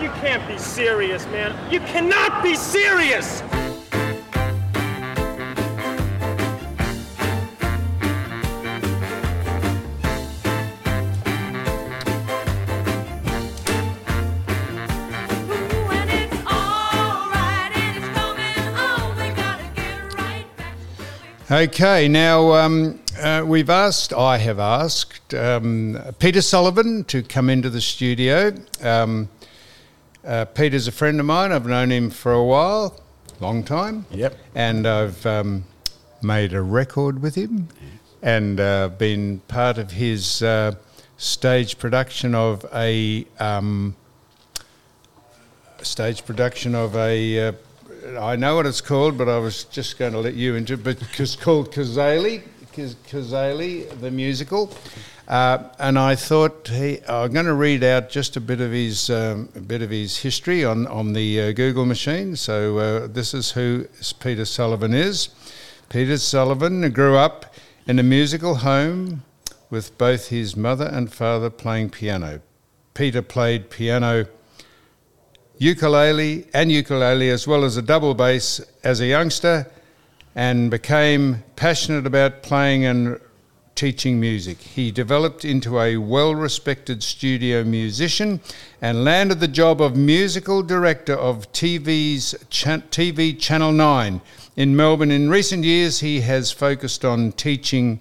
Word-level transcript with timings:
You 0.00 0.10
can't 0.20 0.46
be 0.46 0.58
serious, 0.58 1.24
man. 1.28 1.72
You 1.72 1.80
cannot 1.80 2.42
be 2.42 2.54
serious! 2.54 3.42
Okay, 21.48 22.06
now 22.08 22.52
um, 22.52 23.00
uh, 23.18 23.42
we've 23.46 23.70
asked, 23.70 24.12
I 24.12 24.36
have 24.36 24.58
asked 24.58 25.32
um, 25.32 25.98
Peter 26.18 26.42
Sullivan 26.42 27.04
to 27.04 27.22
come 27.22 27.48
into 27.48 27.70
the 27.70 27.80
studio. 27.80 28.52
Um, 28.82 29.30
uh, 30.26 30.44
Peter's 30.46 30.88
a 30.88 30.92
friend 30.92 31.20
of 31.20 31.26
mine. 31.26 31.52
I've 31.52 31.66
known 31.66 31.90
him 31.90 32.10
for 32.10 32.32
a 32.32 32.44
while, 32.44 33.00
long 33.40 33.62
time. 33.62 34.06
Yep. 34.10 34.36
And 34.54 34.86
I've 34.86 35.24
um, 35.24 35.64
made 36.20 36.52
a 36.52 36.62
record 36.62 37.22
with 37.22 37.34
him 37.36 37.68
and 38.22 38.58
uh, 38.58 38.88
been 38.88 39.40
part 39.46 39.78
of 39.78 39.92
his 39.92 40.42
uh, 40.42 40.74
stage 41.16 41.78
production 41.78 42.34
of 42.34 42.66
a 42.74 43.24
um, 43.38 43.96
stage 45.82 46.24
production 46.26 46.74
of 46.74 46.96
a. 46.96 47.48
Uh, 47.48 47.52
I 48.20 48.36
know 48.36 48.56
what 48.56 48.66
it's 48.66 48.80
called, 48.80 49.16
but 49.16 49.28
I 49.28 49.38
was 49.38 49.64
just 49.64 49.98
going 49.98 50.12
to 50.12 50.18
let 50.18 50.34
you 50.34 50.56
into 50.56 50.74
it. 50.74 50.84
But 50.84 50.98
it's 51.18 51.36
called 51.36 51.72
Cazaly, 51.72 52.42
Cazaly, 52.74 53.88
the 54.00 54.10
musical. 54.10 54.72
Uh, 55.28 55.58
and 55.80 55.98
I 55.98 56.14
thought 56.14 56.68
he, 56.68 57.00
I'm 57.08 57.32
going 57.32 57.46
to 57.46 57.54
read 57.54 57.82
out 57.82 58.10
just 58.10 58.36
a 58.36 58.40
bit 58.40 58.60
of 58.60 58.70
his 58.70 59.10
um, 59.10 59.48
bit 59.66 59.82
of 59.82 59.90
his 59.90 60.18
history 60.18 60.64
on 60.64 60.86
on 60.86 61.14
the 61.14 61.40
uh, 61.40 61.52
Google 61.52 61.84
machine. 61.84 62.36
So 62.36 62.78
uh, 62.78 63.06
this 63.08 63.34
is 63.34 63.50
who 63.52 63.88
Peter 64.20 64.44
Sullivan 64.44 64.94
is. 64.94 65.30
Peter 65.88 66.16
Sullivan 66.18 66.88
grew 66.92 67.16
up 67.16 67.54
in 67.88 67.98
a 67.98 68.04
musical 68.04 68.56
home 68.56 69.24
with 69.68 69.98
both 69.98 70.28
his 70.28 70.56
mother 70.56 70.86
and 70.86 71.12
father 71.12 71.50
playing 71.50 71.90
piano. 71.90 72.40
Peter 72.94 73.20
played 73.20 73.68
piano, 73.68 74.26
ukulele, 75.58 76.46
and 76.54 76.70
ukulele, 76.70 77.30
as 77.30 77.48
well 77.48 77.64
as 77.64 77.76
a 77.76 77.82
double 77.82 78.14
bass 78.14 78.60
as 78.84 79.00
a 79.00 79.06
youngster, 79.06 79.70
and 80.36 80.70
became 80.70 81.42
passionate 81.56 82.06
about 82.06 82.42
playing 82.42 82.84
and 82.84 83.20
teaching 83.76 84.18
music. 84.18 84.58
He 84.58 84.90
developed 84.90 85.44
into 85.44 85.78
a 85.78 85.98
well 85.98 86.34
respected 86.34 87.02
studio 87.02 87.62
musician 87.62 88.40
and 88.82 89.04
landed 89.04 89.38
the 89.38 89.48
job 89.48 89.80
of 89.80 89.96
musical 89.96 90.62
director 90.62 91.14
of 91.14 91.52
TV's 91.52 92.34
TV 92.50 93.38
Channel 93.38 93.72
9 93.72 94.20
in 94.56 94.74
Melbourne. 94.74 95.10
In 95.10 95.30
recent 95.30 95.62
years, 95.62 96.00
he 96.00 96.22
has 96.22 96.50
focused 96.50 97.04
on 97.04 97.32
teaching 97.32 98.00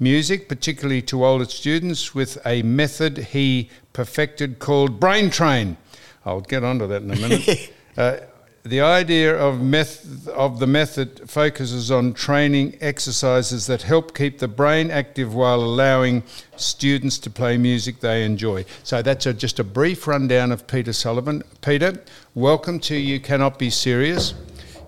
music, 0.00 0.48
particularly 0.48 1.02
to 1.02 1.24
older 1.24 1.44
students, 1.44 2.14
with 2.14 2.38
a 2.44 2.62
method 2.62 3.18
he 3.18 3.70
perfected 3.92 4.58
called 4.58 4.98
Brain 4.98 5.30
Train. 5.30 5.76
I'll 6.24 6.40
get 6.40 6.64
onto 6.64 6.86
that 6.86 7.02
in 7.02 7.10
a 7.10 7.16
minute. 7.16 7.72
uh, 7.96 8.16
the 8.62 8.80
idea 8.80 9.34
of, 9.34 9.62
meth- 9.62 10.28
of 10.28 10.58
the 10.58 10.66
method 10.66 11.28
focuses 11.30 11.90
on 11.90 12.12
training 12.12 12.76
exercises 12.80 13.66
that 13.66 13.82
help 13.82 14.14
keep 14.14 14.38
the 14.38 14.48
brain 14.48 14.90
active 14.90 15.34
while 15.34 15.60
allowing 15.60 16.22
students 16.56 17.18
to 17.18 17.30
play 17.30 17.56
music 17.56 18.00
they 18.00 18.22
enjoy. 18.24 18.64
So 18.82 19.00
that's 19.00 19.24
a, 19.24 19.32
just 19.32 19.58
a 19.58 19.64
brief 19.64 20.06
rundown 20.06 20.52
of 20.52 20.66
Peter 20.66 20.92
Sullivan. 20.92 21.42
Peter, 21.62 22.02
welcome 22.34 22.80
to 22.80 22.96
You 22.96 23.18
Cannot 23.18 23.58
Be 23.58 23.70
Serious. 23.70 24.34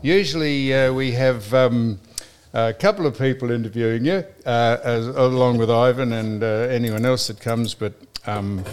Usually 0.03 0.75
uh, 0.75 0.93
we 0.93 1.13
have 1.13 1.53
um, 1.55 1.99
a 2.53 2.75
couple 2.75 3.07
of 3.07 3.19
people 3.19 3.51
interviewing 3.51 4.05
you, 4.05 4.25
uh, 4.45 4.79
as, 4.85 5.07
along 5.07 5.57
with 5.57 5.71
Ivan 5.71 6.13
and 6.13 6.43
uh, 6.43 6.47
anyone 6.47 7.07
else 7.07 7.29
that 7.29 7.41
comes, 7.41 7.75
but. 7.75 7.95
Um, 8.27 8.65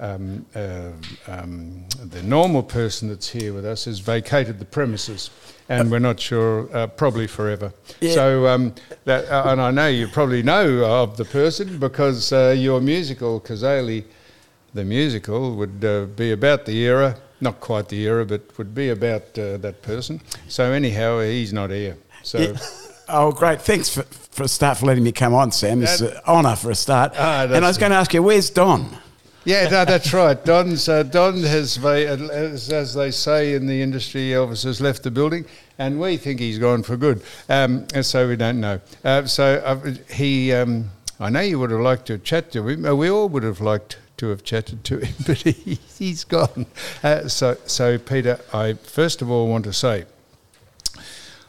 um, 0.00 0.46
uh, 0.54 0.90
um, 1.28 1.84
the 2.02 2.22
normal 2.22 2.62
person 2.62 3.08
that's 3.08 3.28
here 3.28 3.52
with 3.52 3.64
us 3.64 3.84
has 3.84 4.00
vacated 4.00 4.58
the 4.58 4.64
premises, 4.64 5.30
and 5.68 5.90
we're 5.90 5.98
not 6.00 6.18
sure, 6.18 6.74
uh, 6.74 6.86
probably 6.86 7.26
forever. 7.26 7.72
Yeah. 8.00 8.14
So, 8.14 8.46
um, 8.46 8.74
that, 9.04 9.28
uh, 9.28 9.50
and 9.50 9.60
I 9.60 9.70
know 9.70 9.88
you 9.88 10.08
probably 10.08 10.42
know 10.42 10.84
of 10.84 11.16
the 11.16 11.24
person 11.26 11.78
because 11.78 12.32
uh, 12.32 12.54
your 12.56 12.80
musical, 12.80 13.40
Cazaly, 13.40 14.04
the 14.74 14.84
musical, 14.84 15.54
would 15.56 15.84
uh, 15.84 16.06
be 16.06 16.32
about 16.32 16.64
the 16.64 16.76
era, 16.78 17.16
not 17.40 17.60
quite 17.60 17.88
the 17.88 18.02
era, 18.02 18.24
but 18.24 18.56
would 18.58 18.74
be 18.74 18.88
about 18.88 19.38
uh, 19.38 19.58
that 19.58 19.82
person. 19.82 20.20
So, 20.48 20.72
anyhow, 20.72 21.20
he's 21.20 21.52
not 21.52 21.70
here. 21.70 21.98
So. 22.22 22.38
Yeah. 22.38 22.56
Oh, 23.12 23.32
great. 23.32 23.60
Thanks 23.60 23.92
for, 23.92 24.02
for 24.04 24.44
a 24.44 24.48
start 24.48 24.78
for 24.78 24.86
letting 24.86 25.02
me 25.02 25.12
come 25.12 25.34
on, 25.34 25.50
Sam. 25.50 25.82
It's 25.82 26.00
an 26.00 26.16
honour 26.26 26.54
for 26.54 26.70
a 26.70 26.76
start. 26.76 27.12
Ah, 27.16 27.42
and 27.42 27.64
I 27.64 27.68
was 27.68 27.76
going 27.76 27.90
to 27.90 27.96
ask 27.96 28.14
you, 28.14 28.22
where's 28.22 28.50
Don? 28.50 28.96
Yeah, 29.44 29.84
that's 29.84 30.12
right. 30.12 30.42
Don's 30.44 30.86
uh, 30.86 31.02
Don 31.02 31.42
has, 31.42 31.82
as, 31.82 32.94
they 32.94 33.10
say 33.10 33.54
in 33.54 33.66
the 33.66 33.80
industry, 33.80 34.28
Elvis 34.30 34.64
has 34.64 34.82
left 34.82 35.02
the 35.02 35.10
building, 35.10 35.46
and 35.78 35.98
we 35.98 36.18
think 36.18 36.40
he's 36.40 36.58
gone 36.58 36.82
for 36.82 36.96
good. 36.98 37.22
Um, 37.48 37.86
and 37.94 38.04
so 38.04 38.28
we 38.28 38.36
don't 38.36 38.60
know. 38.60 38.80
Uh, 39.02 39.24
so 39.24 39.54
uh, 39.64 39.94
he, 40.12 40.52
um, 40.52 40.90
I 41.18 41.30
know 41.30 41.40
you 41.40 41.58
would 41.58 41.70
have 41.70 41.80
liked 41.80 42.06
to 42.08 42.18
chat 42.18 42.52
to 42.52 42.68
him. 42.68 42.84
Uh, 42.84 42.94
we 42.94 43.08
all 43.08 43.30
would 43.30 43.42
have 43.42 43.62
liked 43.62 43.96
to 44.18 44.28
have 44.28 44.44
chatted 44.44 44.84
to 44.84 44.98
him, 44.98 45.14
but 45.26 45.38
he, 45.38 45.78
he's 45.98 46.24
gone. 46.24 46.66
Uh, 47.02 47.26
so, 47.26 47.56
so 47.64 47.96
Peter, 47.96 48.40
I 48.52 48.74
first 48.74 49.22
of 49.22 49.30
all 49.30 49.48
want 49.48 49.64
to 49.64 49.72
say, 49.72 50.04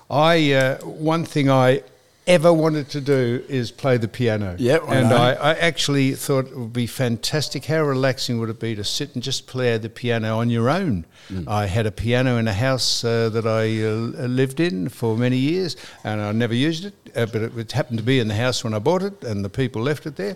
I 0.09 0.53
uh, 0.53 0.77
one 0.77 1.25
thing 1.25 1.49
I 1.49 1.83
ever 2.31 2.53
wanted 2.53 2.89
to 2.89 3.01
do 3.01 3.43
is 3.49 3.71
play 3.71 3.97
the 3.97 4.07
piano. 4.07 4.55
Yep, 4.57 4.83
I 4.87 4.95
and. 4.95 5.13
I, 5.13 5.33
I 5.33 5.53
actually 5.55 6.13
thought 6.13 6.47
it 6.47 6.57
would 6.57 6.73
be 6.73 6.87
fantastic. 6.87 7.65
How 7.65 7.83
relaxing 7.83 8.39
would 8.39 8.49
it 8.49 8.59
be 8.59 8.73
to 8.75 8.83
sit 8.83 9.13
and 9.15 9.23
just 9.23 9.47
play 9.47 9.77
the 9.77 9.89
piano 9.89 10.37
on 10.37 10.49
your 10.49 10.69
own? 10.69 11.05
Mm. 11.29 11.47
I 11.47 11.65
had 11.65 11.85
a 11.85 11.91
piano 11.91 12.37
in 12.37 12.47
a 12.47 12.53
house 12.53 13.03
uh, 13.03 13.29
that 13.29 13.45
I 13.45 13.83
uh, 13.83 14.27
lived 14.27 14.59
in 14.59 14.89
for 14.89 15.17
many 15.17 15.37
years, 15.37 15.75
and 16.03 16.21
I 16.21 16.31
never 16.31 16.53
used 16.53 16.85
it, 16.85 16.93
uh, 17.15 17.25
but 17.25 17.41
it 17.41 17.71
happened 17.73 17.99
to 17.99 18.03
be 18.03 18.19
in 18.19 18.27
the 18.27 18.35
house 18.35 18.63
when 18.63 18.73
I 18.73 18.79
bought 18.79 19.03
it, 19.03 19.23
and 19.23 19.43
the 19.43 19.49
people 19.49 19.81
left 19.81 20.05
it 20.05 20.15
there. 20.15 20.35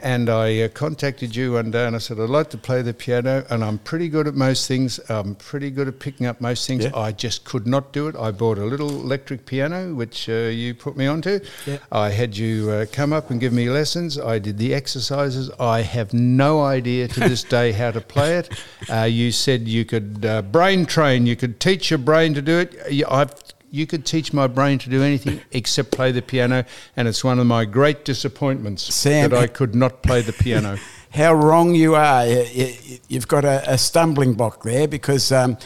And 0.00 0.30
I 0.30 0.60
uh, 0.60 0.68
contacted 0.68 1.34
you 1.34 1.54
one 1.54 1.72
day 1.72 1.84
and 1.84 1.96
I 1.96 1.98
said, 1.98 2.20
I'd 2.20 2.30
like 2.30 2.50
to 2.50 2.58
play 2.58 2.82
the 2.82 2.94
piano, 2.94 3.44
and 3.50 3.64
I'm 3.64 3.78
pretty 3.78 4.08
good 4.08 4.28
at 4.28 4.34
most 4.34 4.68
things. 4.68 5.00
I'm 5.08 5.34
pretty 5.34 5.70
good 5.70 5.88
at 5.88 5.98
picking 5.98 6.26
up 6.26 6.40
most 6.40 6.66
things. 6.66 6.84
Yeah. 6.84 6.96
I 6.96 7.10
just 7.10 7.44
could 7.44 7.66
not 7.66 7.92
do 7.92 8.06
it. 8.06 8.14
I 8.14 8.30
bought 8.30 8.58
a 8.58 8.64
little 8.64 8.90
electric 8.90 9.44
piano, 9.44 9.94
which 9.94 10.28
uh, 10.28 10.32
you 10.32 10.74
put 10.74 10.96
me 10.96 11.06
onto. 11.06 11.40
Yeah. 11.66 11.78
I 11.90 12.10
had 12.10 12.36
you 12.36 12.70
uh, 12.70 12.86
come 12.92 13.12
up 13.12 13.30
and 13.30 13.40
give 13.40 13.52
me 13.52 13.68
lessons. 13.68 14.18
I 14.18 14.38
did 14.38 14.58
the 14.58 14.72
exercises. 14.72 15.50
I 15.58 15.82
have 15.82 16.14
no 16.14 16.62
idea 16.62 17.08
to 17.08 17.20
this 17.20 17.42
day 17.58 17.72
how 17.72 17.90
to 17.90 18.00
play 18.00 18.36
it. 18.36 18.64
Uh, 18.88 19.02
you 19.02 19.32
said 19.32 19.66
you 19.66 19.84
could 19.84 20.24
uh, 20.24 20.42
brain 20.42 20.86
train, 20.86 21.26
you 21.26 21.34
could 21.34 21.58
teach 21.58 21.90
your 21.90 21.98
brain 21.98 22.34
to 22.34 22.42
do 22.42 22.58
it. 22.58 23.04
I've 23.10 23.34
you 23.70 23.86
could 23.86 24.04
teach 24.06 24.32
my 24.32 24.46
brain 24.46 24.78
to 24.78 24.88
do 24.90 25.02
anything 25.02 25.40
except 25.52 25.90
play 25.90 26.12
the 26.12 26.22
piano, 26.22 26.64
and 26.96 27.06
it's 27.08 27.22
one 27.22 27.38
of 27.38 27.46
my 27.46 27.64
great 27.64 28.04
disappointments 28.04 28.94
Sam- 28.94 29.30
that 29.30 29.38
I 29.38 29.46
could 29.46 29.74
not 29.74 30.02
play 30.02 30.22
the 30.22 30.32
piano. 30.32 30.78
How 31.10 31.32
wrong 31.34 31.74
you 31.74 31.94
are. 31.94 32.26
You- 32.26 32.46
you- 32.52 32.74
You've 33.08 33.28
got 33.28 33.44
a, 33.44 33.62
a 33.72 33.78
stumbling 33.78 34.34
block 34.34 34.62
there 34.62 34.86
because 34.86 35.32
um, 35.32 35.56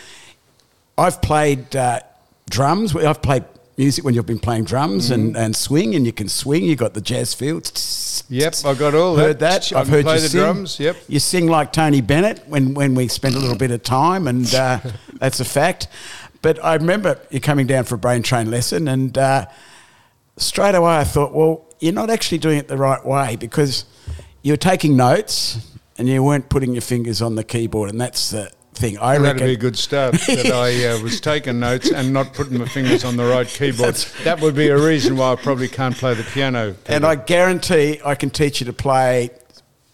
I've 0.96 1.20
played 1.20 1.74
uh, 1.74 2.00
drums. 2.50 2.94
I've 2.94 3.20
played 3.22 3.44
music 3.76 4.04
when 4.04 4.14
you've 4.14 4.26
been 4.26 4.38
playing 4.38 4.64
drums 4.64 5.10
Mm. 5.10 5.14
and, 5.14 5.36
and 5.36 5.56
swing, 5.56 5.94
and 5.96 6.06
you 6.06 6.12
can 6.12 6.28
swing. 6.28 6.64
You've 6.64 6.78
got 6.78 6.94
the 6.94 7.00
jazz 7.00 7.34
feel. 7.34 7.60
Yep, 8.28 8.54
I 8.64 8.74
got 8.74 8.94
all 8.94 9.16
heard 9.16 9.38
that. 9.40 9.62
that. 9.62 9.72
I've 9.76 9.88
heard 9.88 10.04
play 10.04 10.16
you 10.16 10.20
the 10.20 10.28
sing. 10.28 10.40
drums, 10.40 10.78
yep. 10.78 10.96
You 11.08 11.18
sing 11.18 11.48
like 11.48 11.72
Tony 11.72 12.00
Bennett 12.00 12.46
when, 12.46 12.74
when 12.74 12.94
we 12.94 13.08
spent 13.08 13.34
a 13.34 13.38
little 13.38 13.56
bit 13.56 13.70
of 13.70 13.82
time, 13.82 14.28
and 14.28 14.54
uh, 14.54 14.78
that's 15.14 15.40
a 15.40 15.44
fact. 15.44 15.88
But 16.42 16.62
I 16.62 16.74
remember 16.74 17.20
you 17.30 17.40
coming 17.40 17.66
down 17.66 17.84
for 17.84 17.94
a 17.94 17.98
brain 17.98 18.22
train 18.22 18.50
lesson, 18.50 18.88
and 18.88 19.16
uh, 19.16 19.46
straight 20.36 20.74
away 20.74 20.96
I 20.96 21.04
thought, 21.04 21.32
well, 21.32 21.64
you're 21.78 21.92
not 21.92 22.10
actually 22.10 22.38
doing 22.38 22.58
it 22.58 22.68
the 22.68 22.76
right 22.76 23.04
way 23.04 23.36
because 23.36 23.84
you're 24.42 24.56
taking 24.56 24.96
notes 24.96 25.68
and 25.96 26.08
you 26.08 26.22
weren't 26.22 26.48
putting 26.48 26.72
your 26.72 26.82
fingers 26.82 27.22
on 27.22 27.36
the 27.36 27.44
keyboard, 27.44 27.90
and 27.90 28.00
that's 28.00 28.30
the 28.30 28.50
thing. 28.74 28.98
I 28.98 29.18
That'd 29.18 29.42
be 29.42 29.52
a 29.52 29.56
good 29.56 29.78
start. 29.78 30.14
that 30.26 30.46
I 30.46 30.86
uh, 30.86 31.02
was 31.02 31.20
taking 31.20 31.60
notes 31.60 31.92
and 31.92 32.12
not 32.12 32.32
putting 32.34 32.58
my 32.58 32.66
fingers 32.66 33.04
on 33.04 33.16
the 33.16 33.24
right 33.24 33.46
keyboard. 33.58 33.94
That 34.24 34.40
would 34.40 34.54
be 34.54 34.68
a 34.68 34.78
reason 34.78 35.16
why 35.16 35.32
I 35.32 35.36
probably 35.36 35.68
can't 35.68 35.96
play 35.96 36.14
the 36.14 36.24
piano. 36.24 36.74
And 36.86 37.04
I 37.04 37.14
guarantee 37.14 38.00
I 38.04 38.14
can 38.14 38.30
teach 38.30 38.60
you 38.60 38.66
to 38.66 38.72
play 38.72 39.30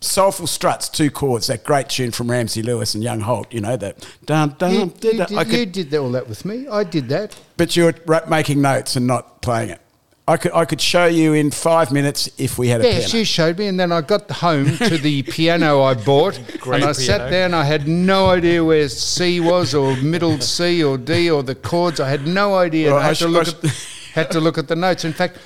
Soulful 0.00 0.46
Struts, 0.46 0.88
two 0.88 1.10
chords, 1.10 1.48
that 1.48 1.64
great 1.64 1.88
tune 1.88 2.12
from 2.12 2.30
Ramsey 2.30 2.62
Lewis 2.62 2.94
and 2.94 3.02
Young 3.02 3.20
Holt, 3.20 3.52
you 3.52 3.60
know, 3.60 3.76
that 3.76 4.06
dun, 4.24 4.54
dun, 4.58 4.72
you, 4.72 4.78
dun, 4.78 5.12
you 5.12 5.18
dun. 5.18 5.26
did, 5.28 5.38
I 5.38 5.44
could- 5.44 5.76
you 5.76 5.84
did 5.84 5.94
all 5.94 6.10
that 6.12 6.28
with 6.28 6.44
me. 6.44 6.68
I 6.68 6.84
did 6.84 7.08
that. 7.08 7.36
But 7.56 7.76
you 7.76 7.84
were 7.84 8.22
making 8.28 8.62
notes 8.62 8.94
and 8.94 9.06
not 9.08 9.42
playing 9.42 9.70
it. 9.70 9.80
I 10.28 10.36
could 10.36 10.52
I 10.52 10.66
could 10.66 10.80
show 10.82 11.06
you 11.06 11.32
in 11.32 11.50
five 11.50 11.90
minutes 11.90 12.28
if 12.36 12.58
we 12.58 12.68
had 12.68 12.82
a 12.82 12.84
Yes, 12.84 13.06
piano. 13.06 13.18
you 13.20 13.24
showed 13.24 13.58
me, 13.58 13.66
and 13.66 13.80
then 13.80 13.90
I 13.90 14.02
got 14.02 14.30
home 14.30 14.76
to 14.76 14.98
the 14.98 15.22
piano 15.36 15.80
I 15.80 15.94
bought, 15.94 16.38
Great 16.60 16.82
and 16.82 16.90
I 16.90 16.92
sat 16.92 17.16
piano. 17.16 17.30
there 17.30 17.44
and 17.46 17.56
I 17.56 17.64
had 17.64 17.88
no 17.88 18.26
idea 18.28 18.62
where 18.62 18.86
C 18.90 19.40
was, 19.40 19.74
or 19.74 19.96
middle 19.96 20.38
C, 20.40 20.84
or 20.84 20.98
D, 20.98 21.30
or 21.30 21.42
the 21.42 21.54
chords. 21.54 21.98
I 21.98 22.10
had 22.10 22.26
no 22.26 22.54
idea. 22.56 22.88
Well, 22.92 22.98
I 23.00 23.04
I 23.04 23.08
had 23.08 23.16
to 23.16 23.28
look 23.28 23.48
I 23.48 23.50
at 23.52 23.64
had 24.12 24.30
to 24.32 24.40
look 24.40 24.58
at 24.58 24.68
the 24.68 24.76
notes. 24.76 25.06
In 25.06 25.14
fact, 25.14 25.38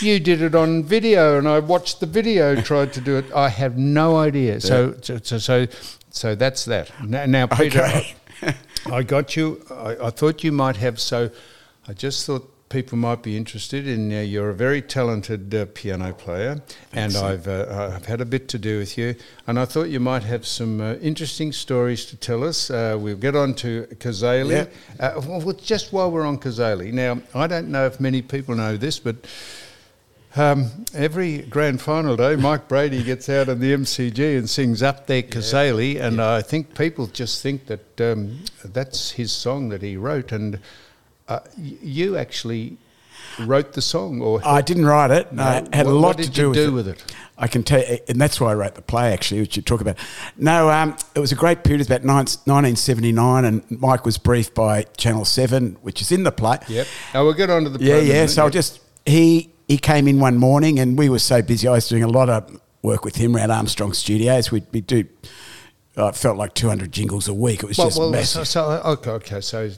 you 0.00 0.20
did 0.20 0.42
it 0.42 0.54
on 0.54 0.84
video, 0.84 1.38
and 1.38 1.48
I 1.48 1.58
watched 1.58 2.00
the 2.00 2.06
video, 2.06 2.60
tried 2.62 2.92
to 2.94 3.00
do 3.00 3.16
it. 3.16 3.32
I 3.34 3.48
have 3.48 3.76
no 3.76 4.16
idea. 4.16 4.60
So, 4.60 4.94
so, 5.02 5.18
so, 5.22 5.38
so, 5.38 5.66
so 6.10 6.34
that's 6.34 6.64
that. 6.66 6.90
Now, 7.02 7.26
now 7.26 7.46
Peter, 7.46 7.82
Okay. 7.82 8.14
I, 8.42 8.54
I 8.92 9.02
got 9.02 9.36
you. 9.36 9.64
I, 9.70 9.96
I 10.06 10.10
thought 10.10 10.44
you 10.44 10.52
might 10.52 10.76
have. 10.76 11.00
So, 11.00 11.30
I 11.88 11.92
just 11.92 12.26
thought 12.26 12.52
people 12.68 12.98
might 12.98 13.22
be 13.22 13.36
interested 13.36 13.86
in. 13.86 14.12
Uh, 14.12 14.20
you're 14.20 14.50
a 14.50 14.54
very 14.54 14.82
talented 14.82 15.54
uh, 15.54 15.66
piano 15.74 16.12
player, 16.12 16.60
and 16.92 17.16
I've 17.16 17.46
uh, 17.48 17.92
I've 17.94 18.06
had 18.06 18.20
a 18.20 18.24
bit 18.24 18.48
to 18.48 18.58
do 18.58 18.78
with 18.78 18.98
you, 18.98 19.14
and 19.46 19.58
I 19.58 19.64
thought 19.64 19.84
you 19.84 20.00
might 20.00 20.24
have 20.24 20.46
some 20.46 20.80
uh, 20.80 20.94
interesting 20.94 21.52
stories 21.52 22.06
to 22.06 22.16
tell 22.16 22.44
us. 22.44 22.70
Uh, 22.70 22.96
we'll 22.98 23.16
get 23.16 23.36
on 23.36 23.54
to 23.54 23.86
Cazaly. 23.94 24.68
Yeah. 24.98 25.06
Uh, 25.06 25.20
well, 25.26 25.52
just 25.52 25.92
while 25.92 26.10
we're 26.10 26.26
on 26.26 26.38
Cazaly, 26.38 26.92
now 26.92 27.20
I 27.34 27.46
don't 27.46 27.68
know 27.68 27.86
if 27.86 28.00
many 28.00 28.22
people 28.22 28.54
know 28.54 28.76
this, 28.76 28.98
but. 28.98 29.16
Um, 30.36 30.70
every 30.94 31.38
grand 31.38 31.80
final 31.80 32.14
day, 32.16 32.36
Mike 32.36 32.68
Brady 32.68 33.02
gets 33.02 33.28
out 33.30 33.48
on 33.48 33.58
the 33.58 33.72
MCG 33.72 34.36
and 34.36 34.48
sings 34.48 34.82
"Up 34.82 35.06
There, 35.06 35.22
Cazaly," 35.22 35.98
and 36.00 36.20
I 36.20 36.42
think 36.42 36.76
people 36.76 37.06
just 37.06 37.42
think 37.42 37.66
that 37.66 38.00
um, 38.00 38.40
that's 38.64 39.12
his 39.12 39.32
song 39.32 39.70
that 39.70 39.80
he 39.80 39.96
wrote. 39.96 40.32
And 40.32 40.60
uh, 41.26 41.40
you 41.58 42.18
actually 42.18 42.76
wrote 43.40 43.72
the 43.72 43.80
song, 43.80 44.20
or 44.20 44.40
I 44.44 44.60
didn't 44.60 44.84
write 44.84 45.10
it. 45.10 45.32
No, 45.32 45.48
it 45.52 45.74
had 45.74 45.86
What- 45.86 45.92
a 45.92 45.98
lot 45.98 46.18
to 46.18 46.28
do, 46.30 46.50
with, 46.50 46.58
do 46.58 46.68
it. 46.68 46.70
with 46.72 46.88
it? 46.88 47.14
I 47.38 47.48
can 47.48 47.62
tell 47.62 47.80
you, 47.80 47.98
and 48.08 48.20
that's 48.20 48.38
why 48.40 48.50
I 48.50 48.54
wrote 48.54 48.74
the 48.74 48.82
play, 48.82 49.12
actually, 49.12 49.40
which 49.40 49.56
you 49.56 49.62
talk 49.62 49.80
about. 49.80 49.96
No, 50.36 50.70
um, 50.70 50.96
it 51.14 51.18
was 51.20 51.32
a 51.32 51.34
great 51.34 51.64
period. 51.64 51.80
It 51.80 51.88
was 51.88 51.88
about 51.88 52.04
nine, 52.04 52.24
1979, 52.44 53.44
and 53.44 53.62
Mike 53.70 54.04
was 54.06 54.16
briefed 54.18 54.54
by 54.54 54.82
Channel 54.96 55.24
7, 55.26 55.76
which 55.82 56.00
is 56.00 56.12
in 56.12 56.24
the 56.24 56.32
play. 56.32 56.58
Yep. 56.68 56.86
Now 57.12 57.24
we'll 57.24 57.34
get 57.34 57.50
on 57.50 57.64
to 57.64 57.70
the 57.70 57.82
Yeah, 57.84 57.98
yeah. 57.98 58.26
So 58.26 58.42
I'll 58.44 58.50
just, 58.50 58.80
he, 59.04 59.52
he 59.68 59.78
came 59.78 60.06
in 60.08 60.20
one 60.20 60.36
morning, 60.36 60.78
and 60.78 60.96
we 60.98 61.08
were 61.08 61.18
so 61.18 61.42
busy. 61.42 61.66
I 61.68 61.72
was 61.72 61.88
doing 61.88 62.02
a 62.02 62.08
lot 62.08 62.28
of 62.28 62.60
work 62.82 63.04
with 63.04 63.16
him 63.16 63.36
around 63.36 63.50
Armstrong 63.50 63.92
Studios. 63.92 64.50
We'd, 64.52 64.66
we 64.72 64.80
do, 64.80 65.04
uh, 65.98 66.06
it 66.08 66.16
felt 66.16 66.36
like 66.36 66.54
200 66.54 66.92
jingles 66.92 67.26
a 67.28 67.34
week. 67.34 67.62
It 67.62 67.66
was 67.66 67.78
Well, 67.78 67.86
just 67.88 67.98
well, 67.98 68.08
so, 68.08 68.12
massive. 68.12 68.48
so 68.48 68.70
okay, 68.84 69.10
okay, 69.10 69.40
so 69.40 69.70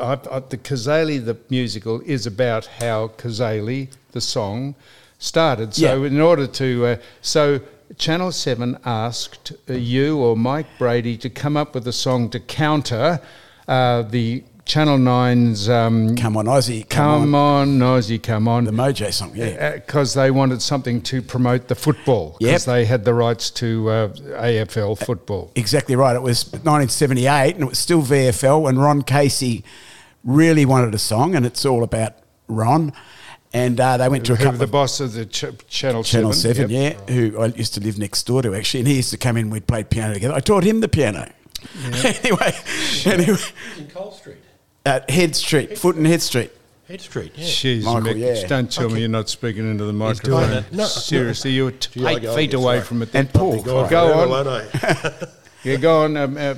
I, 0.00 0.12
I, 0.12 0.40
the 0.40 0.56
Cazaly 0.56 1.22
the 1.22 1.36
musical 1.50 2.00
is 2.02 2.26
about 2.26 2.64
how 2.66 3.08
Cazaly 3.18 3.88
the 4.12 4.20
song 4.20 4.74
started. 5.18 5.74
So 5.74 6.02
Yeah. 6.02 6.06
in 6.06 6.20
order 6.20 6.46
to 6.46 6.86
uh, 6.86 6.96
so 7.20 7.60
Channel 7.98 8.32
Seven 8.32 8.78
asked 8.86 9.52
uh, 9.68 9.74
you 9.74 10.16
or 10.18 10.34
Mike 10.36 10.66
Brady 10.78 11.18
to 11.18 11.28
come 11.28 11.58
up 11.58 11.74
with 11.74 11.86
a 11.86 11.92
song 11.92 12.30
to 12.30 12.40
counter 12.40 13.20
uh, 13.68 14.02
the 14.02 14.42
Channel 14.72 14.96
9's 14.96 15.68
um, 15.68 16.16
come 16.16 16.34
on, 16.34 16.46
Aussie. 16.46 16.88
Come, 16.88 17.24
Come 17.24 17.34
on. 17.34 17.68
on, 17.68 17.78
Nosy, 17.78 18.18
come 18.18 18.48
on. 18.48 18.64
The 18.64 18.70
Mojo 18.70 19.12
song, 19.12 19.32
yeah. 19.34 19.74
Because 19.74 20.14
they 20.14 20.30
wanted 20.30 20.62
something 20.62 21.02
to 21.02 21.20
promote 21.20 21.68
the 21.68 21.74
football. 21.74 22.38
Yep. 22.40 22.62
They 22.62 22.86
had 22.86 23.04
the 23.04 23.12
rights 23.12 23.50
to 23.50 23.90
uh, 23.90 24.08
AFL 24.08 24.96
football. 24.96 25.52
Exactly 25.56 25.94
right. 25.94 26.16
It 26.16 26.22
was 26.22 26.46
1978, 26.46 27.56
and 27.56 27.64
it 27.64 27.66
was 27.66 27.78
still 27.78 28.00
VFL 28.00 28.62
when 28.62 28.78
Ron 28.78 29.02
Casey 29.02 29.62
really 30.24 30.64
wanted 30.64 30.94
a 30.94 30.98
song, 30.98 31.34
and 31.34 31.44
it's 31.44 31.66
all 31.66 31.82
about 31.82 32.14
Ron. 32.48 32.94
And 33.52 33.78
uh, 33.78 33.98
they 33.98 34.08
went 34.08 34.24
to 34.24 34.32
a 34.32 34.38
couple 34.38 34.56
the 34.56 34.64
of 34.64 34.70
boss 34.70 35.00
of 35.00 35.12
the 35.12 35.26
ch- 35.26 35.44
Channel, 35.68 36.02
Channel 36.02 36.32
7. 36.32 36.54
7, 36.54 36.70
yep. 36.70 36.98
yeah, 37.10 37.14
who 37.14 37.38
I 37.38 37.46
used 37.48 37.74
to 37.74 37.80
live 37.80 37.98
next 37.98 38.22
door 38.26 38.40
to 38.40 38.54
actually, 38.54 38.80
and 38.80 38.88
he 38.88 38.96
used 38.96 39.10
to 39.10 39.18
come 39.18 39.36
in. 39.36 39.50
We'd 39.50 39.66
played 39.66 39.90
piano 39.90 40.14
together. 40.14 40.32
I 40.32 40.40
taught 40.40 40.64
him 40.64 40.80
the 40.80 40.88
piano. 40.88 41.30
anyway, 41.84 42.56
anyway, 43.04 43.36
in 43.76 43.88
Cole 43.88 44.12
Street. 44.12 44.38
At 44.84 45.08
Head 45.10 45.36
Street, 45.36 45.78
Foot 45.78 45.96
and 45.96 46.06
Head 46.06 46.22
Street. 46.22 46.50
Head 46.88 47.00
Street, 47.00 47.32
yeah. 47.36 47.44
Jeez, 47.44 47.84
Michael, 47.84 48.14
Mick, 48.14 48.40
yeah. 48.42 48.46
don't 48.46 48.70
tell 48.70 48.90
me 48.90 49.00
you're 49.00 49.08
not 49.08 49.28
speaking 49.28 49.70
into 49.70 49.84
the 49.84 49.92
microphone. 49.92 50.64
No, 50.72 50.84
Seriously, 50.84 51.52
you're 51.52 51.70
t- 51.70 52.04
eight 52.06 52.20
feet 52.20 52.52
yes, 52.52 52.54
away 52.54 52.78
right. 52.78 52.86
from 52.86 53.02
it. 53.02 53.14
And 53.14 53.32
Paul, 53.32 53.62
Go 53.62 53.78
on, 53.78 53.90
Go 53.90 54.50
on. 54.50 54.66
Yeah, 55.64 55.76
go 55.76 56.02
on. 56.02 56.16
Um, 56.16 56.36
uh, 56.36 56.54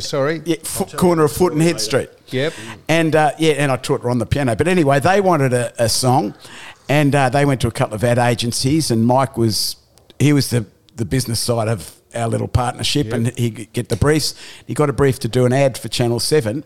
sorry. 0.00 0.40
yeah, 0.46 0.56
foot, 0.62 0.96
corner 0.96 1.24
of 1.24 1.32
Foot 1.32 1.52
and 1.52 1.60
Head 1.60 1.78
Street. 1.80 2.08
Yep. 2.28 2.54
And 2.88 3.14
uh, 3.14 3.32
yeah, 3.38 3.52
and 3.52 3.70
I 3.70 3.76
taught 3.76 4.02
Ron 4.02 4.18
the 4.18 4.26
piano. 4.26 4.56
But 4.56 4.66
anyway, 4.66 4.98
they 4.98 5.20
wanted 5.20 5.52
a, 5.52 5.74
a 5.82 5.88
song, 5.90 6.34
and 6.88 7.14
uh, 7.14 7.28
they 7.28 7.44
went 7.44 7.60
to 7.62 7.68
a 7.68 7.70
couple 7.70 7.94
of 7.94 8.02
ad 8.02 8.18
agencies, 8.18 8.90
and 8.90 9.06
Mike 9.06 9.36
was 9.36 9.76
he 10.18 10.32
was 10.32 10.50
the 10.50 10.64
the 10.96 11.04
business 11.04 11.40
side 11.40 11.68
of 11.68 11.96
our 12.14 12.28
little 12.28 12.48
partnership, 12.48 13.12
and 13.12 13.36
he 13.36 13.50
could 13.50 13.72
get 13.74 13.88
the 13.90 13.96
briefs. 13.96 14.34
He 14.66 14.72
got 14.72 14.88
a 14.88 14.94
brief 14.94 15.18
to 15.20 15.28
do 15.28 15.44
an 15.44 15.52
ad 15.52 15.76
for 15.76 15.88
Channel 15.88 16.20
Seven, 16.20 16.64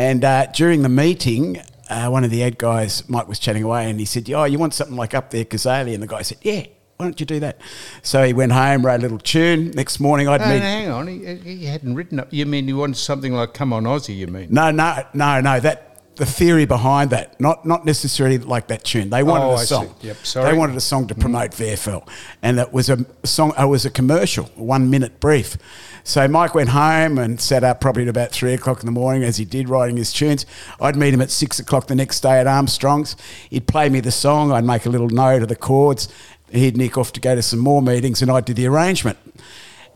and 0.00 0.24
uh, 0.24 0.46
during 0.46 0.82
the 0.82 0.88
meeting. 0.88 1.60
Uh, 1.90 2.08
one 2.08 2.22
of 2.22 2.30
the 2.30 2.40
ad 2.44 2.56
guys, 2.56 3.02
Mike, 3.08 3.26
was 3.26 3.40
chatting 3.40 3.64
away, 3.64 3.90
and 3.90 3.98
he 3.98 4.06
said, 4.06 4.30
"Oh, 4.30 4.44
you 4.44 4.58
want 4.60 4.74
something 4.74 4.94
like 4.96 5.12
up 5.12 5.30
there, 5.30 5.44
Cazaly?" 5.44 5.92
And 5.92 6.00
the 6.00 6.06
guy 6.06 6.22
said, 6.22 6.38
"Yeah, 6.40 6.62
why 6.96 7.04
don't 7.06 7.18
you 7.18 7.26
do 7.26 7.40
that?" 7.40 7.58
So 8.02 8.22
he 8.22 8.32
went 8.32 8.52
home, 8.52 8.86
wrote 8.86 9.00
a 9.00 9.02
little 9.02 9.18
tune. 9.18 9.72
Next 9.72 9.98
morning, 9.98 10.28
I'd 10.28 10.40
No, 10.40 10.46
meet. 10.48 10.54
no, 10.60 10.60
hang 10.60 10.88
on. 10.90 11.06
He, 11.08 11.56
he 11.56 11.64
hadn't 11.66 11.96
written 11.96 12.20
up. 12.20 12.28
You 12.30 12.46
mean 12.46 12.68
you 12.68 12.76
wanted 12.76 12.96
something 12.96 13.32
like 13.34 13.54
"Come 13.54 13.72
on, 13.72 13.84
Aussie"? 13.84 14.16
You 14.16 14.28
mean? 14.28 14.46
No, 14.50 14.70
no, 14.70 15.02
no, 15.14 15.40
no. 15.40 15.58
That 15.58 16.00
the 16.14 16.26
theory 16.26 16.64
behind 16.64 17.10
that, 17.10 17.40
not 17.40 17.66
not 17.66 17.84
necessarily 17.84 18.38
like 18.38 18.68
that 18.68 18.84
tune. 18.84 19.10
They 19.10 19.24
wanted 19.24 19.46
Oh, 19.46 19.54
a 19.54 19.58
song. 19.58 19.92
Yep, 20.00 20.16
sorry. 20.24 20.52
They 20.52 20.56
wanted 20.56 20.76
a 20.76 20.80
song 20.80 21.08
to 21.08 21.14
promote 21.16 21.50
VFL, 21.50 22.06
and 22.40 22.60
it 22.60 22.72
was 22.72 22.88
a 22.88 23.04
song. 23.24 23.52
It 23.58 23.64
was 23.66 23.84
a 23.84 23.90
commercial, 23.90 24.48
a 24.56 24.62
one 24.62 24.90
minute 24.90 25.18
brief. 25.18 25.56
So 26.04 26.26
Mike 26.28 26.54
went 26.54 26.70
home 26.70 27.18
and 27.18 27.40
sat 27.40 27.64
up 27.64 27.80
probably 27.80 28.04
at 28.04 28.08
about 28.08 28.30
three 28.32 28.54
o'clock 28.54 28.80
in 28.80 28.86
the 28.86 28.92
morning, 28.92 29.22
as 29.22 29.36
he 29.36 29.44
did 29.44 29.68
writing 29.68 29.96
his 29.96 30.12
tunes. 30.12 30.46
I'd 30.80 30.96
meet 30.96 31.14
him 31.14 31.20
at 31.20 31.30
six 31.30 31.58
o'clock 31.58 31.86
the 31.86 31.94
next 31.94 32.20
day 32.20 32.38
at 32.38 32.46
Armstrong's. 32.46 33.16
He'd 33.48 33.66
play 33.66 33.88
me 33.88 34.00
the 34.00 34.10
song. 34.10 34.52
I'd 34.52 34.64
make 34.64 34.86
a 34.86 34.90
little 34.90 35.08
note 35.08 35.42
of 35.42 35.48
the 35.48 35.56
chords. 35.56 36.08
He'd 36.50 36.76
nick 36.76 36.98
off 36.98 37.12
to 37.12 37.20
go 37.20 37.34
to 37.34 37.42
some 37.42 37.60
more 37.60 37.82
meetings, 37.82 38.22
and 38.22 38.30
I'd 38.30 38.44
do 38.44 38.54
the 38.54 38.66
arrangement. 38.66 39.18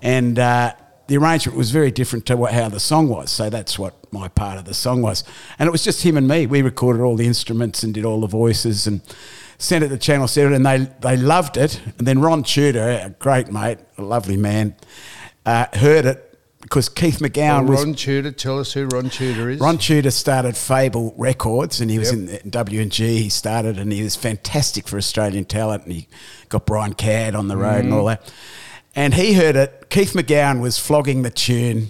And 0.02 0.38
uh, 0.38 0.74
the 1.06 1.16
arrangement 1.16 1.58
was 1.58 1.70
very 1.70 1.90
different 1.90 2.26
to 2.26 2.36
what, 2.36 2.52
how 2.52 2.68
the 2.68 2.80
song 2.80 3.08
was. 3.08 3.30
So 3.30 3.50
that's 3.50 3.78
what 3.78 3.94
my 4.12 4.28
part 4.28 4.58
of 4.58 4.64
the 4.64 4.74
song 4.74 5.02
was. 5.02 5.24
And 5.58 5.66
it 5.66 5.70
was 5.70 5.84
just 5.84 6.02
him 6.02 6.16
and 6.16 6.26
me. 6.26 6.46
We 6.46 6.62
recorded 6.62 7.02
all 7.02 7.16
the 7.16 7.26
instruments 7.26 7.82
and 7.82 7.92
did 7.92 8.04
all 8.04 8.20
the 8.20 8.26
voices 8.26 8.86
and 8.86 9.00
sent 9.58 9.84
it 9.84 9.88
to 9.88 9.94
the 9.94 9.98
Channel 9.98 10.28
7 10.28 10.52
and 10.52 10.64
they, 10.64 10.88
they 11.00 11.16
loved 11.16 11.56
it. 11.56 11.80
And 11.98 12.06
then 12.06 12.20
Ron 12.20 12.42
Tudor, 12.42 12.88
a 12.88 13.10
great 13.18 13.50
mate, 13.50 13.78
a 13.98 14.02
lovely 14.02 14.36
man, 14.36 14.76
uh, 15.46 15.66
heard 15.74 16.04
it 16.06 16.38
because 16.60 16.88
Keith 16.88 17.18
McGowan 17.18 17.64
Well, 17.64 17.76
was 17.76 17.84
Ron 17.84 17.94
Tudor. 17.94 18.32
Tell 18.32 18.58
us 18.58 18.72
who 18.72 18.86
Ron 18.86 19.10
Tudor 19.10 19.50
is. 19.50 19.60
Ron 19.60 19.76
Tudor 19.78 20.10
started 20.10 20.56
Fable 20.56 21.14
Records 21.18 21.80
and 21.80 21.90
he 21.90 21.98
was 21.98 22.12
Yep. 22.14 22.44
in 22.44 22.50
W 22.50 22.80
and 22.80 22.90
G. 22.90 23.18
He 23.22 23.28
started 23.28 23.78
and 23.78 23.92
he 23.92 24.02
was 24.02 24.16
fantastic 24.16 24.88
for 24.88 24.96
Australian 24.96 25.44
talent 25.44 25.84
and 25.84 25.92
he 25.92 26.08
got 26.48 26.64
Brian 26.66 26.94
Cadd 26.94 27.34
on 27.34 27.48
the 27.48 27.56
road 27.56 27.84
and 27.84 27.92
Mm. 27.92 27.96
all 27.96 28.04
that. 28.06 28.32
And 28.96 29.14
he 29.14 29.34
heard 29.34 29.56
it. 29.56 29.86
Keith 29.90 30.12
McGowan 30.14 30.60
was 30.60 30.78
flogging 30.78 31.22
the 31.22 31.30
tune 31.30 31.88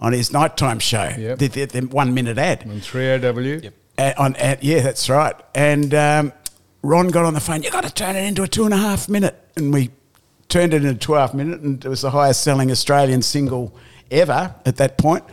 on 0.00 0.12
his 0.12 0.32
nighttime 0.32 0.78
show, 0.80 1.10
Yep. 1.16 1.38
the, 1.38 1.46
the, 1.48 1.64
the 1.66 1.80
one 1.86 2.12
minute 2.12 2.36
ad. 2.38 2.64
on 2.68 2.80
3AW. 2.80 3.62
Yep. 3.62 3.74
Uh, 3.98 4.12
on, 4.18 4.36
uh, 4.36 4.56
yeah, 4.60 4.80
that's 4.80 5.08
right. 5.08 5.34
And 5.54 5.94
um, 5.94 6.32
Ron 6.82 7.08
got 7.08 7.24
on 7.24 7.34
the 7.34 7.40
phone. 7.40 7.62
You 7.62 7.70
got 7.70 7.84
to 7.84 7.92
turn 7.92 8.16
it 8.16 8.24
into 8.24 8.42
a 8.42 8.48
two 8.48 8.64
and 8.64 8.72
a 8.74 8.78
half 8.78 9.08
minute, 9.08 9.38
and 9.56 9.72
we 9.74 9.90
turned 10.50 10.74
it 10.74 10.84
into 10.84 10.90
a 10.90 10.94
two 10.94 11.14
and 11.14 11.18
a 11.18 11.20
half 11.26 11.34
minute, 11.34 11.60
and 11.60 11.84
it 11.84 11.88
was 11.88 12.02
the 12.02 12.10
highest 12.10 12.42
selling 12.42 12.70
Australian 12.70 13.22
single 13.22 13.74
ever 14.10 14.54
at 14.66 14.76
that 14.76 14.98
point. 14.98 15.24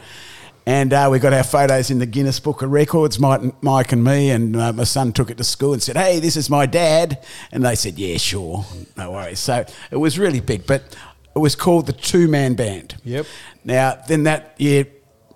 And 0.65 0.91
uh, 0.91 1.07
we 1.09 1.19
got 1.19 1.33
our 1.33 1.43
photos 1.43 1.91
in 1.91 1.99
the 1.99 2.05
Guinness 2.05 2.41
Book 2.41 2.61
of 2.61 2.71
Records, 2.71 3.19
Mike, 3.19 3.63
Mike 3.63 3.93
and 3.93 4.03
me, 4.03 4.31
and 4.31 4.55
uh, 4.55 4.73
my 4.73 4.83
son 4.83 5.13
took 5.13 5.29
it 5.29 5.37
to 5.37 5.43
school 5.43 5.73
and 5.73 5.81
said, 5.81 5.95
"Hey, 5.95 6.19
this 6.19 6.35
is 6.35 6.49
my 6.49 6.65
dad," 6.65 7.23
and 7.51 7.63
they 7.63 7.75
said, 7.75 7.97
"Yeah, 7.97 8.17
sure, 8.17 8.65
no 8.97 9.11
worries." 9.11 9.39
So 9.39 9.65
it 9.91 9.95
was 9.95 10.19
really 10.19 10.41
big, 10.41 10.67
but 10.67 10.95
it 11.35 11.39
was 11.39 11.55
called 11.55 11.85
the 11.85 11.93
Two 11.93 12.27
Man 12.27 12.55
Band. 12.55 12.97
Yep. 13.05 13.25
Now, 13.63 13.97
then 14.07 14.23
that 14.23 14.55
year, 14.57 14.87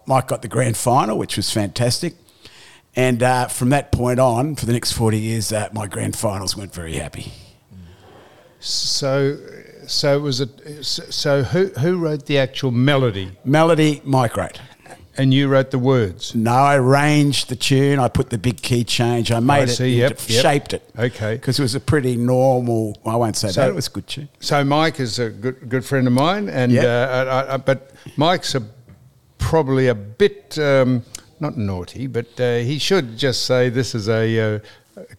Mike 0.05 0.27
got 0.27 0.41
the 0.41 0.47
grand 0.47 0.75
final, 0.75 1.17
which 1.17 1.38
was 1.38 1.50
fantastic. 1.50 2.15
And 2.95 3.23
uh, 3.23 3.47
from 3.47 3.69
that 3.69 3.91
point 3.93 4.19
on, 4.19 4.55
for 4.55 4.65
the 4.65 4.73
next 4.73 4.91
40 4.91 5.17
years, 5.17 5.53
uh, 5.53 5.69
my 5.71 5.88
grand 5.88 6.17
finals 6.17 6.57
weren't 6.57 6.73
very 6.73 6.95
happy. 6.95 7.31
So, 8.59 9.38
so 9.88 10.17
it 10.17 10.21
was 10.21 10.41
it? 10.41 10.83
So, 10.85 11.43
who 11.43 11.67
who 11.79 11.97
wrote 11.97 12.25
the 12.25 12.38
actual 12.38 12.71
melody, 12.71 13.31
Melody, 13.45 14.01
Mike 14.03 14.35
wrote. 14.38 14.59
and 15.17 15.33
you 15.33 15.47
wrote 15.47 15.71
the 15.71 15.79
words? 15.79 16.33
No, 16.35 16.51
I 16.53 16.77
arranged 16.77 17.50
the 17.50 17.55
tune. 17.55 18.00
I 18.00 18.07
put 18.07 18.29
the 18.29 18.38
big 18.38 18.61
key 18.61 18.83
change. 18.83 19.31
I 19.31 19.39
made 19.39 19.69
it, 19.69 19.73
see, 19.75 19.97
yep, 19.97 20.11
into- 20.11 20.33
yep. 20.33 20.41
shaped 20.41 20.73
it. 20.73 20.89
Okay. 20.97 21.35
Because 21.35 21.59
it 21.59 21.61
was 21.63 21.75
a 21.75 21.79
pretty 21.79 22.15
normal, 22.15 22.97
I 23.05 23.15
won't 23.15 23.35
say 23.35 23.50
So- 23.50 23.61
that, 23.61 23.69
it 23.69 23.75
was 23.75 23.88
a 23.88 23.91
good 23.91 24.07
tune. 24.07 24.29
So 24.39 24.63
Mike 24.63 25.00
is 25.00 25.19
a 25.19 25.29
good 25.29 25.69
good 25.69 25.83
friend 25.85 26.07
of 26.07 26.13
mine, 26.13 26.50
and 26.50 26.71
Yep. 26.71 26.85
uh, 26.85 27.31
I, 27.31 27.53
I, 27.53 27.57
but 27.57 27.91
Mike's 28.17 28.55
a 28.55 28.63
probably 29.38 29.88
a 29.88 29.95
bit 29.95 30.57
um, 30.59 31.03
not 31.39 31.57
naughty, 31.57 32.07
but 32.07 32.39
uh, 32.39 32.57
he 32.59 32.77
should 32.77 33.17
just 33.17 33.45
say 33.45 33.69
this 33.69 33.95
is 33.95 34.07
a 34.07 34.55
uh, 34.55 34.59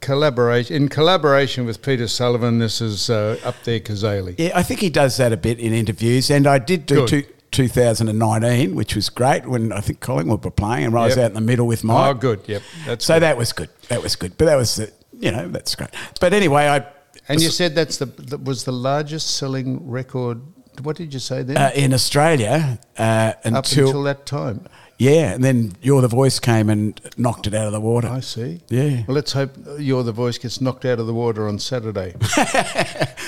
collaboration 0.00 0.76
in 0.76 0.88
collaboration 0.88 1.64
with 1.66 1.82
Peter 1.82 2.06
Sullivan. 2.08 2.58
This 2.58 2.80
is 2.80 3.08
uh, 3.10 3.38
up 3.44 3.54
there, 3.64 3.80
Cazaly. 3.80 4.34
Yeah, 4.38 4.52
I 4.54 4.62
think 4.62 4.80
he 4.80 4.90
does 4.90 5.16
that 5.16 5.32
a 5.32 5.36
bit 5.36 5.58
in 5.58 5.72
interviews, 5.72 6.30
and 6.30 6.46
I 6.46 6.58
did 6.58 6.86
do 6.86 7.06
Good. 7.06 7.08
two, 7.08 7.22
2019, 7.50 8.74
which 8.74 8.94
was 8.94 9.08
great 9.08 9.46
when 9.46 9.72
I 9.72 9.80
think 9.80 10.00
Collingwood 10.00 10.44
were 10.44 10.50
playing, 10.50 10.86
and 10.86 10.96
I 10.96 11.06
was 11.06 11.16
Yep. 11.16 11.24
out 11.24 11.28
in 11.30 11.34
the 11.34 11.40
middle 11.40 11.66
with 11.66 11.84
Mike. 11.84 12.16
Oh, 12.16 12.18
good. 12.18 12.40
Yep, 12.46 12.62
that's 12.86 13.04
so 13.04 13.14
good. 13.14 13.22
that 13.22 13.36
was 13.36 13.52
good. 13.52 13.68
That 13.88 14.02
was 14.02 14.16
good. 14.16 14.36
But 14.38 14.46
that 14.46 14.56
was, 14.56 14.76
the, 14.76 14.92
you 15.18 15.30
know, 15.30 15.48
that's 15.48 15.74
great. 15.74 15.90
But 16.20 16.32
anyway, 16.32 16.66
I 16.68 16.86
And 17.28 17.40
you 17.40 17.50
said 17.50 17.74
that's 17.74 17.98
the 17.98 18.06
that 18.06 18.42
was 18.44 18.64
the 18.64 18.72
largest 18.72 19.36
selling 19.36 19.88
record. 19.88 20.40
What 20.82 20.96
did 20.96 21.12
you 21.12 21.20
say 21.20 21.42
then? 21.42 21.56
uh, 21.56 21.70
in 21.74 21.92
Australia 21.92 22.78
uh, 22.98 23.02
Up 23.02 23.44
until, 23.44 23.86
until 23.86 24.02
that 24.04 24.24
time. 24.26 24.64
yeah, 24.98 25.32
and 25.34 25.44
then 25.44 25.72
You're 25.82 26.00
the 26.00 26.08
Voice 26.08 26.38
came 26.40 26.70
and 26.70 26.98
knocked 27.16 27.46
it 27.46 27.54
out 27.54 27.66
of 27.66 27.72
the 27.72 27.80
water. 27.80 28.08
I 28.08 28.20
see. 28.20 28.60
Yeah. 28.68 29.02
Well, 29.06 29.14
let's 29.14 29.32
hope 29.32 29.50
your 29.78 30.02
the 30.02 30.12
voice 30.12 30.38
gets 30.38 30.60
knocked 30.60 30.84
out 30.84 30.98
of 30.98 31.06
the 31.06 31.12
water 31.14 31.46
on 31.48 31.58
Saturday. 31.58 32.14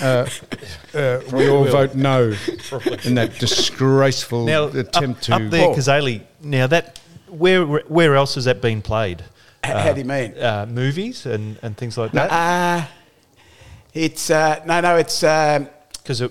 uh, 0.01 0.27
uh, 0.95 1.21
we 1.33 1.49
all 1.49 1.65
vote 1.65 1.95
no 1.95 2.33
in 3.05 3.15
that 3.17 3.37
disgraceful 3.39 4.47
Now, 4.47 4.65
attempt 4.69 5.29
up, 5.31 5.39
to. 5.41 5.45
up 5.47 5.51
there, 5.51 5.69
Oh. 5.69 5.75
Cazaly. 5.75 6.23
Now 6.43 6.67
that 6.69 7.01
where 7.29 7.65
where 7.67 8.15
else 8.15 8.37
has 8.37 8.45
that 8.47 8.61
been 8.63 8.81
played? 8.83 9.23
H- 9.65 9.73
how 9.73 9.93
do 9.93 9.99
you 10.01 10.05
mean? 10.07 10.37
Uh, 10.39 10.67
movies 10.69 11.27
and, 11.27 11.59
and 11.63 11.77
things 11.77 11.97
like 11.99 12.13
that. 12.13 12.31
Uh, 12.31 12.87
it's 13.93 14.31
uh, 14.31 14.63
no, 14.67 14.81
no, 14.81 14.97
it's 14.97 15.23
um, 15.25 15.69
Because 16.03 16.23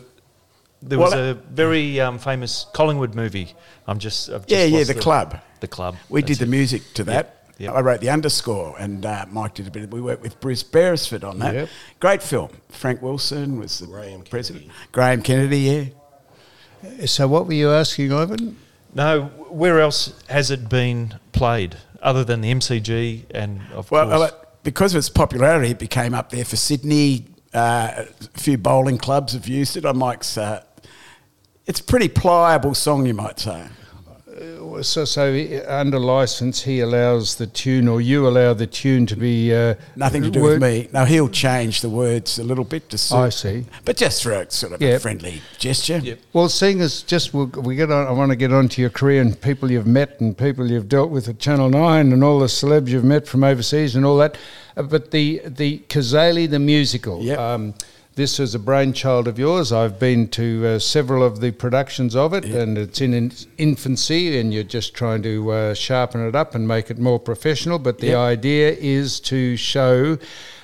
there 0.88 1.00
Well, 1.00 1.10
was 1.12 1.14
a 1.20 1.34
very 1.50 2.00
um, 2.00 2.20
famous 2.20 2.66
Collingwood 2.74 3.16
movie. 3.16 3.54
I'm 3.88 4.00
just, 4.00 4.30
I've 4.30 4.46
just 4.46 4.50
Yeah, 4.52 4.66
yeah, 4.66 4.78
lost 4.80 4.94
The 4.94 5.00
Club. 5.02 5.40
The 5.60 5.68
club. 5.68 5.96
we 6.10 6.22
That's 6.22 6.38
did 6.38 6.40
the 6.40 6.50
it. 6.50 6.58
music 6.58 6.82
to 6.96 7.04
that. 7.06 7.40
Yep. 7.58 7.74
I 7.76 7.80
wrote 7.82 8.02
the 8.02 8.10
underscore, 8.10 8.76
and 8.80 9.06
uh, 9.06 9.26
Mike 9.32 9.54
did 9.54 9.68
a 9.68 9.72
bit. 9.72 9.84
Of, 9.84 9.94
we 9.94 10.02
worked 10.02 10.22
with 10.24 10.40
Bruce 10.42 10.64
Beresford 10.64 11.24
on 11.24 11.40
that. 11.40 11.54
Yep. 11.54 11.70
Great 12.00 12.24
film. 12.24 12.50
Frank 12.70 13.02
Wilson 13.02 13.60
was 13.60 13.80
the 13.80 13.86
Graham 13.86 14.24
president. 14.24 14.66
Kennedy. 14.66 14.88
Graham 14.92 15.22
Kennedy, 15.22 15.60
yeah. 15.60 17.06
so, 17.06 17.28
what 17.28 17.46
were 17.48 17.54
you 17.54 17.70
asking, 17.72 18.12
Ivan? 18.12 18.58
No, 18.94 19.26
where 19.50 19.80
else 19.80 20.22
has 20.28 20.52
it 20.52 20.68
been 20.68 21.16
played 21.32 21.78
other 22.02 22.24
than 22.24 22.42
the 22.42 22.52
MCG 22.54 23.24
and 23.32 23.62
of 23.74 23.90
Well, 23.92 24.10
course? 24.10 24.32
uh, 24.32 24.36
because 24.64 24.94
of 24.94 24.98
its 25.00 25.10
popularity, 25.10 25.70
it 25.72 25.80
became 25.80 26.14
up 26.14 26.30
there 26.32 26.46
for 26.46 26.56
Sydney. 26.58 27.28
Uh, 27.54 28.06
a 28.36 28.40
few 28.40 28.58
bowling 28.58 28.98
clubs 28.98 29.34
have 29.34 29.48
used 29.48 29.78
it 29.78 29.86
on 29.86 29.98
Mike's. 29.98 30.38
Uh, 30.38 30.64
it's 31.66 31.80
a 31.80 31.84
pretty 31.84 32.10
pliable 32.10 32.74
song, 32.74 33.06
you 33.06 33.14
might 33.14 33.40
say. 33.40 33.68
So, 34.82 35.06
so 35.06 35.62
under 35.68 36.00
license, 36.00 36.64
he 36.64 36.80
allows 36.80 37.36
the 37.36 37.46
tune, 37.48 37.88
or 37.88 38.02
you 38.02 38.28
allow 38.28 38.54
the 38.54 38.66
tune 38.66 39.06
to 39.06 39.16
be 39.16 39.54
uh, 39.54 39.76
Nothing 39.96 40.24
to 40.24 40.32
do 40.32 40.42
word- 40.42 40.60
with 40.60 40.62
me. 40.62 40.90
Now 40.92 41.06
he'll 41.06 41.30
change 41.30 41.82
the 41.82 41.90
words 41.90 42.40
a 42.40 42.44
little 42.44 42.64
bit 42.64 42.90
to 42.90 42.98
suit. 42.98 43.16
I 43.16 43.30
see. 43.30 43.66
But 43.86 43.96
just 43.96 44.24
for 44.24 44.32
a 44.32 44.50
sort 44.50 44.74
of 44.74 44.82
a 44.82 44.98
friendly 45.00 45.42
gesture. 45.60 46.00
Yep. 46.00 46.20
Well, 46.34 46.50
seeing 46.50 46.82
as 46.82 47.04
just 47.04 47.34
we 47.34 47.46
we 47.46 47.76
get 47.76 47.92
on, 47.92 48.08
I 48.08 48.12
want 48.12 48.32
to 48.32 48.36
get 48.36 48.52
on 48.52 48.68
to 48.70 48.82
your 48.82 48.90
career 48.90 49.22
and 49.22 49.40
people 49.40 49.72
you've 49.72 49.88
met 49.88 50.20
and 50.20 50.36
people 50.38 50.70
you've 50.70 50.90
dealt 50.90 51.12
with 51.12 51.30
at 51.30 51.40
Channel 51.40 51.70
Nine 51.70 52.12
and 52.12 52.24
all 52.24 52.40
the 52.40 52.48
celebs 52.48 52.90
you've 52.90 53.06
met 53.06 53.28
from 53.28 53.44
overseas 53.44 53.96
and 53.96 54.04
all 54.06 54.18
that. 54.18 54.38
Uh, 54.76 54.84
but 54.84 55.12
the 55.12 55.42
the 55.46 55.80
Cazaly 55.88 56.50
the 56.50 56.60
musical. 56.60 57.22
Yep. 57.22 57.40
Um, 57.40 57.74
this 58.16 58.40
is 58.40 58.54
a 58.54 58.60
brainchild 58.60 59.28
of 59.28 59.40
yours. 59.40 59.72
I've 59.72 59.98
been 60.00 60.28
to 60.30 60.66
uh, 60.68 60.80
several 60.80 61.24
of 61.24 61.40
the 61.40 61.52
productions 61.52 62.16
of 62.16 62.34
it, 62.34 62.46
and 62.46 62.78
it's 62.78 63.02
in 63.02 63.32
infancy, 63.58 64.38
and 64.40 64.54
you're 64.54 64.64
just 64.64 64.94
trying 64.94 65.24
to 65.24 65.52
uh, 65.52 65.74
sharpen 65.74 66.26
it 66.28 66.36
up 66.36 66.54
and 66.54 66.68
make 66.68 66.92
it 66.92 67.00
more 67.00 67.20
professional. 67.20 67.80
But 67.80 68.00
the 68.00 68.08
Yep. 68.08 68.18
idea 68.18 68.72
is 68.80 69.20
to 69.22 69.58
show 69.58 70.18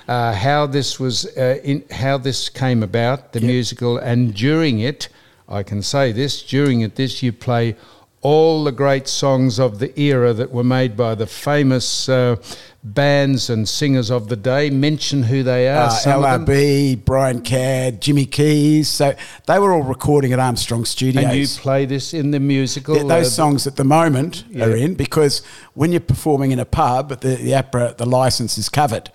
uh, 0.06 0.32
how 0.32 0.66
this 0.66 1.00
was, 1.00 1.26
uh, 1.36 1.58
in, 1.64 1.84
how 1.90 2.18
this 2.18 2.48
came 2.48 2.82
about, 2.82 3.32
the 3.32 3.40
Yep. 3.40 3.46
musical, 3.48 3.98
and 3.98 4.32
during 4.34 4.78
it, 4.80 5.08
I 5.48 5.64
can 5.64 5.82
say 5.82 6.12
this: 6.12 6.42
during 6.42 6.82
it, 6.82 6.94
this 6.94 7.20
you 7.22 7.32
play 7.32 7.74
all 8.22 8.64
the 8.64 8.72
great 8.72 9.08
songs 9.08 9.58
of 9.58 9.78
the 9.78 9.98
era 9.98 10.34
that 10.34 10.50
were 10.52 10.64
made 10.64 10.94
by 10.94 11.14
the 11.14 11.26
famous 11.26 12.06
uh, 12.06 12.36
bands 12.84 13.48
and 13.48 13.66
singers 13.66 14.10
of 14.10 14.28
the 14.28 14.36
day. 14.36 14.68
Mention 14.68 15.22
who 15.22 15.42
they 15.42 15.68
are. 15.68 15.84
Uh, 15.86 15.88
some 15.90 16.22
of 16.24 16.46
them. 16.46 16.46
LRB, 16.46 17.04
Brian 17.04 17.40
Cadd, 17.40 18.00
Jimmy 18.00 18.26
Keays. 18.26 18.86
So 18.88 19.14
they 19.46 19.58
were 19.58 19.72
all 19.72 19.82
recording 19.82 20.34
at 20.34 20.38
Armstrong 20.38 20.84
Studios. 20.84 21.24
And 21.24 21.34
you 21.34 21.46
play 21.62 21.86
this 21.86 22.12
in 22.12 22.30
the 22.30 22.40
musical. 22.40 22.94
Th- 22.94 23.06
those 23.06 23.28
uh, 23.28 23.30
songs 23.30 23.66
at 23.66 23.76
the 23.76 23.84
moment 23.84 24.44
Yeah. 24.50 24.66
are 24.66 24.76
in 24.76 24.94
because 24.96 25.40
when 25.72 25.90
you're 25.92 26.00
performing 26.00 26.52
in 26.52 26.58
a 26.58 26.66
pub, 26.66 27.08
the, 27.20 27.36
the 27.36 27.52
APRA, 27.52 27.96
the 27.96 28.06
license 28.06 28.58
is 28.58 28.68
covered. 28.68 29.10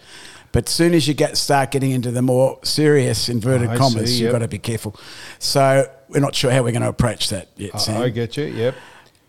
But 0.52 0.70
soon 0.70 0.94
as 0.94 1.08
you 1.08 1.14
get 1.14 1.36
start 1.38 1.72
getting 1.72 1.92
into 1.92 2.12
the 2.12 2.22
more 2.22 2.60
serious 2.64 3.28
inverted 3.30 3.70
Oh, 3.72 3.78
commas, 3.78 4.10
see, 4.16 4.24
you've 4.24 4.32
got 4.32 4.40
to 4.40 4.48
be 4.48 4.58
careful. 4.58 4.96
So 5.38 5.86
we're 6.08 6.22
not 6.22 6.34
sure 6.34 6.50
how 6.50 6.64
we're 6.64 6.72
going 6.72 6.82
to 6.82 6.88
approach 6.88 7.30
that 7.30 7.50
yet, 7.58 7.88
I 7.90 8.10
get 8.10 8.38
you. 8.38 8.46
Yep. 8.46 8.76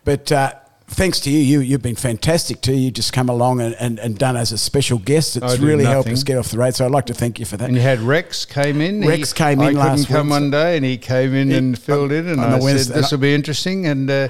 But 0.07 0.31
uh, 0.33 0.53
thanks 0.87 1.19
to 1.21 1.31
you, 1.31 1.39
you, 1.41 1.61
you've 1.61 1.83
been 1.83 1.97
fantastic 1.97 2.61
too. 2.63 2.73
You 2.75 2.91
just 2.93 3.13
come 3.13 3.29
along 3.29 3.61
and, 3.61 3.75
and, 3.81 3.99
and 3.99 4.17
done 4.17 4.37
as 4.37 4.53
a 4.53 4.59
special 4.59 4.99
guest. 4.99 5.37
It's 5.37 5.59
really 5.59 5.85
helped 5.85 6.09
us 6.09 6.23
get 6.23 6.39
off 6.39 6.49
the 6.51 6.59
road. 6.59 6.75
So 6.77 6.87
I'd 6.87 6.93
like 6.93 7.07
to 7.07 7.15
thank 7.15 7.39
you 7.41 7.45
for 7.45 7.57
that. 7.57 7.67
And 7.69 7.75
you 7.77 7.83
had 7.83 7.99
Rex 7.99 8.45
came 8.45 8.81
in. 8.81 9.07
Rex 9.07 9.33
came 9.33 9.61
in 9.61 9.77
I 9.77 9.79
last 9.79 10.07
couldn't 10.07 10.17
come 10.17 10.29
one 10.31 10.51
day, 10.51 10.77
and 10.77 10.85
he 10.87 10.97
came 10.97 11.35
in 11.35 11.51
He- 11.51 11.57
and 11.57 11.77
filled 11.79 12.13
in, 12.13 12.29
and 12.29 12.41
I 12.41 12.59
said 12.61 12.95
this 12.95 13.11
will 13.11 13.19
be 13.19 13.35
interesting. 13.35 13.87
And 13.87 14.09
uh, 14.09 14.29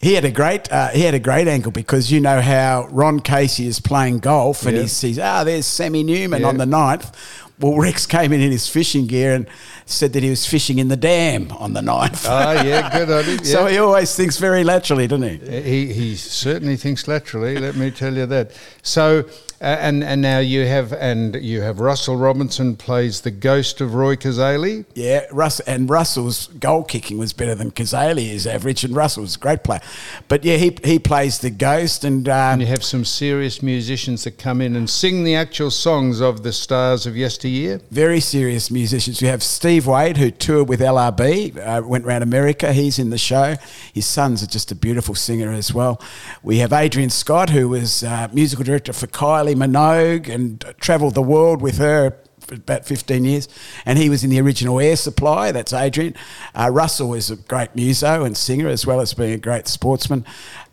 He 0.00 0.12
had 0.12 0.26
a 0.26 0.30
great 0.30 0.70
uh, 0.70 0.88
he 0.90 1.00
had 1.00 1.14
a 1.14 1.18
great 1.18 1.48
angle 1.48 1.72
because 1.72 2.12
you 2.12 2.20
know 2.20 2.42
how 2.42 2.86
Ron 2.90 3.18
Casey 3.20 3.66
is 3.66 3.80
playing 3.80 4.18
golf 4.18 4.66
and 4.66 4.76
Yeah. 4.76 4.82
he 4.82 4.88
sees 4.88 5.18
ah 5.18 5.42
there's 5.42 5.64
Sammy 5.64 6.02
Newman 6.04 6.42
Yeah. 6.42 6.48
on 6.48 6.58
the 6.58 6.66
ninth. 6.66 7.10
Well, 7.58 7.78
Rex 7.78 8.04
came 8.04 8.34
in 8.34 8.42
in 8.42 8.50
his 8.52 8.68
fishing 8.68 9.06
gear 9.06 9.34
and 9.34 9.46
said 9.88 10.12
that 10.14 10.22
he 10.22 10.30
was 10.30 10.44
fishing 10.44 10.78
in 10.80 10.88
the 10.88 10.96
dam 10.96 11.50
on 11.52 11.72
the 11.72 11.80
ninth. 11.82 12.26
ah, 12.28 12.60
yeah, 12.62 12.90
good 12.98 13.10
on 13.10 13.24
him. 13.38 13.44
So 13.44 13.66
he 13.66 13.78
always 13.78 14.14
thinks 14.14 14.36
very 14.36 14.64
laterally, 14.64 15.06
doesn't 15.06 15.40
he? 15.48 15.62
He 15.62 15.92
he 15.92 16.16
certainly 16.16 16.76
thinks 16.76 17.06
laterally. 17.06 17.56
let 17.58 17.76
me 17.76 17.90
tell 17.92 18.14
you 18.14 18.26
that. 18.26 18.50
So 18.82 19.24
and 19.60 20.04
and 20.04 20.20
now 20.22 20.38
you 20.38 20.66
have 20.66 20.92
and 20.92 21.34
you 21.36 21.62
have 21.62 21.80
Russell 21.80 22.16
Robinson 22.16 22.76
plays 22.76 23.20
the 23.22 23.30
ghost 23.30 23.80
of 23.80 23.94
Roy 23.94 24.16
Cazaly. 24.16 24.84
Yeah, 24.94 25.26
Russ 25.32 25.60
and 25.60 25.88
Russell's 25.88 26.46
goal 26.46 26.84
kicking 26.84 27.18
was 27.18 27.32
better 27.32 27.54
than 27.54 27.70
Cazaly's 27.70 28.46
average, 28.46 28.84
and 28.84 28.94
Russell's 28.94 29.36
a 29.36 29.38
great 29.38 29.62
player. 29.62 29.80
But 30.28 30.44
yeah, 30.44 30.56
he 30.56 30.76
he 30.84 30.98
plays 30.98 31.38
the 31.38 31.50
ghost, 31.50 32.04
and, 32.04 32.28
um, 32.28 32.52
And 32.52 32.60
you 32.62 32.68
have 32.68 32.84
some 32.84 33.04
serious 33.04 33.62
musicians 33.62 34.24
that 34.24 34.38
come 34.38 34.60
in 34.60 34.76
and 34.76 34.88
sing 34.88 35.24
the 35.24 35.34
actual 35.34 35.70
songs 35.70 36.20
of 36.20 36.42
the 36.42 36.52
stars 36.52 37.06
of 37.06 37.16
yesteryear. 37.16 37.80
very 37.90 38.20
serious 38.20 38.70
musicians. 38.70 39.20
We 39.22 39.28
have 39.28 39.42
Steve 39.42 39.86
Wade, 39.86 40.16
who 40.16 40.30
toured 40.30 40.68
with 40.68 40.80
LRB, 40.80 41.56
uh, 41.56 41.82
went 41.86 42.04
around 42.04 42.22
America. 42.22 42.72
He's 42.72 42.98
in 42.98 43.10
the 43.10 43.18
show. 43.18 43.56
His 43.94 44.06
sons 44.06 44.42
are 44.42 44.46
just 44.46 44.70
a 44.72 44.74
beautiful 44.74 45.14
singer 45.14 45.52
as 45.52 45.72
well. 45.72 46.00
We 46.42 46.58
have 46.58 46.72
Adrian 46.72 47.10
Scott, 47.10 47.50
who 47.50 47.68
was 47.68 48.02
uh, 48.04 48.28
musical 48.32 48.64
director 48.64 48.92
for 48.92 49.06
Kylie 49.46 49.54
Minogue 49.56 50.28
and 50.32 50.64
travelled 50.80 51.14
the 51.14 51.22
world 51.22 51.62
with 51.62 51.78
her 51.78 52.16
for 52.40 52.54
about 52.54 52.84
15 52.84 53.24
years. 53.24 53.48
And 53.84 53.98
he 53.98 54.08
was 54.08 54.22
in 54.24 54.30
the 54.30 54.40
original 54.40 54.78
Air 54.80 54.96
Supply. 54.96 55.52
That's 55.52 55.72
Adrian. 55.72 56.14
Uh, 56.54 56.70
Russell 56.72 57.14
is 57.14 57.30
a 57.30 57.36
great 57.36 57.74
muso 57.74 58.24
and 58.24 58.36
singer, 58.36 58.68
as 58.68 58.86
well 58.86 59.00
as 59.00 59.14
being 59.14 59.32
a 59.32 59.38
great 59.38 59.66
sportsman. 59.68 60.24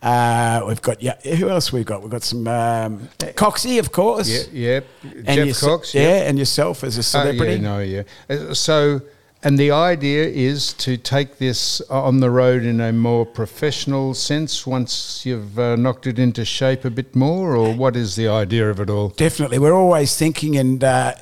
Uh, 0.01 0.63
we've 0.67 0.81
got, 0.81 1.01
yeah, 1.01 1.15
who 1.35 1.49
else 1.49 1.71
we've 1.71 1.85
got? 1.85 2.01
We've 2.01 2.11
got 2.11 2.23
some, 2.23 2.47
um, 2.47 3.09
Coxie, 3.19 3.79
of 3.79 3.91
course. 3.91 4.27
Yeah, 4.51 4.81
yep. 4.83 4.87
And 5.25 5.49
Jeff 5.49 5.59
Cox. 5.61 5.95
yeah, 5.95 6.27
and 6.27 6.37
yourself 6.37 6.83
as 6.83 6.97
a 6.97 6.99
Oh, 6.99 7.01
celebrity. 7.03 7.53
yeah, 7.53 7.59
no, 7.61 7.79
yeah. 7.79 8.03
Uh, 8.29 8.53
So, 8.53 9.01
and 9.43 9.59
the 9.59 9.71
idea 9.71 10.25
is 10.25 10.71
to 10.73 10.95
take 10.95 11.37
this 11.37 11.81
on 11.89 12.21
the 12.21 12.29
road 12.29 12.63
in 12.63 12.79
a 12.79 12.93
more 12.93 13.25
professional 13.25 14.13
sense 14.13 14.65
once 14.65 15.25
you've 15.25 15.59
uh, 15.59 15.75
knocked 15.75 16.07
it 16.07 16.17
into 16.17 16.45
shape 16.45 16.85
a 16.85 16.89
bit 16.89 17.13
more, 17.15 17.55
or 17.55 17.73
what 17.73 17.95
is 17.95 18.15
the 18.15 18.27
idea 18.27 18.69
of 18.69 18.79
it 18.79 18.89
all? 18.89 19.09
Definitely. 19.09 19.59
We're 19.59 19.73
always 19.73 20.17
thinking, 20.17 20.55
and 20.55 20.81
uh, 20.83 21.15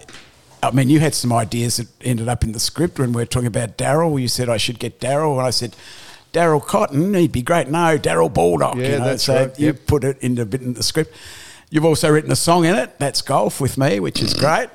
I 0.62 0.72
mean, 0.72 0.90
you 0.90 1.00
had 1.00 1.16
some 1.16 1.34
ideas 1.34 1.78
that 1.78 1.88
ended 2.01 2.28
up 2.28 2.44
in 2.44 2.51
the 2.51 2.60
script 2.60 3.00
when 3.00 3.12
we 3.12 3.22
were 3.22 3.25
talking 3.25 3.48
about 3.48 3.78
Daryl. 3.78 4.22
You 4.22 4.28
said 4.28 4.50
I 4.50 4.58
should 4.58 4.78
get 4.78 5.00
Daryl, 5.00 5.38
and 5.38 5.48
I 5.48 5.50
said, 5.50 5.75
Daryl 6.32 6.66
Cotton, 6.66 7.13
he'd 7.16 7.32
be 7.32 7.42
great. 7.42 7.68
No, 7.68 7.98
Daryl 7.98 8.32
Baldock. 8.32 8.75
Yeah, 8.75 8.84
you 8.84 9.00
know? 9.00 9.06
that's 9.06 9.24
so 9.24 9.48
right, 9.48 9.60
you 9.60 9.68
yep. 9.68 9.86
put 9.88 10.04
it 10.04 10.18
in 10.20 10.38
a 10.38 10.46
bit 10.46 10.62
in 10.62 10.74
the 10.74 10.84
script. 10.84 11.13
You've 11.74 11.86
also 11.86 12.10
written 12.10 12.30
a 12.32 12.36
song 12.36 12.66
in 12.66 12.75
it. 12.75 13.00
That's 13.00 13.22
golf 13.22 13.62
with 13.62 13.78
me, 13.78 14.01
which 14.01 14.22
is 14.22 14.34
great. 14.34 14.68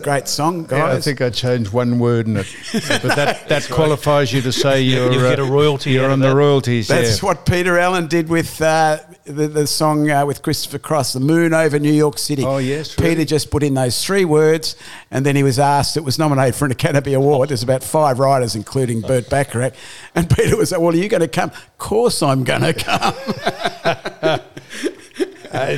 Great 0.00 0.26
song, 0.26 0.64
guys. 0.64 0.78
Yeah, 0.78 0.86
I 0.86 1.00
think 1.00 1.20
I 1.20 1.30
changed 1.30 1.72
one 1.72 2.00
word 2.00 2.26
in 2.26 2.36
it, 2.36 2.52
but 2.72 3.14
that, 3.14 3.48
that 3.48 3.68
qualifies 3.70 4.32
you 4.32 4.42
to 4.42 4.50
say 4.50 4.82
you're 4.82 5.12
You'll 5.12 5.22
get 5.22 5.38
a 5.38 5.44
uh, 5.44 5.48
royalty 5.48 5.92
You're 5.92 6.02
out 6.02 6.06
of 6.06 6.12
on 6.14 6.18
the 6.18 6.30
that. 6.30 6.34
royalties. 6.34 6.88
That's 6.88 7.22
yeah. 7.22 7.28
what 7.28 7.46
Peter 7.46 7.78
Allen 7.78 8.08
did 8.08 8.28
with 8.28 8.60
uh, 8.60 8.98
the, 9.22 9.46
the 9.46 9.68
song 9.68 10.10
uh, 10.10 10.26
with 10.26 10.42
Christopher 10.42 10.80
Cross, 10.80 11.12
The 11.12 11.20
Moon 11.20 11.54
Over 11.54 11.78
New 11.78 11.92
York 11.92 12.18
City. 12.18 12.42
Oh, 12.44 12.58
yes, 12.58 12.96
Peter 12.96 13.10
really? 13.10 13.24
just 13.24 13.52
put 13.52 13.62
in 13.62 13.74
those 13.74 14.04
three 14.04 14.24
words, 14.24 14.74
and 15.12 15.24
then 15.24 15.36
he 15.36 15.44
was 15.44 15.60
asked, 15.60 15.96
it 15.96 16.02
was 16.02 16.18
nominated 16.18 16.56
for 16.56 16.64
an 16.64 16.72
Academy 16.72 17.12
Award. 17.12 17.50
There's 17.50 17.62
about 17.62 17.84
five 17.84 18.18
writers, 18.18 18.56
including 18.56 19.00
Burt 19.02 19.30
Bacharach. 19.30 19.74
And 20.16 20.28
Peter 20.28 20.56
was 20.56 20.72
like, 20.72 20.80
Well, 20.80 20.92
are 20.92 20.96
you 20.96 21.08
going 21.08 21.20
to 21.20 21.28
come? 21.28 21.50
Of 21.50 21.78
course 21.78 22.20
I'm 22.20 22.42
going 22.42 22.62
to 22.62 22.74
come. 22.74 24.11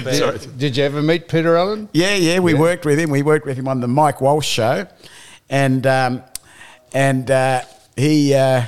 Sorry. 0.03 0.39
Did, 0.39 0.59
did 0.59 0.77
you 0.77 0.85
ever 0.85 1.03
meet 1.03 1.29
Peter 1.29 1.57
Allen? 1.57 1.89
Yeah, 1.93 2.15
yeah, 2.15 2.39
we 2.41 2.53
Yeah. 2.55 2.61
worked 2.61 2.85
with 2.85 2.99
him. 2.99 3.11
We 3.11 3.23
worked 3.23 3.47
with 3.47 3.57
him 3.57 3.69
on 3.69 3.81
the 3.81 3.89
Mike 3.89 4.21
Walsh 4.21 4.49
show, 4.49 4.87
and 5.51 5.87
um, 5.87 6.23
and 6.93 7.31
uh, 7.31 7.63
he 7.97 8.35
uh, 8.35 8.63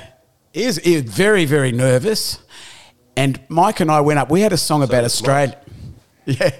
he, 0.52 0.66
was, 0.66 0.76
he 0.78 0.94
was 0.96 1.04
very 1.04 1.44
very 1.44 1.72
nervous. 1.72 2.38
And 3.16 3.40
Mike 3.48 3.80
and 3.80 3.90
I 3.90 4.00
went 4.02 4.18
up. 4.18 4.30
We 4.30 4.42
had 4.42 4.52
a 4.52 4.58
song 4.58 4.82
about 4.82 5.02
was 5.02 5.12
Australia. 5.12 5.56
Yeah, 6.26 6.50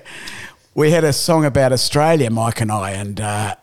we 0.74 0.92
had 0.92 1.02
a 1.04 1.12
song 1.12 1.44
about 1.44 1.72
Australia, 1.72 2.30
Mike 2.30 2.60
and 2.60 2.70
I, 2.70 2.92
and 2.92 3.20
uh, 3.20 3.56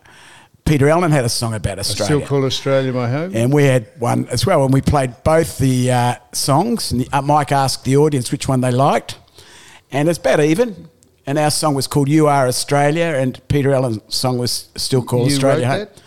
Peter 0.66 0.90
Allen 0.90 1.12
had 1.12 1.24
a 1.24 1.30
song 1.30 1.54
about 1.54 1.78
I 1.78 1.80
Australia. 1.80 2.18
still 2.18 2.28
call 2.28 2.46
Australia 2.46 2.92
my 2.92 3.10
home. 3.10 3.32
And 3.34 3.54
we 3.54 3.64
had 3.64 3.88
one 4.00 4.28
as 4.28 4.46
well, 4.46 4.66
and 4.66 4.74
we 4.74 4.82
played 4.82 5.24
both 5.24 5.58
the 5.60 5.92
uh, 5.92 6.16
songs. 6.34 6.92
And 6.92 7.02
the, 7.02 7.10
uh, 7.14 7.22
Mike 7.22 7.52
asked 7.54 7.86
the 7.86 7.96
audience 7.96 8.34
which 8.34 8.50
one 8.50 8.60
they 8.62 8.72
liked, 8.72 9.18
and 9.92 10.10
it's 10.10 10.20
about 10.20 10.42
even. 10.42 10.90
And 11.26 11.38
our 11.40 11.52
song 11.52 11.74
was 11.74 11.88
called 11.88 12.10
"You 12.10 12.28
Are 12.28 12.48
Australia," 12.48 13.06
and 13.18 13.40
Peter 13.48 13.74
Allen's 13.74 14.00
song 14.10 14.38
was 14.38 14.68
still 14.76 15.02
called 15.04 15.30
you 15.30 15.36
"Australia." 15.36 15.68
wrote 15.70 15.78
that? 15.96 16.02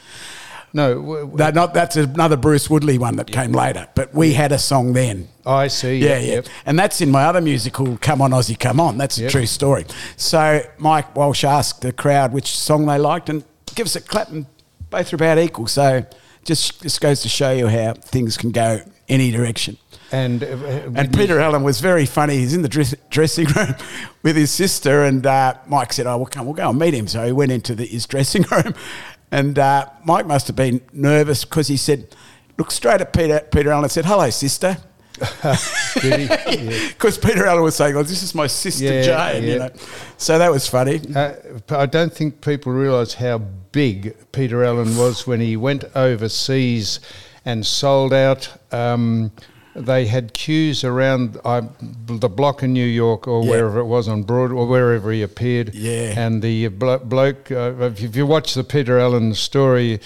No, 0.73 0.94
w- 0.96 1.20
w- 1.20 1.38
No, 1.38 1.50
not 1.50 1.73
that's 1.73 1.96
another 1.96 2.37
Bruce 2.37 2.68
Woodley 2.68 2.99
one 2.99 3.16
that 3.16 3.30
came 3.30 3.52
later. 3.52 3.88
But 3.94 4.14
we 4.14 4.35
had 4.35 4.52
a 4.52 4.58
song 4.58 4.92
then. 4.92 5.28
I 5.46 5.68
see. 5.68 5.99
Yeah, 5.99 6.18
Yep, 6.18 6.23
yeah. 6.23 6.35
yep. 6.35 6.46
And 6.66 6.78
that's 6.78 7.00
in 7.00 7.11
my 7.11 7.25
other 7.25 7.40
musical, 7.40 7.96
Come 7.99 8.20
On 8.20 8.30
Aussie, 8.32 8.58
Come 8.58 8.78
On. 8.78 8.99
That's 8.99 9.16
a 9.16 9.23
Yep. 9.23 9.30
true 9.30 9.46
story. 9.46 9.87
So 10.18 10.61
Mike 10.76 11.16
Walsh 11.16 11.44
asked 11.44 11.80
the 11.80 11.92
crowd 11.92 12.32
which 12.35 12.54
song 12.54 12.85
they 12.85 12.99
liked 12.99 13.30
and 13.30 13.42
give 13.75 13.87
us 13.87 13.96
a 13.96 14.02
clap 14.02 14.28
and 14.30 14.44
both 14.90 15.11
are 15.12 15.16
about 15.16 15.38
equal. 15.38 15.66
So 15.66 16.04
just 16.44 16.82
just 16.82 17.00
goes 17.00 17.23
to 17.23 17.28
show 17.30 17.52
you 17.52 17.68
how 17.68 17.94
things 17.94 18.37
can 18.37 18.50
go 18.50 18.80
any 19.08 19.30
direction. 19.30 19.78
And, 20.12 20.44
uh, 20.44 20.46
And 20.94 21.12
Peter 21.12 21.40
Allen 21.40 21.62
was 21.64 21.80
very 21.80 22.06
funny. 22.06 22.36
He's 22.36 22.54
in 22.54 22.62
the 22.62 22.68
dress, 22.68 22.94
dressing 23.10 23.46
room 23.46 23.75
with 24.22 24.36
his 24.36 24.50
sister, 24.52 25.04
and 25.04 25.26
uh, 25.26 25.54
Mike 25.66 25.92
said, 25.92 26.06
"Oh, 26.06 26.16
we'll 26.18 26.26
come, 26.26 26.46
we'll 26.46 26.54
go 26.54 26.70
and 26.70 26.78
meet 26.78 26.94
him." 26.94 27.08
So 27.08 27.25
he 27.26 27.32
went 27.32 27.50
into 27.50 27.75
the, 27.75 27.84
his 27.84 28.06
dressing 28.12 28.42
room, 28.50 28.75
and 29.32 29.58
uh, 29.58 29.86
Mike 30.04 30.26
must 30.26 30.46
have 30.46 30.56
been 30.56 30.80
nervous 30.92 31.44
because 31.44 31.66
he 31.66 31.76
said, 31.76 32.14
"Look 32.56 32.70
straight 32.70 33.00
at 33.00 33.12
Peter." 33.12 33.40
Peter 33.50 33.70
Allen 33.70 33.84
and 33.84 33.92
said, 33.92 34.04
"Hello, 34.04 34.30
sister." 34.30 34.76
He? 36.02 36.08
Yeah. 36.10 36.88
Because 36.88 37.16
Peter 37.16 37.46
Allen 37.46 37.62
was 37.62 37.75
saying, 37.75 37.96
"Oh, 37.96 38.02
this 38.02 38.22
is 38.22 38.34
my 38.34 38.46
sister 38.46 38.84
Yeah, 38.84 39.32
Jane," 39.32 39.44
you 39.44 39.58
know. 39.58 39.70
So 40.18 40.38
that 40.38 40.50
was 40.50 40.68
funny. 40.68 41.00
Uh, 41.14 41.32
I 41.70 41.86
don't 41.86 42.12
think 42.12 42.42
people 42.42 42.70
realise 42.72 43.14
how 43.14 43.38
big 43.72 44.14
Peter 44.32 44.62
Allen 44.62 44.96
was 44.96 45.26
when 45.26 45.40
he 45.40 45.56
went 45.56 45.84
overseas 45.94 47.00
and 47.46 47.64
sold 47.64 48.12
out. 48.12 48.52
Um, 48.72 49.32
they 49.78 50.06
had 50.06 50.33
queues 50.33 50.85
around 50.85 51.38
uh, 51.45 51.62
the 52.06 52.28
block 52.28 52.62
in 52.62 52.73
New 52.73 52.87
York 52.87 53.28
or 53.28 53.42
Yeah. 53.45 53.50
wherever 53.50 53.78
it 53.80 53.85
was 53.87 54.09
on 54.09 54.23
Broad 54.23 54.50
or 54.52 54.66
wherever 54.66 55.12
he 55.12 55.23
appeared. 55.23 55.75
Yeah. 55.75 56.14
And 56.18 56.42
the 56.42 56.68
blo- 56.68 56.99
bloke, 56.99 57.50
uh, 57.50 57.75
if 57.80 58.16
you 58.16 58.26
watch 58.26 58.54
the 58.54 58.64
Peter 58.64 58.99
Allen 58.99 59.35
story, 59.35 60.00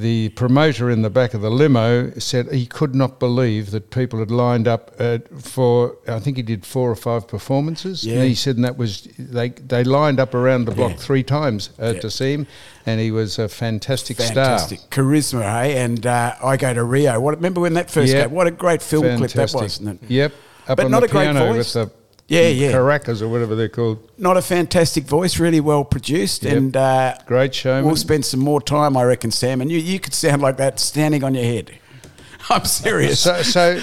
the 0.00 0.30
promoter 0.30 0.90
in 0.90 1.02
the 1.02 1.10
back 1.10 1.34
of 1.34 1.40
the 1.42 1.50
limo 1.50 2.10
said 2.18 2.50
he 2.52 2.66
could 2.66 2.94
not 2.94 3.18
believe 3.20 3.70
that 3.70 3.90
people 3.90 4.18
had 4.18 4.30
lined 4.30 4.66
up 4.68 4.92
uh, 4.98 5.18
for. 5.38 5.96
I 6.08 6.18
think 6.18 6.36
he 6.36 6.42
did 6.42 6.64
four 6.66 6.90
or 6.90 6.96
five 6.96 7.28
performances. 7.28 8.04
Yeah. 8.04 8.16
And 8.16 8.28
he 8.28 8.34
said 8.34 8.56
and 8.56 8.64
that 8.64 8.76
was 8.76 9.02
they 9.18 9.50
they 9.50 9.84
lined 9.84 10.18
up 10.20 10.34
around 10.34 10.64
the 10.64 10.72
block 10.72 10.92
Yeah. 10.92 10.96
three 10.98 11.22
times 11.22 11.70
uh, 11.80 11.92
Yeah. 11.94 12.00
to 12.00 12.10
see 12.10 12.32
him, 12.32 12.46
and 12.86 13.00
he 13.00 13.10
was 13.10 13.38
a 13.38 13.48
fantastic, 13.48 14.16
star. 14.20 14.34
Fantastic 14.34 14.78
star. 14.80 15.04
charisma, 15.04 15.42
hey. 15.62 15.76
And 15.82 16.04
uh, 16.06 16.34
I 16.42 16.56
go 16.56 16.72
to 16.74 16.82
Rio. 16.84 17.20
What 17.20 17.34
remember 17.36 17.60
when 17.60 17.74
that 17.74 17.90
first 17.90 18.12
Yeah. 18.12 18.22
came? 18.22 18.32
What 18.32 18.46
a 18.46 18.50
great 18.50 18.82
film 18.82 19.16
clip 19.18 19.30
that 19.32 19.52
was, 19.52 19.80
isn't 19.80 19.88
it? 20.02 20.10
Yep, 20.10 20.32
up 20.68 20.76
But 20.76 20.84
on 20.86 20.90
not 20.92 21.00
the 21.00 21.06
a 21.06 21.08
great 21.08 21.24
piano 21.24 21.46
voice. 21.52 21.74
with 21.74 21.90
the 21.90 21.99
Yeah, 22.30 22.46
yeah. 22.46 22.70
caracas 22.70 23.20
or 23.22 23.28
whatever 23.28 23.56
they're 23.56 23.68
called. 23.68 23.98
Not 24.16 24.36
a 24.36 24.42
fantastic 24.42 25.02
voice, 25.04 25.40
really 25.40 25.58
well 25.60 25.84
produced, 25.84 26.44
Yep. 26.44 26.56
and 26.56 26.76
uh, 26.76 27.14
Great 27.26 27.52
showman. 27.54 27.86
We'll 27.86 27.96
spend 27.96 28.24
some 28.24 28.38
more 28.38 28.60
time, 28.62 28.96
I 28.96 29.02
reckon, 29.02 29.32
Sam. 29.32 29.60
And 29.60 29.68
you, 29.70 29.78
you 29.78 29.98
could 29.98 30.14
sound 30.14 30.40
like 30.40 30.56
that 30.58 30.78
standing 30.78 31.24
on 31.24 31.34
your 31.34 31.42
head. 31.44 31.72
I'm 32.48 32.64
serious. 32.64 33.18
So 33.20 33.42
so 33.42 33.78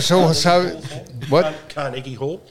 so 0.00 0.32
so 0.32 0.80
what? 1.28 1.54
Carnegie 1.68 2.14
Hall. 2.14 2.42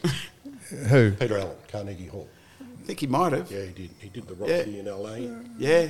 Who? 0.90 1.12
Peter 1.12 1.38
Allen, 1.38 1.56
Carnegie 1.72 2.08
Hall. 2.08 2.28
I 2.62 2.86
think 2.88 3.00
he 3.02 3.08
might 3.08 3.34
have. 3.34 3.52
Yeah, 3.52 3.66
he 3.66 3.72
did. 3.74 3.90
He 4.00 4.10
did 4.10 4.28
the 4.28 4.36
Roxy 4.36 4.72
Yeah. 4.72 4.80
in 4.80 4.86
LA. 4.86 5.16
Yeah. 5.58 5.88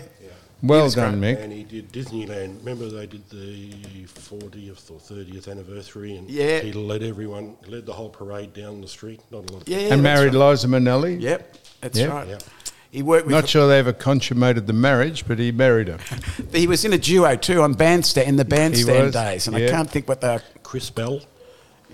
Well 0.63 0.89
done, 0.89 1.19
great. 1.19 1.37
Mick. 1.37 1.43
And 1.43 1.53
he 1.53 1.63
did 1.63 1.91
Disneyland. 1.91 2.59
Remember 2.59 2.89
they 2.89 3.05
did 3.05 3.29
the 3.29 3.71
40th 4.05 4.89
or 4.89 4.99
30th 4.99 5.47
anniversary, 5.49 6.15
and 6.17 6.29
Yeah. 6.29 6.59
he 6.61 6.71
led 6.73 7.03
everyone, 7.03 7.55
led 7.67 7.85
the 7.85 7.93
whole 7.93 8.09
parade 8.09 8.53
down 8.53 8.81
the 8.81 8.87
street. 8.87 9.21
Not 9.31 9.49
a 9.49 9.53
lot 9.53 9.61
of 9.63 9.67
Yeah. 9.69 9.93
And 9.93 10.01
married 10.01 10.33
right. 10.33 10.49
Liza 10.51 10.67
Minnelli. 10.67 11.21
Yep, 11.21 11.57
that's 11.81 11.97
Yep. 11.99 12.09
right. 12.09 12.27
Yep. 12.29 12.43
He 12.91 13.03
worked 13.03 13.25
with. 13.25 13.35
Not 13.35 13.49
sure 13.49 13.67
they 13.67 13.79
ever 13.79 13.91
consummated 13.91 14.67
the 14.67 14.73
marriage, 14.73 15.27
but 15.27 15.37
he 15.37 15.51
married 15.51 15.89
her. 15.89 15.99
He 16.53 16.65
was 16.65 16.85
in 16.85 16.93
a 16.93 16.97
duo 16.97 17.35
too 17.35 17.61
on 17.61 17.73
Bandstand 17.73 18.27
in 18.29 18.35
the 18.37 18.45
Bandstand 18.45 19.11
days, 19.13 19.47
and 19.47 19.55
I 19.55 19.67
can't 19.67 19.89
think 19.89 20.07
what 20.07 20.21
the. 20.21 20.41
Chris 20.63 20.89
Bell. 20.89 21.19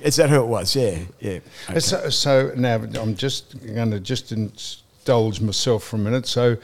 Is 0.02 0.16
that 0.16 0.30
who 0.30 0.42
it 0.42 0.48
was? 0.48 0.76
Yeah, 0.76 1.00
yeah. 1.20 1.40
Okay. 1.70 1.80
So, 1.80 2.10
so 2.10 2.52
now 2.56 2.76
I'm 3.00 3.16
just 3.16 3.56
going 3.76 3.92
to 3.92 4.00
just 4.00 4.32
indulge 4.32 5.42
myself 5.42 5.84
for 5.84 5.96
a 5.98 6.00
minute. 6.00 6.26
So 6.26 6.58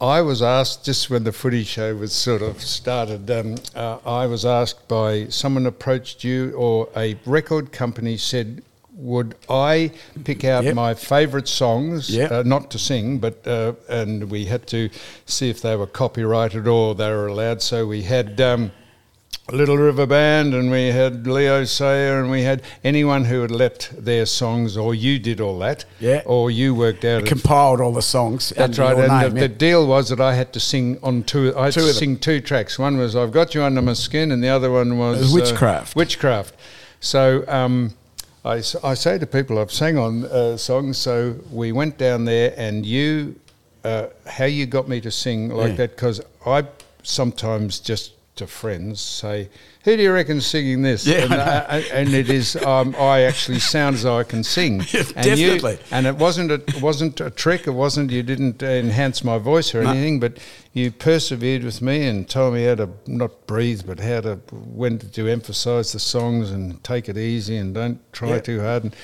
I 0.00 0.22
was 0.22 0.40
asked 0.40 0.84
just 0.84 1.10
when 1.10 1.24
the 1.24 1.32
footy 1.32 1.62
show 1.62 1.94
was 1.94 2.12
sort 2.12 2.40
of 2.40 2.62
started. 2.62 3.30
Um, 3.30 3.56
uh, 3.74 3.98
I 4.06 4.26
was 4.26 4.46
asked 4.46 4.88
by 4.88 5.26
someone 5.28 5.66
approached 5.66 6.24
you 6.24 6.52
or 6.56 6.88
a 6.96 7.16
record 7.26 7.70
company 7.72 8.16
said. 8.16 8.62
Would 8.96 9.34
I 9.48 9.92
pick 10.24 10.44
out 10.44 10.64
Yep. 10.64 10.74
my 10.74 10.92
favourite 10.92 11.48
songs, 11.48 12.10
Yep. 12.10 12.30
uh, 12.32 12.42
not 12.44 12.70
to 12.72 12.78
sing, 12.78 13.16
but 13.18 13.46
uh, 13.46 13.72
and 13.88 14.30
we 14.30 14.44
had 14.44 14.66
to 14.66 14.90
see 15.24 15.48
if 15.48 15.62
they 15.62 15.74
were 15.74 15.86
copyrighted 15.86 16.68
or 16.68 16.94
they 16.94 17.08
were 17.08 17.28
allowed. 17.28 17.62
So 17.62 17.86
we 17.86 18.02
had 18.02 18.38
um, 18.42 18.72
Little 19.52 19.76
River 19.76 20.06
Band, 20.06 20.54
and 20.54 20.70
we 20.70 20.88
had 20.88 21.26
Leo 21.26 21.64
Sayer, 21.64 22.20
and 22.20 22.30
we 22.30 22.42
had 22.42 22.62
anyone 22.84 23.24
who 23.24 23.42
had 23.42 23.50
left 23.50 24.04
their 24.04 24.26
songs, 24.26 24.76
or 24.76 24.94
you 24.94 25.18
did 25.18 25.40
all 25.40 25.58
that, 25.60 25.84
Yeah. 25.98 26.22
or 26.24 26.50
you 26.50 26.74
worked 26.74 27.04
out. 27.04 27.26
compiled 27.26 27.80
all 27.80 27.92
the 27.92 28.02
songs. 28.02 28.52
that's 28.56 28.78
right. 28.78 28.96
And 28.96 29.08
name, 29.08 29.34
the, 29.34 29.40
yeah. 29.40 29.46
the 29.46 29.54
deal 29.54 29.86
was 29.86 30.08
that 30.10 30.20
I 30.20 30.34
had 30.34 30.52
to 30.54 30.60
sing 30.60 30.98
on 31.02 31.22
two. 31.24 31.52
I 31.56 31.64
had 31.66 31.74
Two 31.74 31.80
to 31.80 31.86
them. 31.86 31.94
sing 31.94 32.18
two 32.18 32.40
tracks. 32.40 32.78
One 32.78 32.96
was 32.98 33.14
"I've 33.16 33.32
Got 33.32 33.54
You 33.54 33.62
Under 33.62 33.82
My 33.82 33.92
Skin," 33.94 34.32
and 34.32 34.42
the 34.42 34.48
other 34.48 34.70
one 34.70 34.98
was 34.98 35.20
was 35.20 35.32
Witchcraft. 35.34 35.96
Uh, 35.96 36.00
witchcraft. 36.00 36.54
So 37.00 37.44
um, 37.48 37.94
I, 38.44 38.62
I 38.82 38.94
say 38.94 39.18
to 39.18 39.26
people, 39.26 39.58
I've 39.58 39.72
sang 39.72 39.98
on 39.98 40.24
uh, 40.26 40.56
songs. 40.56 40.98
So 40.98 41.36
we 41.50 41.72
went 41.72 41.98
down 41.98 42.24
there, 42.24 42.54
and 42.56 42.84
you, 42.86 43.36
uh, 43.84 44.06
how 44.26 44.44
you 44.46 44.66
got 44.66 44.88
me 44.88 45.00
to 45.00 45.10
sing 45.10 45.48
like 45.50 45.70
Yeah. 45.70 45.76
that? 45.76 45.90
Because 45.96 46.20
I 46.46 46.64
sometimes 47.02 47.80
just 47.80 48.12
to 48.40 48.46
friends 48.46 49.00
say, 49.00 49.48
"Who 49.84 49.96
do 49.96 50.02
you 50.02 50.12
reckon 50.12 50.40
singing 50.40 50.82
this?" 50.82 51.06
Yeah, 51.06 51.22
and, 51.24 51.32
uh, 51.32 51.64
and 51.92 52.12
it 52.14 52.28
is 52.28 52.56
um, 52.56 52.94
I 52.98 53.22
actually 53.22 53.60
sound 53.60 53.94
as 53.96 54.02
though 54.02 54.18
I 54.18 54.24
can 54.24 54.42
sing. 54.44 54.82
Yeah, 54.92 55.04
and 55.16 55.38
you- 55.38 55.46
definitely. 55.60 55.78
and 55.90 56.06
it 56.06 56.16
wasn't 56.16 56.50
a, 56.50 56.54
it 56.54 56.82
wasn't 56.82 57.20
a 57.20 57.30
trick. 57.30 57.66
It 57.66 57.70
wasn't 57.84 58.10
you 58.10 58.22
didn't 58.22 58.62
uh, 58.62 58.66
enhance 58.66 59.22
my 59.24 59.38
voice 59.38 59.74
or 59.74 59.82
No. 59.82 59.90
anything, 59.90 60.20
but 60.20 60.38
you 60.72 60.90
persevered 60.90 61.64
with 61.64 61.80
me 61.82 62.06
and 62.08 62.28
told 62.28 62.54
me 62.54 62.64
how 62.64 62.74
to 62.76 62.88
not 63.06 63.46
breathe, 63.46 63.82
but 63.86 64.00
how 64.00 64.20
to 64.22 64.36
when 64.52 64.98
to 64.98 65.28
emphasise 65.28 65.92
the 65.92 65.98
songs 66.00 66.50
and 66.50 66.82
take 66.84 67.08
it 67.08 67.16
easy 67.16 67.56
and 67.56 67.74
don't 67.74 67.98
try 68.12 68.30
Yeah. 68.34 68.40
too 68.40 68.60
hard. 68.60 68.84
And, 68.84 68.96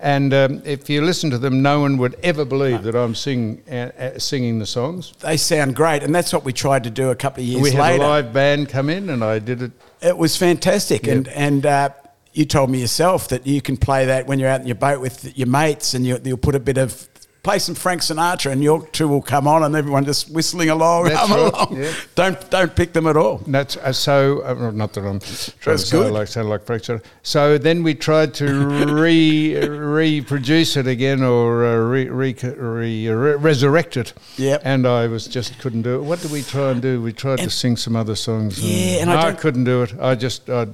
and 0.00 0.34
um, 0.34 0.62
if 0.64 0.90
you 0.90 1.02
listen 1.02 1.30
to 1.30 1.38
them, 1.38 1.62
no 1.62 1.80
one 1.80 1.96
would 1.98 2.16
ever 2.22 2.44
believe 2.44 2.82
that 2.82 2.94
I'm 2.94 3.14
sing, 3.14 3.62
uh, 3.70 3.74
uh, 3.98 4.18
singing 4.18 4.58
the 4.58 4.66
songs. 4.66 5.12
they 5.20 5.36
sound 5.36 5.76
great, 5.76 6.02
and 6.02 6.14
that's 6.14 6.32
what 6.32 6.44
we 6.44 6.52
tried 6.52 6.84
to 6.84 6.90
do 6.90 7.10
a 7.10 7.14
couple 7.14 7.42
of 7.42 7.48
years 7.48 7.62
we 7.62 7.70
had 7.70 7.80
later. 7.92 8.04
a 8.04 8.06
live 8.08 8.32
band 8.32 8.68
come 8.68 8.90
in, 8.90 9.10
and 9.10 9.22
I 9.24 9.38
did 9.38 9.62
it. 9.62 9.72
It 10.02 10.16
was 10.18 10.36
fantastic, 10.36 11.06
and 11.06 11.26
Yep. 11.26 11.34
and 11.36 11.66
uh, 11.66 11.88
you 12.32 12.44
told 12.44 12.68
me 12.70 12.80
yourself 12.80 13.28
that 13.28 13.46
you 13.46 13.62
can 13.62 13.76
play 13.76 14.06
that 14.06 14.26
when 14.26 14.38
you're 14.38 14.48
out 14.48 14.60
in 14.60 14.66
your 14.66 14.74
boat 14.74 15.00
with 15.00 15.36
your 15.38 15.48
mates, 15.48 15.94
and 15.94 16.04
you, 16.04 16.18
you'll 16.24 16.36
put 16.36 16.54
a 16.54 16.60
bit 16.60 16.76
of 16.78 17.08
play 17.44 17.60
some 17.60 17.76
Frank 17.76 18.00
Sinatra, 18.02 18.50
and 18.50 18.60
your 18.64 18.84
two 18.88 19.06
will 19.06 19.22
come 19.22 19.46
on, 19.46 19.62
and 19.62 19.76
everyone 19.76 20.04
just 20.04 20.30
whistling 20.32 20.70
along, 20.70 21.04
That's 21.04 21.30
right, 21.30 21.38
along. 21.54 21.76
yeah. 21.76 21.92
Don't 22.16 22.50
don't 22.50 22.74
pick 22.74 22.92
them 22.92 23.06
at 23.06 23.16
all. 23.16 23.38
That's 23.46 23.76
uh, 23.76 23.92
so. 23.92 24.42
Uh, 24.42 24.70
not 24.72 24.92
that 24.94 25.02
I'm 25.04 25.20
trying 25.20 25.76
That's 25.76 25.82
to 25.84 25.86
sound 25.86 26.04
good. 26.04 26.12
like 26.12 26.26
sound 26.28 26.48
like 26.48 26.64
Frank 26.66 26.82
Sinatra. 26.82 27.04
So 27.22 27.56
then 27.58 27.82
we 27.84 27.94
tried 27.94 28.34
to 28.34 28.46
re 29.04 29.56
reproduce 29.68 30.76
it 30.76 30.86
again 30.86 31.22
or 31.22 31.64
uh, 31.64 31.76
re, 31.76 32.08
re, 32.08 32.32
re, 32.42 33.08
re, 33.08 33.34
resurrect 33.36 33.96
it. 33.96 34.12
Yep. 34.36 34.62
And 34.64 34.86
I 34.86 35.06
was 35.06 35.26
just 35.26 35.58
couldn't 35.60 35.82
do 35.82 35.96
it. 35.96 36.02
What 36.02 36.20
did 36.20 36.30
we 36.32 36.42
try 36.42 36.70
and 36.70 36.82
do? 36.82 37.00
We 37.02 37.12
tried 37.12 37.38
to 37.38 37.50
sing 37.50 37.76
some 37.76 37.94
other 37.96 38.14
songs. 38.16 38.58
Yeah, 38.62 39.02
and 39.02 39.10
I 39.10 39.22
don't- 39.22 39.38
couldn't 39.38 39.64
do 39.64 39.82
it. 39.82 39.94
I 40.00 40.14
just 40.14 40.48
I. 40.50 40.66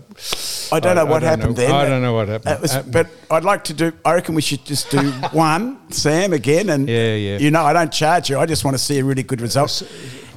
I 0.73 0.79
don't 0.79 0.95
know 0.95 1.05
what 1.05 1.21
don't 1.21 1.29
happened 1.31 1.57
know. 1.57 1.65
then. 1.67 1.73
I 1.73 1.85
don't 1.89 2.03
know 2.03 2.15
what 2.15 2.29
happened. 2.29 2.61
Was, 2.61 2.75
Uh, 2.77 2.83
but 2.87 3.09
I'd 3.31 3.45
like 3.45 3.65
to 3.65 3.75
do. 3.75 3.93
I 4.05 4.15
reckon 4.15 4.35
we 4.37 4.43
should 4.43 4.65
just 4.65 4.89
do 4.91 4.99
one, 5.33 5.79
Sam, 5.91 6.33
again, 6.33 6.60
and 6.69 6.89
Yeah, 6.89 7.15
yeah. 7.15 7.39
You 7.39 7.51
know, 7.51 7.65
I 7.65 7.73
don't 7.73 7.93
charge 7.93 8.29
you. 8.29 8.39
I 8.39 8.47
just 8.47 8.65
want 8.65 8.75
to 8.77 8.83
see 8.83 8.99
a 8.99 9.05
really 9.05 9.23
good 9.23 9.41
result. 9.41 9.83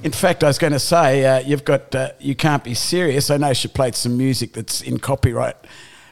In 0.03 0.12
fact, 0.12 0.43
I 0.43 0.47
was 0.47 0.57
going 0.57 0.73
to 0.73 0.79
say 0.79 1.25
uh, 1.25 1.39
you've 1.39 1.65
got. 1.65 1.93
Uh, 1.93 2.12
you 2.19 2.36
can't 2.36 2.63
be 2.63 2.73
serious. 2.73 3.29
I 3.29 3.38
know 3.38 3.53
she 3.53 3.67
played 3.67 3.95
some 3.95 4.17
music 4.17 4.53
that's 4.53 4.81
in 4.81 4.99
copyright. 4.99 5.55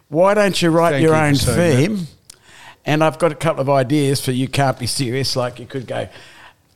Why 0.09 0.33
don't 0.33 0.61
you 0.61 0.69
write 0.71 0.91
Thank 0.91 1.03
your 1.03 1.15
you 1.15 1.21
own 1.21 1.35
theme? 1.35 2.07
And 2.85 3.03
I've 3.03 3.19
got 3.19 3.31
a 3.31 3.35
couple 3.35 3.61
of 3.61 3.69
ideas 3.69 4.23
for 4.23 4.31
you 4.31 4.47
can't 4.47 4.77
be 4.77 4.87
serious. 4.87 5.35
Like 5.35 5.59
you 5.59 5.65
could 5.65 5.87
go, 5.87 6.09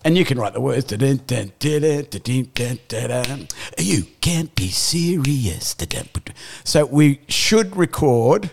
and 0.06 0.18
you 0.18 0.24
can 0.24 0.40
write 0.40 0.54
the 0.54 0.62
words. 0.62 0.86
"Da-dun, 0.86 1.20
dun, 1.28 1.52
da-dun, 1.60 2.06
da-dun, 2.10 2.48
dun, 2.54 2.80
da-dun. 2.88 3.48
You 3.78 4.04
can't 4.22 4.56
be 4.56 4.70
serious. 4.70 5.74
Da-dun, 5.74 6.08
da-dun." 6.14 6.36
So 6.64 6.86
we 6.86 7.20
should 7.28 7.76
record. 7.76 8.50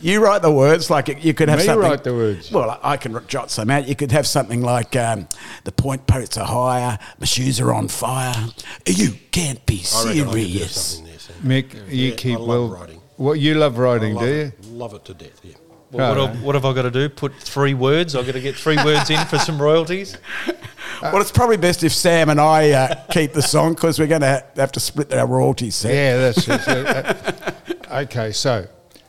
You 0.00 0.22
write 0.24 0.42
the 0.42 0.50
words 0.50 0.90
like 0.90 1.08
you 1.24 1.32
could 1.34 1.48
have 1.48 1.60
Me 1.60 1.64
something. 1.66 1.88
write 1.88 2.02
the 2.04 2.12
words. 2.14 2.50
Well, 2.50 2.78
I 2.82 2.96
can 2.96 3.16
jot 3.28 3.50
some 3.50 3.70
out. 3.70 3.86
You 3.86 3.94
could 3.94 4.10
have 4.12 4.26
something 4.26 4.60
like 4.62 4.96
um, 4.96 5.28
the 5.64 5.72
point 5.72 6.06
posts 6.06 6.36
are 6.36 6.46
higher, 6.46 6.98
my 7.20 7.26
shoes 7.26 7.60
are 7.60 7.72
on 7.72 7.88
fire. 7.88 8.48
You 8.86 9.10
can't 9.30 9.64
be 9.66 9.76
I 9.76 9.78
I 9.78 10.12
serious. 10.14 10.98
there, 10.98 11.18
Sam. 11.18 11.36
Mick, 11.44 11.74
you 11.90 12.08
Yeah, 12.10 12.14
keep 12.16 12.36
I 12.36 12.40
love 12.40 12.48
well. 12.48 12.68
writing. 12.80 13.00
What 13.16 13.34
you 13.38 13.54
love 13.54 13.78
I 13.78 13.82
writing, 13.82 14.14
love 14.14 14.24
do 14.24 14.30
you? 14.30 14.40
it. 14.46 14.64
Love 14.66 14.94
it 14.94 15.04
to 15.04 15.14
death, 15.14 15.40
yeah. 15.44 15.52
Well, 15.94 16.08
what, 16.08 16.18
Oh, 16.18 16.26
have, 16.26 16.42
what 16.42 16.54
have 16.54 16.64
I 16.64 16.72
got 16.72 16.82
to 16.82 16.90
do? 16.90 17.08
Put 17.08 17.34
three 17.34 17.74
words? 17.74 18.14
I've 18.16 18.26
got 18.26 18.32
to 18.32 18.40
get 18.40 18.56
three 18.56 18.76
words 18.76 19.08
in 19.10 19.24
for 19.26 19.38
some 19.38 19.60
royalties? 19.60 20.16
Well, 21.02 21.20
it's 21.20 21.32
probably 21.32 21.56
best 21.58 21.82
if 21.82 21.92
Sam 21.92 22.30
and 22.30 22.40
I 22.40 22.70
uh, 22.70 22.94
keep 23.10 23.32
the 23.32 23.42
song 23.42 23.74
because 23.74 23.98
we're 23.98 24.06
going 24.06 24.20
to 24.22 24.44
have 24.56 24.72
to 24.72 24.80
split 24.80 25.12
our 25.12 25.26
royalties. 25.26 25.74
Sam. 25.74 25.90
Yeah, 25.90 26.16
that's 26.16 26.48
it. 26.48 26.68
Uh, 26.68 27.98
okay. 28.02 28.30
So, 28.32 28.68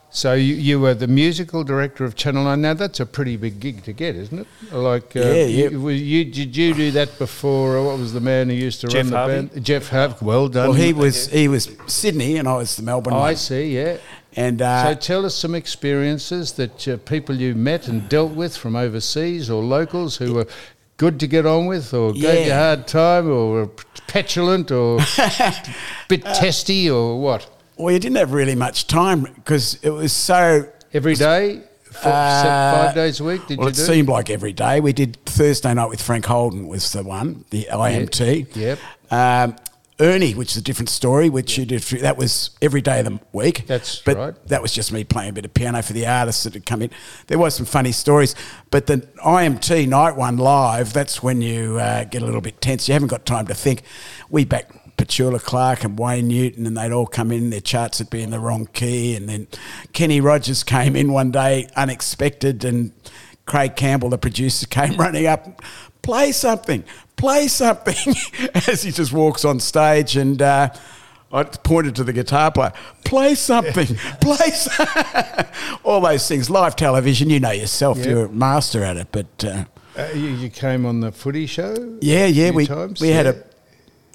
so 0.10 0.34
you, 0.34 0.56
you 0.56 0.80
were 0.80 0.94
the 0.94 1.08
musical 1.08 1.64
director 1.64 2.04
of 2.04 2.16
Channel 2.16 2.44
Nine. 2.46 2.62
Now 2.62 2.74
that's 2.74 3.00
a 3.00 3.06
pretty 3.06 3.38
big 3.38 3.60
gig 3.62 3.84
to 3.84 3.94
get, 3.94 4.16
isn't 4.16 4.40
it? 4.40 4.74
Like, 4.74 5.16
uh, 5.16 5.20
Yeah, 5.22 5.34
yeah. 5.46 5.70
You, 5.70 5.90
you, 5.90 6.26
did 6.26 6.58
you 6.58 6.74
do 6.74 6.92
that 6.92 7.18
before? 7.18 7.78
Or 7.78 7.86
what 7.86 8.00
was 8.00 8.12
the 8.12 8.20
man 8.20 8.50
who 8.50 8.56
used 8.56 8.82
to 8.82 8.88
Geoff 8.88 9.04
run 9.04 9.12
the 9.12 9.18
Harvey? 9.18 9.48
band? 9.48 9.64
Geoff 9.66 9.88
Harvey. 9.90 10.16
Well 10.26 10.48
done. 10.50 10.70
Well, 10.70 10.78
he 10.78 10.92
was 10.92 11.28
he 11.28 11.48
was 11.48 11.70
Sydney 11.88 12.38
and 12.38 12.48
I 12.48 12.58
was 12.58 12.76
the 12.76 12.84
Melbourne. 12.84 13.14
Oh, 13.14 13.18
I 13.18 13.22
one. 13.22 13.36
see. 13.38 13.74
Yeah. 13.76 13.98
And 14.36 14.62
uh, 14.62 14.94
so 14.94 15.00
tell 15.00 15.26
us 15.26 15.34
some 15.36 15.56
experiences 15.56 16.54
that 16.54 16.88
uh, 16.88 16.98
people 16.98 17.36
you 17.36 17.56
met 17.56 17.88
and 17.88 18.08
dealt 18.10 18.34
with 18.34 18.56
from 18.58 18.76
overseas 18.76 19.50
or 19.50 19.64
locals 19.64 20.18
who 20.18 20.34
were 20.34 20.48
good 20.98 21.20
to 21.22 21.28
get 21.28 21.46
on 21.46 21.66
with 21.68 21.94
or 21.94 22.14
gave 22.14 22.48
you 22.48 22.52
a 22.54 22.56
hard 22.56 22.88
time 22.88 23.30
or 23.30 23.52
were 23.52 23.68
petulant 24.08 24.72
or 24.72 25.00
bit 26.10 26.24
testy 26.24 26.90
or 26.90 27.20
what? 27.20 27.50
well, 27.78 27.92
you 27.94 28.00
didn't 28.00 28.16
have 28.18 28.32
really 28.34 28.56
much 28.56 28.88
time 28.88 29.24
because 29.24 29.76
it 29.84 29.90
was 29.90 30.14
so. 30.14 30.70
Every 30.94 31.14
day? 31.16 31.62
Four, 31.92 32.12
Uh, 32.12 32.86
five 32.86 32.96
days 32.96 33.20
a 33.20 33.24
week? 33.26 33.46
Did 33.48 33.58
well, 33.58 33.68
you 33.68 33.72
it 33.72 33.76
do? 33.76 33.82
seemed 33.82 34.08
like 34.08 34.30
every 34.30 34.54
day. 34.54 34.80
We 34.80 34.94
did 34.94 35.18
Thursday 35.26 35.74
night 35.74 35.90
with 35.90 36.02
Frank 36.02 36.26
Holden 36.26 36.68
was 36.70 36.92
the 36.94 37.04
one, 37.04 37.44
the 37.50 37.68
IMT. 37.72 38.56
Yep. 38.56 38.80
Um, 39.12 39.56
Ernie, 40.00 40.34
which 40.34 40.52
is 40.52 40.58
a 40.58 40.62
different 40.62 40.90
story, 40.90 41.30
which 41.30 41.58
you 41.58 41.66
did. 41.66 41.82
That 42.02 42.18
was 42.18 42.50
every 42.62 42.82
day 42.82 43.00
of 43.00 43.06
the 43.06 43.20
week. 43.32 43.66
That's 43.66 44.00
but 44.00 44.18
right. 44.18 44.48
That 44.48 44.62
was 44.62 44.74
just 44.74 44.92
me 44.92 45.04
playing 45.06 45.30
a 45.30 45.34
bit 45.34 45.46
of 45.46 45.54
piano 45.54 45.82
for 45.82 45.94
the 45.94 46.06
artists 46.06 46.44
that 46.44 46.54
had 46.54 46.66
come 46.66 46.82
in. 46.82 46.90
There 47.28 47.38
was 47.38 47.56
some 47.56 47.66
funny 47.66 47.94
stories, 47.94 48.36
but 48.72 48.88
the 48.88 48.98
IMT 49.24 49.88
night 49.88 50.18
one 50.18 50.38
live. 50.38 50.92
That's 50.92 51.24
when 51.24 51.42
you 51.42 51.78
uh, 51.78 52.04
get 52.04 52.22
a 52.22 52.26
little 52.26 52.42
bit 52.42 52.60
tense. 52.60 52.90
You 52.90 52.94
haven't 52.94 53.08
got 53.08 53.26
time 53.26 53.48
to 53.48 53.54
think. 53.54 53.84
We 54.30 54.44
back 54.44 54.70
Petula 54.98 55.42
Clark 55.42 55.84
and 55.84 55.98
Wayne 55.98 56.28
Newton, 56.28 56.66
and 56.66 56.78
they'd 56.78 56.92
all 56.92 57.08
come 57.08 57.32
in. 57.32 57.50
Their 57.50 57.62
charts 57.62 58.00
would 58.00 58.10
be 58.10 58.22
in 58.22 58.32
the 58.32 58.40
wrong 58.40 58.68
key, 58.68 59.16
and 59.16 59.30
then 59.30 59.48
Kenny 59.94 60.22
Rogers 60.22 60.64
came 60.64 60.96
in 60.96 61.12
one 61.12 61.32
day 61.32 61.68
unexpected, 61.76 62.64
and 62.66 62.92
Craig 63.46 63.76
Campbell, 63.76 64.10
the 64.10 64.18
producer, 64.18 64.68
came 64.70 64.98
running 64.98 65.28
up. 65.28 65.62
Play 66.02 66.32
something, 66.34 66.84
play 67.18 67.48
something, 67.48 68.14
as 68.68 68.84
he 68.84 68.92
just 68.92 69.12
walks 69.14 69.46
on 69.46 69.60
stage, 69.60 70.16
and 70.18 70.42
uh, 70.42 70.70
I 71.32 71.44
pointed 71.44 71.96
to 71.96 72.04
the 72.04 72.14
guitar 72.14 72.52
player. 72.52 72.74
Play 73.04 73.36
something, 73.36 73.88
play 74.22 74.50
some-" 74.52 74.88
all 75.84 76.02
those 76.02 76.28
things. 76.28 76.50
Live 76.50 76.76
television, 76.76 77.30
you 77.30 77.40
know 77.40 77.52
yourself, 77.52 77.98
Yep. 77.98 78.08
you're 78.08 78.26
a 78.26 78.30
master 78.30 78.84
at 78.84 78.98
it. 78.98 79.08
But 79.12 79.44
uh, 79.46 79.66
Uh, 79.98 80.08
you, 80.14 80.28
you 80.30 80.50
came 80.50 80.86
on 80.86 81.00
the 81.02 81.12
footy 81.12 81.46
show? 81.46 81.98
yeah, 82.02 82.26
yeah, 82.26 82.52
we 82.52 82.66
times? 82.66 83.02
we 83.02 83.10
had 83.10 83.26
a 83.28 83.44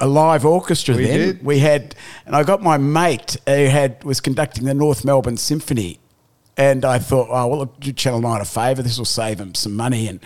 a 0.02 0.06
live 0.08 0.46
orchestra 0.46 0.96
We 0.96 1.04
then. 1.04 1.18
did. 1.18 1.44
We 1.44 1.58
had, 1.58 1.94
and 2.24 2.34
I 2.34 2.42
got 2.42 2.62
my 2.62 2.78
mate 2.78 3.36
who 3.46 3.66
had 3.66 4.02
was 4.02 4.18
conducting 4.18 4.64
the 4.64 4.72
North 4.72 5.04
Melbourne 5.04 5.36
Symphony, 5.36 5.98
and 6.56 6.84
I 6.84 6.98
thought, 6.98 7.28
oh 7.30 7.46
well, 7.46 7.64
do 7.78 7.92
Channel 7.92 8.20
Nine 8.20 8.40
a 8.40 8.44
favour. 8.44 8.82
This 8.82 8.98
will 8.98 9.04
save 9.04 9.38
them 9.38 9.54
some 9.54 9.74
money, 9.74 10.08
and 10.08 10.20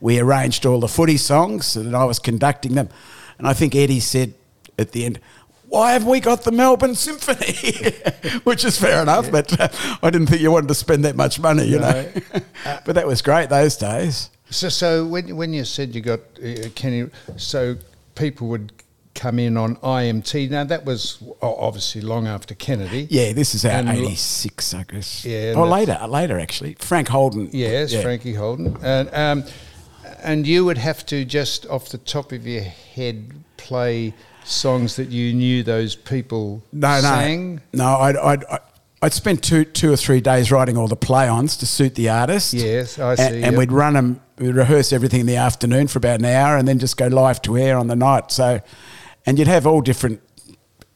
we 0.00 0.18
arranged 0.18 0.66
all 0.66 0.80
the 0.80 0.88
footy 0.88 1.16
songs, 1.16 1.76
and 1.76 1.96
I 1.96 2.04
was 2.04 2.18
conducting 2.18 2.74
them, 2.74 2.88
and 3.38 3.46
I 3.46 3.52
think 3.54 3.74
Eddie 3.74 4.00
said 4.00 4.34
at 4.78 4.92
the 4.92 5.04
end. 5.04 5.20
Why 5.68 5.92
have 5.92 6.06
we 6.06 6.20
got 6.20 6.44
the 6.44 6.50
Melbourne 6.50 6.94
Symphony? 6.94 7.92
Which 8.44 8.64
is 8.64 8.78
fair 8.78 9.02
enough, 9.02 9.30
but 9.30 9.60
uh, 9.60 9.68
I 10.02 10.08
didn't 10.08 10.28
think 10.28 10.40
you 10.40 10.50
wanted 10.50 10.68
to 10.68 10.74
spend 10.74 11.04
that 11.04 11.14
much 11.14 11.38
money, 11.38 11.64
you 11.64 11.78
know. 11.78 12.10
but 12.86 12.94
that 12.94 13.06
was 13.06 13.20
great 13.20 13.50
those 13.50 13.76
days. 13.76 14.30
So, 14.48 14.70
so 14.70 15.04
when, 15.06 15.36
when 15.36 15.52
you 15.52 15.66
said 15.66 15.94
you 15.94 16.00
got 16.00 16.20
uh, 16.42 16.70
Kenny, 16.74 17.10
so 17.36 17.76
people 18.14 18.48
would 18.48 18.72
come 19.18 19.38
in 19.38 19.56
on 19.56 19.76
IMT. 19.76 20.48
Now, 20.50 20.64
that 20.64 20.84
was 20.84 21.22
obviously 21.42 22.00
long 22.00 22.26
after 22.26 22.54
Kennedy. 22.54 23.06
Yeah, 23.10 23.32
this 23.32 23.54
is 23.54 23.64
our 23.64 23.80
86, 23.86 24.74
I 24.74 24.82
guess. 24.84 25.24
Yeah, 25.24 25.54
Or 25.56 25.66
later, 25.66 25.98
later 26.08 26.38
actually. 26.38 26.76
Frank 26.78 27.08
Holden. 27.08 27.50
Yes, 27.52 27.92
yeah. 27.92 28.02
Frankie 28.02 28.34
Holden. 28.34 28.76
And, 28.82 29.10
um, 29.12 29.44
and 30.22 30.46
you 30.46 30.64
would 30.64 30.78
have 30.78 31.04
to 31.06 31.24
just 31.24 31.66
off 31.66 31.88
the 31.90 31.98
top 31.98 32.32
of 32.32 32.46
your 32.46 32.62
head 32.62 33.32
play 33.56 34.14
songs 34.44 34.96
that 34.96 35.08
you 35.10 35.34
knew 35.34 35.62
those 35.62 35.94
people 35.96 36.62
No, 36.72 36.94
no. 36.96 37.00
sang. 37.02 37.60
No, 37.72 37.86
I'd, 37.98 38.16
I'd, 38.16 38.44
I'd- 38.44 38.62
I'd 39.00 39.12
spend 39.12 39.44
two, 39.44 39.64
two 39.64 39.92
or 39.92 39.96
three 39.96 40.20
days 40.20 40.50
writing 40.50 40.76
all 40.76 40.88
the 40.88 40.96
play-ons 40.96 41.56
to 41.58 41.66
suit 41.66 41.94
the 41.94 42.08
artist. 42.08 42.52
Yes, 42.52 42.98
I 42.98 43.14
see, 43.14 43.22
And, 43.22 43.36
yep. 43.42 43.54
we'd 43.54 43.70
run 43.70 43.92
them, 43.94 44.20
we'd 44.38 44.56
rehearse 44.56 44.92
everything 44.92 45.20
in 45.20 45.26
the 45.26 45.36
afternoon 45.36 45.86
for 45.86 45.98
about 45.98 46.18
an 46.18 46.24
hour 46.24 46.56
and 46.56 46.66
then 46.66 46.80
just 46.80 46.96
go 46.96 47.06
live 47.06 47.40
to 47.42 47.56
air 47.56 47.76
on 47.78 47.86
the 47.86 47.94
night. 47.94 48.32
So, 48.32 48.60
and 49.28 49.38
you'd 49.38 49.48
have 49.48 49.66
all 49.66 49.80
different, 49.82 50.20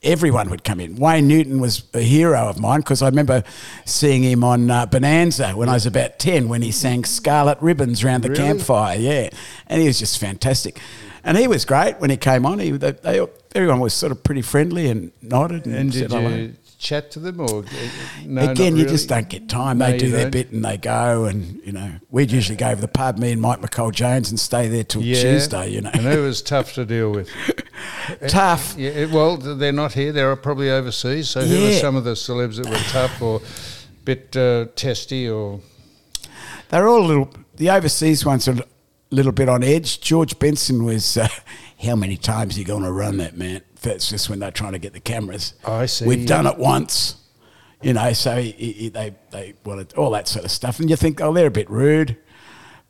everyone 0.03 0.51
would 0.51 0.65
come 0.65 0.81
in. 0.81 0.97
Wayne 0.97 1.29
Newton 1.29 1.61
was 1.61 1.85
a 1.95 2.01
hero 2.01 2.49
of 2.49 2.59
mine 2.59 2.81
because 2.81 3.03
I 3.03 3.07
remember 3.09 3.45
seeing 3.85 4.23
him 4.25 4.43
on 4.43 4.71
uh, 4.71 4.87
Bonanza 4.87 5.53
when 5.53 5.69
I 5.69 5.75
was 5.75 5.87
about 5.87 6.19
10 6.19 6.49
when 6.49 6.63
he 6.63 6.73
sang 6.73 7.05
Scarlet 7.05 7.59
Ribbons 7.61 8.03
round 8.03 8.25
the 8.25 8.31
Really? 8.31 8.43
campfire. 8.43 8.99
Yeah. 8.99 9.29
And 9.69 9.81
he 9.81 9.87
was 9.87 9.99
just 9.99 10.19
fantastic. 10.19 10.81
And 11.25 11.37
he 11.39 11.47
was 11.47 11.65
great 11.65 12.01
when 12.01 12.11
he 12.11 12.17
came 12.17 12.45
on. 12.45 12.59
He, 12.59 12.71
they, 12.73 12.91
they, 12.93 13.25
everyone 13.55 13.79
was 13.81 13.95
sort 13.95 14.11
of 14.11 14.25
pretty 14.25 14.43
friendly 14.43 14.89
and 14.89 15.13
nodded 15.23 15.67
and, 15.67 15.75
And 15.77 15.93
said 15.95 16.11
did 16.11 16.11
hello. 16.11 16.29
you 16.35 16.55
chat 16.83 17.11
to 17.13 17.19
them 17.21 17.41
or 17.41 17.61
uh, 17.61 17.65
no, 18.27 18.51
Again, 18.51 18.77
you 18.77 18.83
really? 18.83 18.95
just 18.97 19.09
don't 19.09 19.29
get 19.29 19.49
time. 19.49 19.79
No, 19.79 19.91
They 19.91 19.97
do 19.99 20.11
their 20.11 20.23
don't. 20.25 20.31
bit 20.33 20.51
and 20.51 20.65
they 20.65 20.77
go, 20.77 21.25
and 21.25 21.61
you 21.65 21.73
know, 21.73 21.93
we'd 22.11 22.31
usually 22.31 22.57
go 22.57 22.69
over 22.69 22.81
the 22.81 22.89
pub, 22.89 23.19
me 23.19 23.33
and 23.33 23.41
Mike 23.41 23.61
McColl 23.61 23.93
Jones, 23.93 24.31
and 24.31 24.39
stay 24.39 24.69
there 24.69 24.85
till 24.85 25.03
Yeah, 25.03 25.23
Tuesday. 25.23 25.71
You 25.71 25.81
know, 25.83 25.91
and 25.95 26.07
it 26.07 26.19
was 26.19 26.43
tough 26.43 26.75
to 26.75 26.85
deal 26.85 27.11
with. 27.13 27.31
tough. 28.29 28.75
Yeah, 28.77 29.07
well, 29.07 29.37
they're 29.37 29.73
not 29.73 29.93
here. 29.95 30.13
They're 30.13 30.35
probably 30.37 30.71
overseas. 30.71 31.31
So 31.31 31.41
who 31.43 31.69
are 31.69 31.73
some 31.73 31.97
of 31.97 32.05
the 32.05 32.13
celebs 32.15 32.57
that 32.57 32.69
were 32.69 32.77
tough 32.91 33.23
or 33.23 33.37
a 33.41 34.05
bit 34.05 34.37
uh, 34.37 34.67
testy 34.77 35.29
or 35.29 35.61
They're 36.69 36.89
all 36.89 37.03
a 37.05 37.07
little. 37.07 37.31
The 37.57 37.71
overseas 37.71 38.25
ones 38.27 38.49
are 38.49 38.53
a 38.59 38.65
little 39.11 39.33
bit 39.33 39.49
on 39.49 39.63
edge. 39.63 40.01
George 40.01 40.39
Benson 40.39 40.85
was. 40.85 41.17
Uh, 41.17 41.29
how 41.85 41.97
many 41.97 42.17
times 42.17 42.57
are 42.57 42.61
you 42.61 42.65
going 42.65 42.85
to 42.85 42.93
run 42.93 43.17
that, 43.17 43.37
man? 43.37 43.61
That's 43.83 44.09
just 44.09 44.31
when 44.31 44.39
they're 44.39 44.51
trying 44.51 44.73
to 44.73 44.79
get 44.79 44.93
the 44.93 45.01
cameras. 45.01 45.55
I 45.65 45.87
see, 45.87 46.07
We've 46.07 46.27
done 46.27 46.47
it 46.47 46.57
once. 46.59 47.17
You 47.83 47.95
know, 47.95 48.13
so 48.13 48.37
he, 48.41 48.53
he, 48.53 48.89
they 48.91 49.15
they 49.31 49.55
wanted 49.65 49.93
all 49.95 50.11
that 50.13 50.29
sort 50.29 50.45
of 50.45 50.53
stuff, 50.53 50.79
and 50.79 50.89
you 50.89 50.95
think, 50.97 51.21
oh, 51.21 51.33
they're 51.33 51.49
a 51.49 51.51
bit 51.51 51.69
rude, 51.69 52.17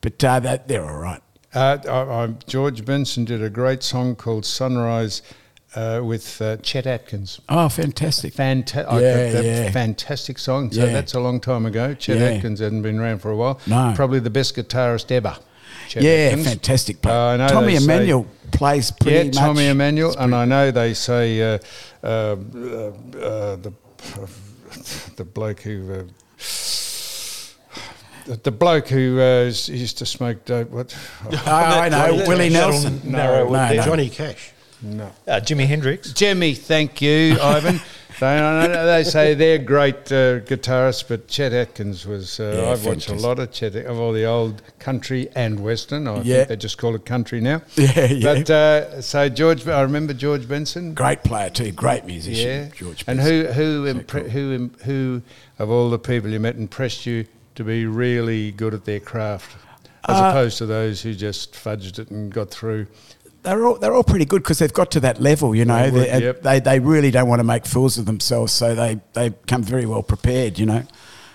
but 0.03 0.23
uh, 0.23 0.39
that 0.41 0.69
they're 0.69 0.85
all 0.85 0.99
right. 0.99 1.23
Uh, 1.55 1.79
I, 1.89 2.25
I, 2.25 2.27
George 2.47 2.85
Benson 2.85 3.25
did 3.25 3.43
a 3.43 3.49
great 3.51 3.83
song 3.83 4.17
called 4.17 4.45
Sunrise 4.45 5.23
uh, 5.75 6.03
with 6.05 6.43
uh, 6.43 6.59
Chet 6.59 6.87
Atkins. 6.87 7.41
Oh, 7.49 7.71
fantastic! 7.71 8.35
Fanta- 8.35 8.85
Yeah, 9.01 9.41
yeah. 9.41 9.71
fantastic 9.71 10.39
song. 10.39 10.71
So 10.73 10.85
Yeah. 10.85 10.93
that's 10.93 11.15
a 11.15 11.21
long 11.21 11.41
time 11.41 11.65
ago. 11.65 11.95
Chet 11.95 12.19
Yeah. 12.19 12.25
Atkins 12.27 12.61
hadn't 12.61 12.83
been 12.83 12.99
around 12.99 13.21
for 13.21 13.31
a 13.31 13.37
while. 13.37 13.61
No. 13.67 13.95
Probably 13.97 14.19
the 14.21 14.29
best 14.31 14.55
guitarist 14.57 15.11
ever. 15.11 15.39
Chet 15.89 16.03
yeah, 16.03 16.11
Atkins. 16.31 16.47
fantastic. 16.49 17.03
player. 17.03 17.15
Uh, 17.15 17.35
I 17.35 17.37
know 17.37 17.49
Tommy 17.49 17.73
they 17.75 17.79
say- 17.79 17.85
Emmanuel 17.85 18.27
plays 18.53 18.91
pretty 18.91 19.17
yeah, 19.17 19.25
much. 19.25 19.35
Tommy 19.37 19.67
Emmanuel, 19.69 20.17
and 20.19 20.35
I 20.35 20.45
know 20.45 20.71
they 20.71 20.95
say 20.95 21.41
uh, 21.55 21.59
uh, 22.03 22.07
uh, 22.07 22.37
uh, 22.37 23.57
the 23.57 23.73
the 25.17 25.25
bloke 25.25 25.61
who. 25.61 25.93
Uh, 25.93 26.03
the, 28.25 28.37
the 28.37 28.51
bloke 28.53 28.87
who 28.89 29.21
uh, 29.21 29.45
used 29.47 29.99
to 29.99 30.07
smoke 30.07 30.45
dope. 30.45 30.71
What? 30.71 30.97
Oh, 31.33 31.37
I 31.47 31.89
know, 31.89 32.17
Johnny- 32.17 32.29
Willie 32.29 32.49
That'll 32.51 32.71
Nelson. 32.71 33.01
narrow 33.05 33.47
it 33.49 33.51
no, 33.51 33.75
no. 33.75 33.83
Johnny 33.83 34.09
Cash. 34.11 34.53
No. 34.83 35.05
Uh, 35.27 35.41
Jimi 35.41 35.67
Hendrix. 35.67 36.13
Jimmy, 36.13 36.55
thank 36.55 37.01
you, 37.03 37.37
Ivan. 37.41 37.81
they, 38.23 38.39
I 38.39 38.67
know 38.69 38.87
they 38.87 39.05
say 39.05 39.35
they're 39.35 39.59
great 39.59 40.11
uh, 40.13 40.41
guitarists, 40.41 41.05
but 41.07 41.27
Chet 41.29 41.53
Atkins 41.53 42.07
was. 42.07 42.39
Uh, 42.39 42.55
Yeah, 42.63 42.71
I've 42.71 42.87
watched 42.87 43.09
a 43.11 43.15
lot 43.15 43.39
of 43.39 43.51
Chet 43.53 43.75
of 43.75 43.99
all 43.99 44.13
the 44.13 44.25
old 44.25 44.63
country 44.79 45.29
and 45.35 45.61
western. 45.61 46.07
I 46.07 46.23
Yeah. 46.23 46.37
think 46.37 46.49
they 46.49 46.57
just 46.57 46.79
call 46.79 46.95
it 46.95 47.05
country 47.05 47.41
now. 47.41 47.63
Yeah, 47.77 48.05
yeah. 48.07 48.35
But 48.35 48.51
uh, 48.51 49.03
so 49.03 49.29
George, 49.29 49.67
I 49.67 49.83
remember 49.83 50.15
George 50.15 50.47
Benson. 50.47 50.95
Great 50.95 51.25
player 51.25 51.51
too, 51.51 51.73
great 51.73 52.05
musician, 52.05 52.69
Yeah, 52.69 52.69
George. 52.77 53.05
And 53.09 53.19
Benson. 53.19 53.55
who 53.55 53.85
who 53.85 53.95
impre- 53.95 54.31
who 54.31 54.53
im- 54.53 54.75
who 54.85 55.23
of 55.59 55.71
all 55.71 55.91
the 55.91 55.99
people 55.99 56.31
you 56.31 56.39
met 56.41 56.57
impressed 56.57 57.05
you 57.07 57.27
to 57.57 57.65
be 57.65 57.87
really 57.87 58.53
good 58.53 58.73
at 58.75 58.85
their 58.85 59.01
craft, 59.01 59.57
as 60.09 60.17
Uh, 60.21 60.29
opposed 60.31 60.59
to 60.59 60.67
those 60.67 61.03
who 61.03 61.13
just 61.15 61.55
fudged 61.55 61.99
it 61.99 62.11
and 62.11 62.33
got 62.33 62.51
through. 62.51 62.87
They're 63.43 63.65
all 63.67 63.75
they're 63.77 63.95
all 63.95 64.05
pretty 64.05 64.25
good 64.25 64.43
because 64.43 64.59
they've 64.59 64.73
got 64.73 64.91
to 64.93 65.01
that 65.01 65.21
level, 65.21 65.55
you 65.55 65.65
know. 65.65 65.83
Would, 65.91 65.95
They, 65.95 66.23
yep. 66.23 66.43
they 66.43 66.61
they 66.61 66.79
really 66.81 67.11
don't 67.11 67.29
want 67.29 67.41
to 67.41 67.45
make 67.45 67.67
fools 67.67 67.99
of 67.99 68.07
themselves, 68.07 68.53
so 68.53 68.75
they 68.75 69.01
they 69.13 69.31
come 69.47 69.63
very 69.63 69.87
well 69.87 70.03
prepared, 70.03 70.59
you 70.59 70.67
know. 70.67 70.83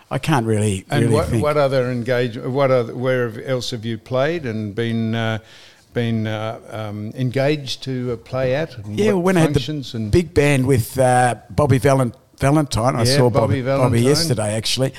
I 0.10 0.20
can't 0.20 0.46
really 0.46 0.86
And 0.90 1.04
really 1.04 1.16
what, 1.16 1.32
what 1.34 1.58
other 1.58 1.92
engage? 1.92 2.38
What 2.38 2.72
other, 2.72 2.96
where 2.96 3.44
else 3.46 3.72
have 3.72 3.84
you 3.84 3.98
played 3.98 4.46
and 4.46 4.74
been 4.74 5.14
uh, 5.16 5.40
been 5.94 6.28
uh, 6.28 6.60
um, 6.70 7.12
engaged 7.16 7.84
to 7.84 8.14
uh, 8.14 8.16
play 8.16 8.56
at? 8.56 8.78
And 8.78 8.98
yeah, 8.98 9.14
when 9.14 9.36
I 9.36 9.42
had 9.42 9.54
the 9.54 9.92
and 9.96 10.10
big 10.10 10.34
band 10.34 10.66
with 10.66 10.98
uh, 10.98 11.36
Bobby 11.50 11.80
Valen- 11.80 12.14
Valentine, 12.40 12.96
I 12.96 13.00
Yeah, 13.00 13.18
saw 13.18 13.30
Bobby 13.30 13.62
Bobby, 13.62 13.84
Bobby 13.84 14.02
yesterday 14.02 14.54
actually. 14.56 14.94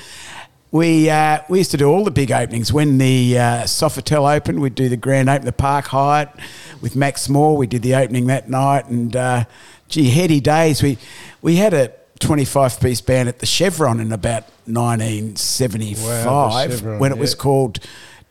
We 0.71 1.09
uh, 1.09 1.39
we 1.49 1.57
used 1.57 1.71
to 1.71 1.77
do 1.77 1.89
all 1.89 2.03
the 2.03 2.11
big 2.11 2.31
openings. 2.31 2.71
When 2.71 2.99
the 2.99 3.39
uh, 3.39 3.63
Sofitel 3.63 4.35
opened, 4.35 4.61
we'd 4.61 4.75
do 4.75 4.87
the 4.87 4.97
grand 4.97 5.29
open, 5.29 5.45
the 5.45 5.51
Park 5.51 5.87
Hyatt 5.87 6.29
with 6.79 6.95
Max 6.95 7.27
Moore. 7.27 7.57
We 7.57 7.65
did 7.65 7.81
the 7.81 7.95
opening 7.95 8.27
that 8.27 8.49
night, 8.49 8.85
and 8.85 9.15
uh, 9.15 9.45
gee, 9.87 10.09
heady 10.09 10.39
days. 10.39 10.83
We 10.83 10.99
we 11.41 11.55
had 11.55 11.73
a 11.73 11.91
25 12.19 12.79
piece 12.79 13.01
band 13.01 13.29
at 13.29 13.39
the 13.39 13.45
Chevron 13.45 13.99
in 13.99 14.11
about 14.11 14.43
1975 14.65 16.25
Wow, 16.25 16.49
Chevron, 16.67 16.99
when 16.99 17.11
it 17.11 17.17
was 17.17 17.33
called 17.33 17.79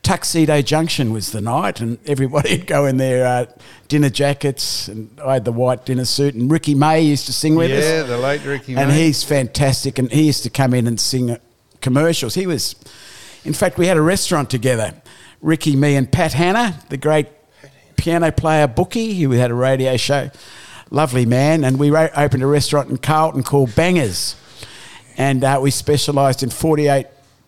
Tuxedo 0.03 0.61
Junction 0.61 1.11
was 1.11 1.31
the 1.31 1.41
night, 1.41 1.81
and 1.81 1.97
everybody'd 2.05 2.65
go 2.67 2.85
in 2.85 2.97
their 2.97 3.25
uh, 3.25 3.45
dinner 3.87 4.09
jackets, 4.09 4.87
and 4.87 5.09
I 5.23 5.33
had 5.33 5.45
the 5.45 5.51
white 5.51 5.85
dinner 5.85 6.05
suit, 6.05 6.35
and 6.35 6.49
Ricky 6.49 6.73
May 6.73 7.01
used 7.01 7.25
to 7.25 7.33
sing 7.33 7.55
with 7.55 7.71
us 7.71 7.83
yeah, 7.83 8.03
the 8.03 8.17
late 8.17 8.45
Ricky. 8.45 8.75
and 8.75 8.89
May. 8.89 9.05
he's 9.07 9.23
fantastic. 9.23 9.99
And 9.99 10.11
he 10.11 10.23
used 10.23 10.43
to 10.43 10.49
come 10.49 10.73
in 10.73 10.87
and 10.87 10.99
sing 10.99 11.37
commercials. 11.81 12.35
He 12.35 12.47
was, 12.47 12.75
in 13.43 13.53
fact, 13.53 13.77
we 13.77 13.87
had 13.87 13.97
a 13.97 14.01
restaurant 14.01 14.49
together. 14.49 14.93
Ricky, 15.41 15.75
me, 15.75 15.95
and 15.95 16.11
Pat 16.11 16.33
Hanna, 16.33 16.79
the 16.89 16.97
great 16.97 17.27
piano 17.97 18.31
player 18.31 18.67
Bookie, 18.67 19.13
who 19.13 19.31
had 19.31 19.51
a 19.51 19.53
radio 19.53 19.97
show. 19.97 20.29
Lovely 20.91 21.25
man. 21.25 21.63
And 21.63 21.79
we 21.79 21.95
opened 21.95 22.43
a 22.43 22.47
restaurant 22.47 22.89
in 22.89 22.97
Carlton 22.97 23.43
called 23.43 23.75
Bangers. 23.75 24.35
And 25.17 25.43
uh, 25.43 25.59
we 25.61 25.71
specialised 25.71 26.43
in 26.43 26.49
48 26.49 27.05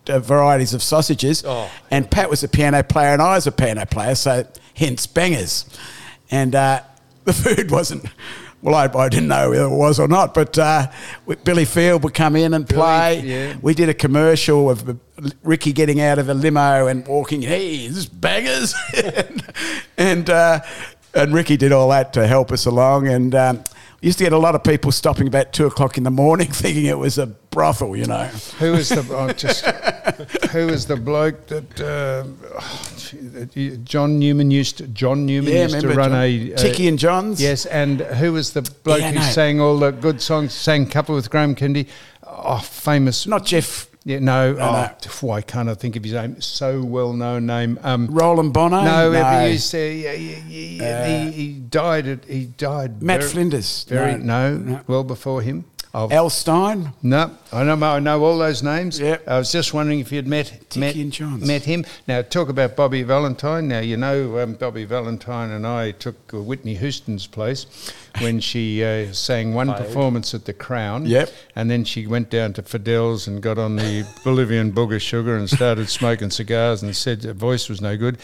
uh, 0.08 0.18
varieties 0.18 0.74
of 0.74 0.82
sausages. 0.82 1.44
Oh. 1.46 1.70
And 1.90 2.10
Pat 2.10 2.28
was 2.30 2.42
a 2.42 2.48
piano 2.48 2.82
player 2.82 3.12
and 3.12 3.22
I 3.22 3.34
was 3.34 3.46
a 3.46 3.52
piano 3.52 3.86
player, 3.86 4.14
so 4.14 4.46
hence 4.74 5.06
Bangers. 5.06 5.64
And 6.30 6.54
uh, 6.54 6.82
the 7.24 7.32
food 7.32 7.70
wasn't, 7.70 8.06
well, 8.62 8.76
I, 8.76 8.84
I 8.96 9.08
didn't 9.08 9.28
know 9.28 9.50
whether 9.50 9.64
it 9.64 9.76
was 9.76 9.98
or 9.98 10.06
not, 10.06 10.34
but 10.34 10.56
uh, 10.56 10.88
Billy 11.42 11.64
Field 11.64 12.04
would 12.04 12.14
come 12.14 12.36
in 12.36 12.54
and 12.54 12.68
play. 12.68 13.20
yeah. 13.20 13.56
We 13.60 13.74
did 13.74 13.88
a 13.88 13.94
commercial 13.94 14.70
of 14.70 14.98
Ricky 15.42 15.72
getting 15.72 16.00
out 16.00 16.20
of 16.20 16.28
a 16.28 16.34
limo 16.34 16.86
and 16.86 17.06
walking, 17.06 17.42
hey, 17.42 17.88
this 17.88 17.96
is 17.96 18.06
Bangers. 18.06 18.74
and 19.04 19.42
and, 19.98 20.30
uh, 20.30 20.60
and 21.12 21.34
Ricky 21.34 21.56
did 21.56 21.72
all 21.72 21.88
that 21.90 22.12
to 22.12 22.26
help 22.26 22.52
us 22.52 22.64
along. 22.64 23.08
And 23.08 23.34
um, 23.34 23.64
used 24.02 24.18
to 24.18 24.24
get 24.24 24.32
a 24.32 24.38
lot 24.38 24.54
of 24.54 24.64
people 24.64 24.92
stopping 24.92 25.26
about 25.28 25.52
two 25.52 25.64
o'clock 25.66 25.96
in 25.96 26.04
the 26.04 26.10
morning 26.10 26.48
thinking 26.52 26.86
it 26.86 26.98
was 26.98 27.18
a 27.18 27.26
brothel, 27.26 27.96
you 27.96 28.04
know. 28.04 28.24
Who 28.58 28.72
was 28.72 28.88
the 28.88 29.06
oh, 29.10 29.32
just? 29.32 29.64
who 30.50 30.66
was 30.66 30.86
the 30.86 30.96
bloke 30.96 31.46
that, 31.46 31.80
uh, 31.80 32.26
oh, 32.58 33.46
gee, 33.52 33.76
John 33.78 34.18
Newman 34.18 34.50
used 34.50 34.78
to? 34.78 34.88
John 34.88 35.24
Newman 35.24 35.52
used 35.52 35.80
to 35.80 35.88
run 35.88 36.10
John- 36.10 36.20
a, 36.20 36.52
a 36.52 36.56
Tiki 36.56 36.88
and 36.88 36.98
Johns? 36.98 37.40
Yes, 37.40 37.64
and 37.66 38.00
who 38.00 38.32
was 38.32 38.52
the 38.52 38.62
bloke 38.62 39.00
Yeah, 39.00 39.12
who 39.12 39.18
no. 39.20 39.22
sang 39.22 39.60
all 39.60 39.78
the 39.78 39.92
good 39.92 40.20
songs? 40.20 40.52
Sang 40.52 40.86
couple 40.86 41.14
with 41.14 41.30
Graham 41.30 41.54
Kennedy. 41.54 41.88
Oh, 42.26 42.58
famous. 42.58 43.26
Not 43.26 43.44
Jeff 43.44 43.88
Yeah, 44.04 44.18
no. 44.18 44.56
Oh, 44.58 44.96
why 45.20 45.42
can't 45.42 45.68
I 45.68 45.74
think 45.74 45.94
of 45.96 46.02
his 46.02 46.12
name? 46.12 46.40
So 46.40 46.82
well 46.82 47.12
known 47.12 47.46
name. 47.46 47.78
Um, 47.82 48.08
Roland 48.08 48.52
Bono. 48.52 48.82
no, 48.82 49.12
no. 49.12 49.40
he 49.46 49.52
used 49.52 49.70
to. 49.70 49.78
He, 49.78 50.80
he 51.30 51.52
died. 51.52 52.06
At, 52.08 52.24
he 52.24 52.46
died. 52.46 53.02
Matt 53.02 53.20
very- 53.20 53.30
Flinders. 53.32 53.84
Very 53.84 54.18
no, 54.18 54.56
No. 54.56 54.80
well 54.86 55.04
before 55.04 55.40
him. 55.42 55.64
Of- 55.94 56.10
Al 56.10 56.30
Stein. 56.30 56.94
no, 57.02 57.30
I 57.52 57.64
know. 57.64 57.74
I 57.82 57.98
know 57.98 58.24
all 58.24 58.38
those 58.38 58.62
names. 58.62 58.98
Yep. 58.98 59.28
I 59.28 59.38
was 59.38 59.52
just 59.52 59.74
wondering 59.74 60.00
if 60.00 60.10
you'd 60.10 60.26
met 60.26 60.74
met, 60.74 60.96
met 60.96 61.64
him. 61.64 61.84
Now 62.08 62.22
talk 62.22 62.48
about 62.48 62.76
Bobby 62.76 63.02
Valentine. 63.02 63.68
Now 63.68 63.80
you 63.80 63.98
know 63.98 64.38
um, 64.38 64.54
Bobby 64.54 64.84
Valentine 64.84 65.50
and 65.50 65.66
I 65.66 65.90
took 65.90 66.16
uh, 66.32 66.40
Whitney 66.40 66.76
Houston's 66.76 67.26
place 67.26 67.66
when 68.20 68.40
she 68.40 68.82
uh, 68.82 69.12
sang 69.12 69.52
one 69.52 69.72
performance 69.74 70.32
at 70.32 70.46
the 70.46 70.54
Crown. 70.54 71.04
Yep. 71.04 71.30
And 71.56 71.70
then 71.70 71.84
she 71.84 72.06
went 72.06 72.30
down 72.30 72.54
to 72.54 72.62
Fidel's 72.62 73.26
and 73.26 73.42
got 73.42 73.58
on 73.58 73.76
the 73.76 74.06
Bolivian 74.24 74.72
booger 74.72 75.00
sugar 75.00 75.36
and 75.36 75.48
started 75.48 75.90
smoking 75.90 76.30
cigars 76.30 76.82
and 76.82 76.96
said 76.96 77.22
her 77.24 77.34
voice 77.34 77.68
was 77.68 77.82
no 77.82 77.98
good. 77.98 78.16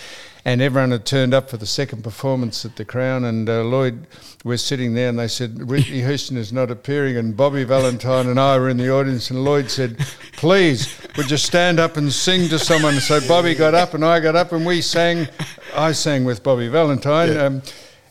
And 0.48 0.62
everyone 0.62 0.92
had 0.92 1.04
turned 1.04 1.34
up 1.34 1.50
for 1.50 1.58
the 1.58 1.66
second 1.66 2.02
performance 2.02 2.64
at 2.64 2.74
the 2.76 2.84
Crown, 2.87 3.26
and 3.26 3.50
uh, 3.50 3.64
Lloyd 3.64 4.06
was 4.46 4.64
sitting 4.64 4.94
there, 4.94 5.11
and 5.11 5.18
they 5.18 5.28
said 5.28 5.68
Whitney 5.68 6.00
Houston 6.00 6.38
is 6.38 6.54
not 6.54 6.70
appearing, 6.70 7.18
and 7.18 7.37
Bobby 7.37 7.64
Valentine 7.64 8.28
and 8.28 8.40
I 8.40 8.58
were 8.58 8.70
in 8.70 8.78
the 8.78 8.90
audience, 8.90 9.30
and 9.30 9.44
Lloyd 9.44 9.70
said, 9.70 9.98
"Please, 10.32 10.98
would 11.18 11.30
you 11.30 11.37
stand 11.37 11.78
up 11.78 11.98
and 11.98 12.11
sing 12.11 12.48
to 12.48 12.58
someone?" 12.58 12.98
So 12.98 13.20
Bobby 13.28 13.54
got 13.54 13.74
up, 13.74 13.92
and 13.92 14.02
I 14.02 14.20
got 14.20 14.37
up, 14.37 14.52
and 14.52 14.64
we 14.64 14.80
sang. 14.80 15.28
I 15.74 15.92
sang 15.92 16.24
with 16.24 16.42
Bobby 16.42 16.68
Valentine. 16.68 17.37
Um, 17.37 17.62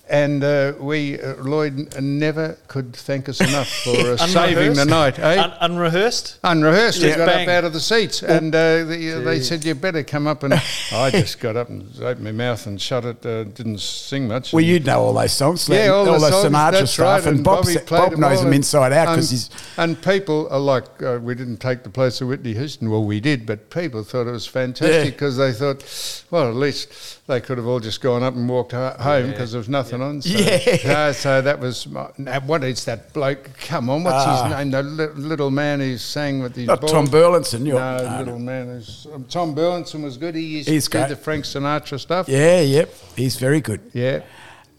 and 0.10 0.43
uh, 0.43 0.74
we, 0.80 1.20
uh, 1.20 1.36
Lloyd, 1.36 1.96
never 2.02 2.58
could 2.67 2.93
thank 2.96 3.28
us 3.30 3.39
enough 3.41 3.67
for 3.84 4.13
uh, 4.13 4.17
saving 4.17 4.74
the 4.74 4.86
night. 4.86 5.20
Eh? 5.20 5.41
Un- 5.41 5.54
unrehearsed? 5.62 6.39
Unrehearsed, 6.43 7.02
we 7.04 7.10
got 7.10 7.26
Bang. 7.28 7.48
up 7.48 7.54
out 7.54 7.63
of 7.65 7.74
the 7.74 7.80
seats, 7.80 8.24
and 8.24 8.54
uh, 8.56 8.84
the, 8.86 9.22
they 9.26 9.39
said 9.41 9.65
you 9.65 9.76
better 9.76 10.04
come 10.04 10.28
up. 10.28 10.43
And 10.43 10.54
I 10.91 11.12
just 11.12 11.39
got 11.39 11.56
up 11.56 11.70
and 11.70 11.84
opened 12.02 12.24
my 12.24 12.32
mouth 12.32 12.65
and 12.67 12.82
shut 12.82 13.06
it. 13.06 13.26
Uh, 13.26 13.43
didn't 13.46 13.80
sing 13.80 14.28
much. 14.28 14.54
Well, 14.54 14.63
you'd 14.63 14.86
know 14.86 15.02
all 15.02 15.13
those 15.13 15.34
songs. 15.34 15.67
yeah, 15.70 15.88
all, 15.88 16.06
the 16.06 16.12
those 16.13 16.30
songs, 16.30 16.54
Sinatra 16.54 16.88
stuff. 16.88 17.26
right, 17.26 17.34
and 17.34 17.43
Bob, 17.43 17.65
Bobby 17.65 17.78
Bob 17.89 18.12
them 18.12 18.20
knows 18.22 18.41
them 18.41 18.54
inside 18.54 18.93
out 18.93 19.08
because 19.15 19.32
and, 19.32 19.39
he's. 19.39 19.78
and 19.78 20.02
people 20.04 20.48
are 20.50 20.60
like, 20.60 20.86
uh, 21.04 21.20
we 21.22 21.36
didn't 21.36 21.58
take 21.58 21.84
the 21.84 21.89
place 21.89 22.22
of 22.22 22.28
Whitney 22.28 22.54
Houston. 22.54 22.89
Well, 22.89 23.04
we 23.04 23.20
did, 23.20 23.46
but 23.46 23.70
people 23.70 24.04
thought 24.04 24.28
it 24.28 24.32
was 24.32 24.46
fantastic 24.48 24.93
Yeah. 25.06 25.10
because 25.12 25.38
they 25.38 25.52
thought, 25.52 25.84
well, 26.32 26.48
at 26.50 26.56
least 26.56 27.26
they 27.28 27.41
could 27.41 27.58
have 27.58 27.67
all 27.67 27.80
just 27.80 28.02
gone 28.02 28.24
up 28.24 28.36
and 28.36 28.48
walked 28.48 28.72
ho- 28.72 28.96
home 29.00 29.32
because 29.32 29.52
there 29.52 29.60
was 29.60 29.70
nothing 29.70 29.97
on. 30.02 30.22
So, 30.22 30.30
Yeah. 30.30 30.92
uh, 31.10 31.14
so 31.14 31.42
that 31.42 31.60
was 31.60 31.88
my, 31.88 32.04
what 32.46 32.64
is 32.64 32.86
that 32.86 33.14
bloke? 33.14 33.50
Come 33.68 33.90
on, 33.90 34.04
what's 34.04 34.16
Ah. 34.18 34.44
his 34.48 34.56
name? 34.58 34.72
The 34.72 34.84
li- 34.84 35.08
little 35.16 35.52
man 35.52 35.80
who 35.80 35.98
sang 35.98 36.42
with 36.42 36.54
the 36.56 36.66
Not 36.66 36.82
ball. 36.82 36.90
Tom 36.90 37.06
Burlinson. 37.06 37.66
You're, 37.66 37.80
No, 37.80 37.98
no, 37.98 38.18
little 38.20 38.40
man. 38.40 38.68
Who's, 38.68 39.08
um, 39.14 39.26
Tom 39.30 39.54
Burlinson 39.54 40.02
was 40.04 40.18
good. 40.18 40.36
He 40.36 40.42
used 40.42 40.70
He's 40.70 40.88
to 40.90 41.02
do 41.04 41.08
the 41.10 41.16
Frank 41.16 41.46
Sinatra 41.46 42.00
stuff. 42.00 42.28
Yeah, 42.30 42.62
yep. 42.62 42.94
He's 43.16 43.36
very 43.38 43.62
good. 43.62 43.82
Yeah. 43.94 44.22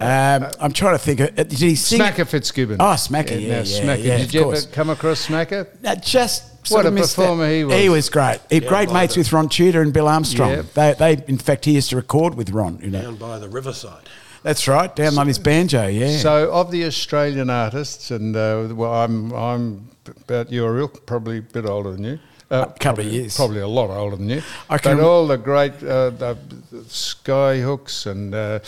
Um, 0.01 0.47
I'm 0.61 0.73
trying 0.73 0.95
to 0.95 0.99
think. 0.99 1.19
Of, 1.19 1.31
uh, 1.31 1.43
did 1.43 1.53
he 1.59 1.75
sing? 1.75 2.01
Smacka 2.01 2.25
Fitzgibbon. 2.25 2.77
Oh, 2.79 2.85
Smacka, 2.95 3.31
yeah, 3.33 3.49
now 3.49 3.55
yeah, 3.57 3.63
Smacka. 3.63 4.05
yeah, 4.05 4.17
Did 4.19 4.35
you 4.35 4.53
ever 4.53 4.67
come 4.71 4.91
across 4.91 5.27
Smacka? 5.27 5.67
No, 5.83 5.95
just 5.97 6.45
What 6.69 6.85
a 6.85 6.89
of 6.91 6.95
performer 6.97 7.47
that. 7.49 7.53
he 7.55 7.65
was. 7.65 7.75
He 7.75 7.89
was 7.89 8.09
great. 8.09 8.39
He 8.49 8.61
great 8.61 8.93
mates 8.93 9.15
the- 9.15 9.21
with 9.21 9.33
Ron 9.33 9.49
Tudor 9.49 9.83
and 9.83 9.93
Bill 9.93 10.07
Armstrong. 10.07 10.51
Yeah. 10.51 10.63
They, 10.75 10.95
they, 11.17 11.25
in 11.27 11.37
fact, 11.39 11.65
he 11.65 11.73
used 11.73 11.91
to 11.91 11.97
record 11.97 12.35
with 12.37 12.51
Ron. 12.51 12.79
You 12.81 12.91
know, 12.93 13.03
down 13.03 13.17
by 13.17 13.41
the 13.41 13.49
riverside. 13.49 14.09
That's 14.49 14.67
right. 14.67 14.95
Down 14.97 15.19
on 15.19 15.27
his 15.27 15.39
banjo. 15.39 15.87
Yeah. 15.89 16.17
So, 16.17 16.51
of 16.51 16.71
the 16.71 16.87
Australian 16.87 17.51
artists, 17.51 18.11
and 18.11 18.35
uh, 18.35 18.69
well, 18.73 18.95
I'm 18.95 19.31
I'm 19.33 19.89
about 20.23 20.51
your 20.51 20.79
ilk, 20.79 21.05
probably 21.05 21.39
a 21.39 21.43
bit 21.43 21.67
older 21.67 21.93
than 21.93 22.05
you. 22.05 22.19
Uh, 22.51 22.65
couple 22.81 23.05
of 23.07 23.13
years. 23.13 23.37
Probably 23.37 23.61
a 23.61 23.69
lot 23.69 23.91
older 23.91 24.17
than 24.17 24.31
you. 24.31 24.43
I 24.71 24.79
can 24.79 24.97
but 24.97 25.05
all 25.05 25.27
the 25.27 25.37
great 25.37 25.75
uh, 25.83 26.09
the, 26.09 26.39
the 26.73 26.79
Skyhooks 26.79 28.07
and 28.07 28.35
uh, 28.35 28.61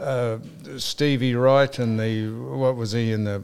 uh, 0.00 0.38
Stevie 0.78 1.34
Wright 1.34 1.78
and 1.78 2.00
the 2.00 2.30
what 2.30 2.76
was 2.76 2.92
he 2.92 3.12
in 3.12 3.24
the 3.24 3.42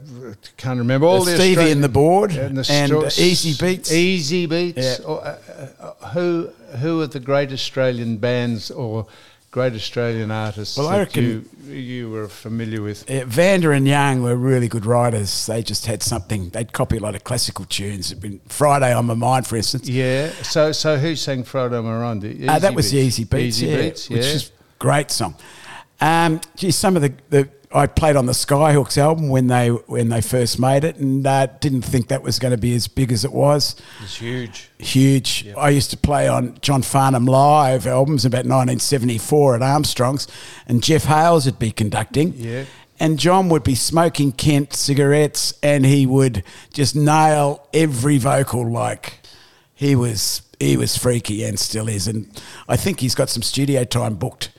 can't 0.57 0.79
remember 0.79 1.05
all 1.05 1.21
Uh, 1.21 1.25
the 1.25 1.35
Stevie 1.35 1.49
Australian- 1.51 1.77
and 1.77 1.83
the 1.83 1.89
Board 1.89 2.31
and, 2.31 2.57
the 2.57 2.73
and, 2.73 2.91
Easy 3.19 3.53
Beats. 3.63 3.91
Easy 3.91 4.47
Beats. 4.47 4.99
Yeah. 4.99 5.05
Or, 5.05 5.23
uh, 5.23 5.37
uh, 5.79 6.07
who 6.07 6.49
who 6.81 7.01
are 7.01 7.07
the 7.07 7.19
great 7.19 7.51
Australian 7.51 8.17
bands 8.17 8.71
or 8.71 9.05
great 9.53 9.73
Australian 9.73 10.31
artists 10.31 10.77
Well, 10.77 10.87
I 10.87 10.97
reckon- 10.97 11.23
you 11.23 11.45
you 11.73 12.09
were 12.09 12.27
familiar 12.27 12.81
with? 12.81 13.09
Yeah, 13.09 13.23
Vanda 13.25 13.69
and 13.71 13.87
Young 13.87 14.21
were 14.21 14.35
really 14.35 14.67
good 14.67 14.85
writers. 14.85 15.45
They 15.45 15.61
just 15.63 15.85
had 15.85 16.03
something. 16.03 16.49
They'd 16.49 16.73
copy 16.73 16.97
a 16.97 16.99
lot 16.99 17.15
of 17.15 17.23
classical 17.23 17.65
tunes. 17.65 18.11
It'd 18.11 18.21
been 18.21 18.41
Friday 18.49 18.93
on 18.93 19.05
my 19.05 19.13
mind, 19.13 19.47
for 19.47 19.55
instance. 19.55 19.87
Yeah. 19.87 20.31
So 20.41 20.71
so 20.73 20.97
who 20.97 21.15
sang 21.15 21.43
Friday 21.45 21.79
Miranda? 21.79 22.27
Uh, 22.51 22.59
that 22.59 22.75
was 22.75 22.91
the 22.91 22.97
Easy 22.97 23.23
Beats, 23.23 23.57
Easy 23.57 23.67
yeah, 23.67 23.77
Beats, 23.77 24.09
yeah. 24.09 24.17
which 24.17 24.25
is 24.25 24.51
great 24.79 25.11
song. 25.11 25.35
Um, 26.01 26.41
gee, 26.57 26.71
some 26.71 26.95
of 26.97 27.01
the, 27.01 27.13
the 27.29 27.47
I 27.73 27.87
played 27.87 28.15
on 28.15 28.27
the 28.27 28.33
Skyhooks 28.33 28.97
album 28.99 29.29
when 29.29 29.47
they 29.47 29.69
when 29.69 30.09
they 30.09 30.21
first 30.21 30.59
made 30.59 30.83
it, 30.83 30.97
and 30.97 31.25
uh, 31.25 31.47
didn't 31.47 31.81
think 31.81 32.07
that 32.09 32.21
was 32.21 32.37
going 32.37 32.51
to 32.51 32.57
be 32.57 32.75
as 32.75 32.87
big 32.87 33.11
as 33.11 33.25
it 33.25 33.33
was. 33.33 33.75
It's 34.03 34.17
huge. 34.17 34.69
Huge. 34.77 35.47
I 35.57 35.69
used 35.69 35.89
to 35.89 35.97
play 35.97 36.27
on 36.27 36.57
John 36.61 36.83
Farnham 36.83 37.25
live 37.25 37.87
albums 37.87 38.25
about 38.25 38.45
1974 38.45 39.55
at 39.55 39.61
Armstrong's, 39.63 40.27
and 40.67 40.83
Jeff 40.83 41.05
Hales 41.05 41.45
would 41.45 41.57
be 41.57 41.71
conducting. 41.71 42.33
Yeah. 42.35 42.65
And 42.99 43.17
John 43.17 43.49
would 43.49 43.63
be 43.63 43.75
smoking 43.75 44.31
Kent 44.31 44.73
cigarettes, 44.73 45.55
and 45.63 45.83
he 45.83 46.05
would 46.05 46.43
just 46.73 46.95
nail 46.95 47.67
every 47.73 48.19
vocal 48.19 48.69
like 48.69 49.19
he 49.73 49.95
was 49.95 50.43
he 50.59 50.77
was 50.77 50.95
freaky 50.95 51.43
and 51.43 51.59
still 51.59 51.89
is. 51.89 52.07
And 52.07 52.29
I 52.67 52.77
think 52.77 52.99
he's 52.99 53.15
got 53.15 53.29
some 53.29 53.41
studio 53.41 53.83
time 53.83 54.15
booked 54.15 54.51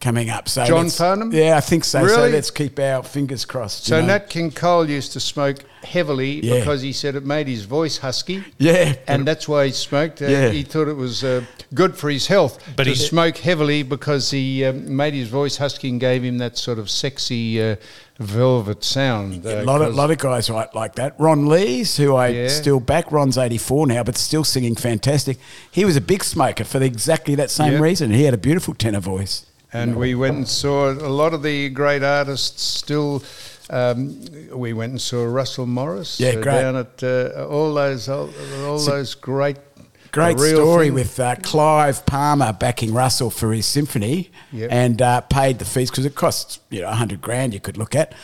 coming 0.00 0.30
up. 0.30 0.48
So 0.48 0.64
John 0.66 0.84
let's- 0.84 0.98
Farnham? 0.98 1.32
Yeah, 1.32 1.56
I 1.56 1.60
think 1.60 1.84
so. 1.84 2.06
So 2.06 2.28
let's 2.28 2.50
keep 2.50 2.78
our 2.78 3.02
fingers 3.02 3.44
crossed. 3.44 3.84
So 3.86 4.00
know. 4.00 4.06
Nat 4.08 4.28
King 4.30 4.50
Cole 4.50 4.88
used 4.88 5.12
to 5.12 5.20
smoke 5.20 5.58
heavily 5.82 6.44
Yeah. 6.44 6.58
because 6.60 6.82
he 6.82 6.92
said 6.92 7.14
it 7.14 7.24
made 7.24 7.48
his 7.48 7.64
voice 7.64 7.98
husky. 7.98 8.44
Yeah. 8.58 8.94
And 9.06 9.26
that's 9.26 9.48
why 9.48 9.66
he 9.66 9.72
smoked. 9.72 10.20
Uh, 10.22 10.26
Yeah. 10.26 10.50
He 10.50 10.62
thought 10.64 10.88
it 10.88 10.96
was 10.96 11.24
uh, 11.24 11.42
good 11.74 11.96
for 11.96 12.10
his 12.10 12.26
health 12.26 12.58
But 12.76 12.84
to 12.84 12.90
he- 12.90 12.96
smoke 12.96 13.38
heavily 13.38 13.82
because 13.82 14.30
he 14.30 14.64
um, 14.64 14.94
made 14.96 15.14
his 15.14 15.28
voice 15.28 15.56
husky 15.56 15.88
and 15.88 15.98
gave 16.00 16.22
him 16.22 16.38
that 16.38 16.58
sort 16.58 16.78
of 16.78 16.90
sexy 16.90 17.62
uh, 17.62 17.76
velvet 18.18 18.82
sound. 18.84 19.44
A 19.46 19.60
uh, 19.60 19.64
lot 19.64 19.80
of 19.80 19.88
'cause- 19.88 19.96
lot 19.96 20.10
of 20.10 20.18
guys 20.18 20.50
like 20.50 20.74
like 20.74 20.94
that. 20.96 21.14
Ron 21.18 21.46
Lees, 21.48 21.96
who 21.96 22.14
I 22.14 22.28
Yeah. 22.28 22.48
still 22.48 22.80
back. 22.80 23.10
Ron's 23.12 23.38
eighty 23.38 23.58
four 23.58 23.86
now, 23.86 24.02
but 24.02 24.16
still 24.18 24.44
singing 24.44 24.74
fantastic. 24.74 25.38
He 25.70 25.84
was 25.84 25.96
a 25.96 26.00
big 26.00 26.22
smoker 26.24 26.64
for 26.64 26.78
the, 26.78 26.86
exactly 26.86 27.34
that 27.36 27.50
same 27.50 27.74
Yeah. 27.74 27.80
reason. 27.80 28.12
He 28.12 28.24
had 28.24 28.34
a 28.34 28.38
beautiful 28.38 28.74
tenor 28.74 29.00
voice. 29.00 29.44
And 29.76 29.96
we 29.96 30.14
went 30.14 30.36
and 30.36 30.48
saw 30.48 30.90
a 30.90 31.08
lot 31.08 31.34
of 31.34 31.42
the 31.42 31.68
great 31.70 32.02
artists 32.02 32.62
still. 32.62 33.22
Um, 33.68 34.24
we 34.52 34.72
went 34.72 34.90
and 34.92 35.00
saw 35.00 35.24
Russell 35.24 35.66
Morris 35.66 36.20
Yeah, 36.20 36.30
uh, 36.30 36.40
great. 36.42 36.60
down 36.62 36.76
at 36.76 37.02
uh, 37.02 37.46
all 37.50 37.74
those 37.74 38.08
all, 38.08 38.30
all 38.64 38.78
those 38.78 39.14
great 39.14 39.56
Great 40.12 40.38
story 40.38 40.86
thing. 40.86 40.94
with 40.94 41.20
uh, 41.20 41.34
Clive 41.42 42.06
Palmer 42.06 42.52
backing 42.52 42.94
Russell 42.94 43.28
for 43.28 43.52
his 43.52 43.66
symphony, 43.66 44.30
Yep. 44.52 44.68
and 44.72 45.02
uh, 45.02 45.20
paid 45.22 45.58
the 45.58 45.66
fees 45.66 45.90
because 45.90 46.06
it 46.06 46.14
costs 46.14 46.60
you 46.70 46.80
know 46.80 46.90
hundred 46.90 47.20
grand. 47.20 47.52
You 47.52 47.60
could 47.60 47.76
look 47.76 47.94
at 47.94 48.14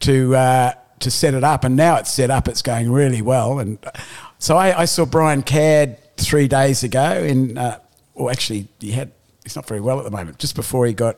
to 0.00 0.34
uh, 0.36 0.72
to 0.98 1.10
set 1.10 1.32
it 1.32 1.44
up, 1.44 1.64
and 1.64 1.74
now 1.76 1.96
it's 1.96 2.12
set 2.12 2.30
up. 2.30 2.48
It's 2.48 2.60
going 2.60 2.90
really 2.92 3.22
well, 3.22 3.60
and 3.60 3.78
uh, 3.86 3.92
so 4.38 4.56
I, 4.58 4.82
I 4.82 4.84
saw 4.84 5.06
Brian 5.06 5.42
Cadd 5.42 5.96
three 6.18 6.48
days 6.48 6.82
ago. 6.82 7.22
In 7.24 7.56
uh, 7.56 7.78
well, 8.14 8.30
actually, 8.30 8.68
he 8.80 8.90
had 8.90 9.12
he's 9.48 9.56
not 9.56 9.66
very 9.66 9.80
well 9.80 9.98
at 9.98 10.04
the 10.04 10.10
moment. 10.10 10.38
Just 10.38 10.54
before 10.54 10.86
he 10.86 10.92
got 10.92 11.16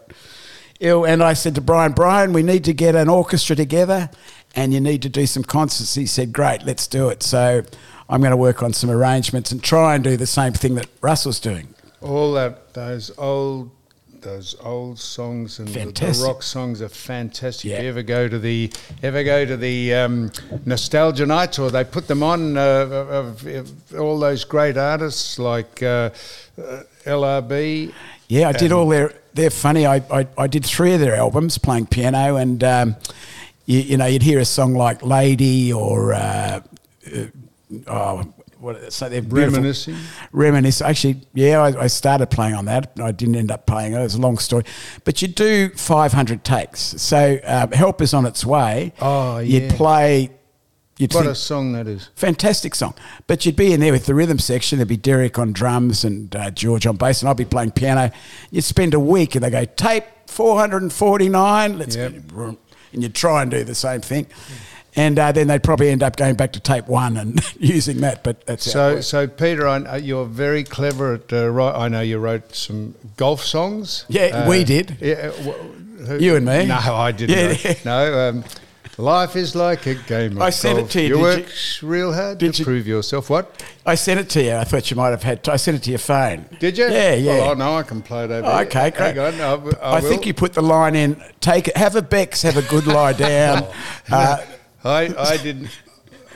ill, 0.78 1.04
and 1.04 1.22
I 1.22 1.32
said 1.32 1.56
to 1.56 1.60
Brian, 1.60 1.92
Brian, 1.92 2.32
we 2.32 2.42
need 2.42 2.64
to 2.64 2.72
get 2.72 2.94
an 2.94 3.08
orchestra 3.08 3.56
together, 3.56 4.08
and 4.54 4.72
you 4.72 4.80
need 4.80 5.02
to 5.02 5.08
do 5.08 5.26
some 5.26 5.42
concerts. 5.42 5.94
He 5.94 6.06
said, 6.06 6.32
Great, 6.32 6.64
let's 6.64 6.86
do 6.86 7.08
it. 7.08 7.22
So. 7.22 7.62
I'm 8.12 8.20
going 8.20 8.32
to 8.32 8.36
work 8.36 8.60
on 8.64 8.72
some 8.72 8.90
arrangements 8.90 9.52
and 9.52 9.62
try 9.62 9.94
and 9.94 10.02
do 10.02 10.16
the 10.16 10.26
same 10.26 10.52
thing 10.52 10.74
that 10.74 10.88
Russell's 11.00 11.38
doing. 11.38 11.72
all 12.02 12.32
that 12.32 12.74
those 12.74 13.16
old 13.16 13.70
those 14.20 14.54
old 14.60 14.98
songs 14.98 15.58
and 15.58 15.68
the, 15.68 15.84
the 15.84 16.24
rock 16.26 16.42
songs 16.42 16.82
are 16.82 16.88
fantastic. 16.88 17.70
Yeah. 17.70 17.76
If 17.76 17.82
you 17.82 17.88
ever 17.90 18.02
go 18.02 18.28
to 18.28 18.38
the 18.38 18.72
ever 19.02 19.24
go 19.24 19.44
to 19.44 19.56
the 19.56 19.94
um, 19.94 20.32
nostalgia 20.66 21.26
nights, 21.26 21.58
or 21.58 21.70
they 21.70 21.84
put 21.84 22.08
them 22.08 22.22
on 22.22 22.56
uh, 22.56 22.60
of, 22.60 23.46
of 23.46 23.94
all 23.94 24.18
those 24.18 24.44
great 24.44 24.76
artists 24.76 25.38
like 25.38 25.82
uh, 25.82 26.10
uh, 26.58 26.82
LRB. 27.04 27.92
Yeah, 28.30 28.48
I 28.48 28.52
did 28.52 28.70
all 28.70 28.88
their. 28.88 29.12
They're 29.34 29.50
funny. 29.50 29.86
I, 29.86 29.96
I, 30.10 30.26
I 30.38 30.46
did 30.46 30.64
three 30.64 30.94
of 30.94 31.00
their 31.00 31.16
albums 31.16 31.58
playing 31.58 31.86
piano, 31.86 32.36
and 32.36 32.62
um, 32.62 32.96
you, 33.66 33.80
you 33.80 33.96
know 33.96 34.06
you'd 34.06 34.22
hear 34.22 34.38
a 34.38 34.44
song 34.44 34.74
like 34.74 35.02
"Lady" 35.02 35.72
or 35.72 36.14
uh, 36.14 36.60
uh, 37.12 37.26
oh, 37.88 38.32
what? 38.60 38.92
So 38.92 39.08
they're 39.08 39.20
beautiful. 39.20 39.54
Reminiscing. 39.54 39.96
Reminisce. 40.30 40.80
Actually, 40.80 41.22
yeah, 41.34 41.60
I, 41.60 41.82
I 41.82 41.86
started 41.88 42.28
playing 42.30 42.54
on 42.54 42.66
that. 42.66 42.92
I 43.02 43.10
didn't 43.10 43.34
end 43.34 43.50
up 43.50 43.66
playing 43.66 43.94
it. 43.94 43.98
It 43.98 44.02
was 44.02 44.14
a 44.14 44.20
long 44.20 44.38
story, 44.38 44.62
but 45.04 45.20
you 45.22 45.26
do 45.26 45.70
500 45.70 46.44
takes. 46.44 46.80
So 46.80 47.40
um, 47.44 47.72
"Help" 47.72 48.00
is 48.00 48.14
on 48.14 48.26
its 48.26 48.46
way. 48.46 48.92
Oh, 49.00 49.38
yeah. 49.38 49.60
You'd 49.60 49.72
play. 49.72 50.30
You'd 51.00 51.14
What 51.14 51.22
think- 51.22 51.32
a 51.32 51.34
song 51.34 51.72
that 51.72 51.86
is! 51.86 52.10
Fantastic 52.14 52.74
song. 52.74 52.94
But 53.26 53.46
you'd 53.46 53.56
be 53.56 53.72
in 53.72 53.80
there 53.80 53.92
with 53.92 54.04
the 54.06 54.14
rhythm 54.14 54.38
section. 54.38 54.78
There'd 54.78 54.88
be 54.88 54.96
Derek 54.98 55.38
on 55.38 55.52
drums 55.52 56.04
and 56.04 56.34
uh, 56.36 56.50
George 56.50 56.86
on 56.86 56.96
bass, 56.96 57.22
and 57.22 57.28
I'd 57.30 57.36
be 57.38 57.44
playing 57.46 57.70
piano. 57.70 58.10
You'd 58.50 58.64
spend 58.64 58.92
a 58.92 59.00
week 59.00 59.34
and 59.34 59.42
they 59.42 59.48
go, 59.50 59.64
tape 59.64 60.04
449. 60.26 61.78
Let's 61.78 61.96
Yep. 61.96 62.12
And 62.92 63.02
you'd 63.02 63.14
try 63.14 63.42
and 63.42 63.50
do 63.50 63.62
the 63.64 63.74
same 63.74 64.00
thing. 64.00 64.26
And 64.96 65.18
uh, 65.18 65.30
then 65.32 65.46
they'd 65.46 65.62
probably 65.62 65.88
end 65.90 66.02
up 66.02 66.16
going 66.16 66.34
back 66.34 66.52
to 66.54 66.60
tape 66.60 66.88
one 66.88 67.16
and 67.16 67.40
using 67.58 68.00
that. 68.00 68.24
But 68.24 68.44
that's 68.46 68.70
So, 68.70 69.00
so 69.00 69.26
Peter, 69.28 69.66
I, 69.68 69.76
uh, 69.76 69.96
you're 69.96 70.26
very 70.26 70.64
clever 70.64 71.14
at. 71.14 71.32
Uh, 71.32 71.48
write, 71.48 71.76
I 71.76 71.88
know 71.88 72.00
you 72.00 72.18
wrote 72.18 72.54
some 72.54 72.94
golf 73.16 73.42
songs. 73.44 74.04
Yeah, 74.08 74.42
Uh, 74.44 74.50
we 74.50 74.64
did. 74.64 74.96
Yeah, 75.00 75.30
wh- 75.30 76.06
who- 76.08 76.18
You 76.18 76.34
and 76.36 76.44
me. 76.44 76.66
No, 76.66 76.74
I 76.76 77.12
didn't. 77.12 77.64
Yeah. 77.64 77.74
No, 77.84 78.28
um, 78.28 78.44
life 78.98 79.36
is 79.36 79.54
like 79.54 79.86
a 79.86 79.94
game. 79.94 80.36
Of 80.36 80.42
I 80.42 80.50
sent 80.50 80.78
it 80.78 80.90
to 80.90 81.00
you, 81.00 81.08
You 81.08 81.14
did 81.14 81.22
work 81.22 81.38
you? 81.80 81.88
real 81.88 82.12
hard 82.12 82.40
to 82.40 82.46
you- 82.46 82.64
prove 82.64 82.86
yourself. 82.86 83.30
What 83.30 83.62
I 83.86 83.94
sent 83.94 84.20
it 84.20 84.28
to 84.30 84.42
you. 84.42 84.54
I 84.54 84.64
thought 84.64 84.90
you 84.90 84.96
might 84.96 85.10
have 85.10 85.22
had. 85.22 85.48
I 85.48 85.56
sent 85.56 85.76
it 85.76 85.82
to 85.84 85.90
your 85.90 85.98
phone. 85.98 86.44
did 86.58 86.76
you? 86.78 86.84
Yeah, 86.86 87.14
yeah. 87.14 87.38
Well, 87.38 87.50
I 87.50 87.54
know 87.54 87.76
I 87.76 87.82
can 87.82 88.02
play 88.02 88.24
it 88.24 88.30
over. 88.30 88.46
Oh, 88.46 88.60
okay, 88.60 88.90
great. 88.90 89.16
Hang 89.16 89.40
on, 89.40 89.40
I, 89.40 89.76
I, 89.82 89.96
I, 89.96 90.00
think 90.00 90.26
you 90.26 90.34
put 90.34 90.52
the 90.52 90.62
line 90.62 90.94
in. 90.94 91.22
Take 91.40 91.68
it. 91.68 91.76
Have 91.76 91.96
a 91.96 92.02
Bex. 92.02 92.42
Have 92.42 92.56
a 92.56 92.62
good 92.62 92.86
lie 92.86 93.12
down. 93.12 93.66
uh, 94.10 94.44
I, 94.84 95.14
I 95.18 95.36
did. 95.36 95.70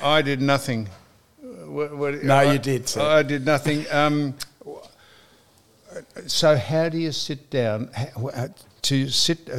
I 0.03 0.23
did 0.23 0.41
nothing. 0.41 0.89
What, 1.67 1.97
what, 1.97 2.23
No, 2.23 2.37
I, 2.37 2.53
you 2.53 2.59
did, 2.59 2.89
sir. 2.89 3.01
I 3.01 3.23
did 3.23 3.45
nothing. 3.45 3.87
Um, 3.91 4.35
so 6.27 6.57
how 6.57 6.89
do 6.89 6.99
you 6.99 7.13
sit 7.13 7.51
down 7.51 7.91
How- 7.95 8.49
to 8.85 9.09
sit? 9.09 9.51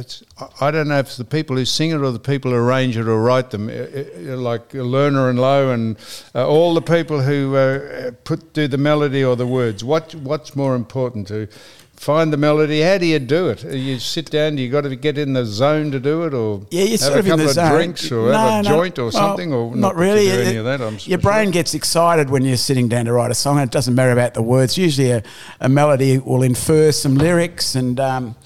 I- 0.60 0.70
don't 0.70 0.88
know 0.88 0.98
if 0.98 1.06
it's 1.06 1.16
the 1.16 1.24
people 1.24 1.56
who 1.56 1.64
sing 1.64 1.90
it 1.90 1.96
or 1.96 2.10
the 2.10 2.18
people 2.18 2.50
who 2.50 2.56
arrange 2.56 2.96
it 2.96 3.06
or 3.06 3.22
write 3.22 3.50
them, 3.50 3.68
uh, 3.68 3.72
uh, 3.72 4.36
like 4.36 4.70
Lerner 4.70 5.30
and 5.30 5.38
Loewe 5.38 5.72
and 5.72 5.96
uh, 6.34 6.46
all 6.46 6.74
the 6.74 6.82
people 6.82 7.20
who 7.22 7.54
uh, 7.56 8.10
put 8.24 8.52
do 8.52 8.66
the 8.68 8.78
melody 8.78 9.22
or 9.24 9.36
the 9.36 9.46
words. 9.46 9.84
What 9.84 10.14
what's 10.16 10.56
more 10.56 10.74
important 10.74 11.28
to? 11.28 11.48
Find 11.96 12.30
the 12.30 12.36
melody. 12.36 12.82
How 12.82 12.98
do 12.98 13.06
you 13.06 13.18
do 13.18 13.48
it? 13.48 13.64
You 13.64 13.98
sit 13.98 14.30
down. 14.30 14.58
You 14.58 14.70
got 14.70 14.82
to 14.82 14.94
get 14.96 15.16
in 15.16 15.32
the 15.32 15.46
zone 15.46 15.90
to 15.92 15.98
do 15.98 16.24
it, 16.24 16.34
or 16.34 16.66
Yeah, 16.70 16.82
you're 16.82 16.90
have 16.90 17.00
sort 17.00 17.14
a 17.14 17.18
of 17.20 17.24
in 17.26 17.30
couple 17.30 17.44
the 17.44 17.50
of 17.50 17.54
zone. 17.54 17.72
drinks, 17.72 18.12
or 18.12 18.32
have 18.34 18.66
a 18.66 18.68
joint, 18.68 18.98
or 18.98 19.04
well, 19.04 19.12
something, 19.12 19.50
or 19.54 19.74
not, 19.74 19.94
you 19.94 20.02
really. 20.02 20.30
any 20.30 20.56
of 20.58 20.66
that. 20.66 20.82
I'm 20.82 20.92
your 20.92 20.98
sure. 20.98 21.18
brain 21.18 21.50
gets 21.52 21.72
excited 21.72 22.28
when 22.28 22.44
you're 22.44 22.58
sitting 22.58 22.88
down 22.88 23.06
to 23.06 23.14
write 23.14 23.30
a 23.30 23.34
song, 23.34 23.58
and 23.58 23.66
it 23.66 23.72
doesn't 23.72 23.94
matter 23.94 24.12
about 24.12 24.34
the 24.34 24.42
words. 24.42 24.76
Usually, 24.76 25.10
a, 25.10 25.22
a 25.58 25.70
melody 25.70 26.18
will 26.18 26.42
infer 26.42 26.92
some 26.92 27.14
lyrics, 27.14 27.74
and 27.74 27.98
um, 27.98 28.36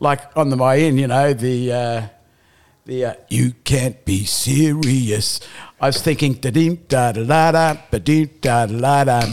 like 0.00 0.36
on 0.36 0.48
the 0.48 0.56
way 0.56 0.86
in, 0.86 0.98
you 0.98 1.06
know, 1.06 1.32
the 1.32 1.72
uh, 1.72 2.02
the 2.86 3.04
uh, 3.04 3.14
you 3.28 3.52
can't 3.64 4.04
be 4.04 4.24
serious. 4.24 5.40
I 5.82 5.86
was 5.86 6.02
thinking 6.02 6.34
da 6.34 6.50
dee 6.50 6.76
da 6.88 7.12
da 7.12 7.24
da 7.24 7.52
da 7.52 7.76
ba 7.90 7.98
dee 7.98 8.26
da 8.26 8.66
da 8.66 8.78
da 8.78 9.04
da. 9.04 9.26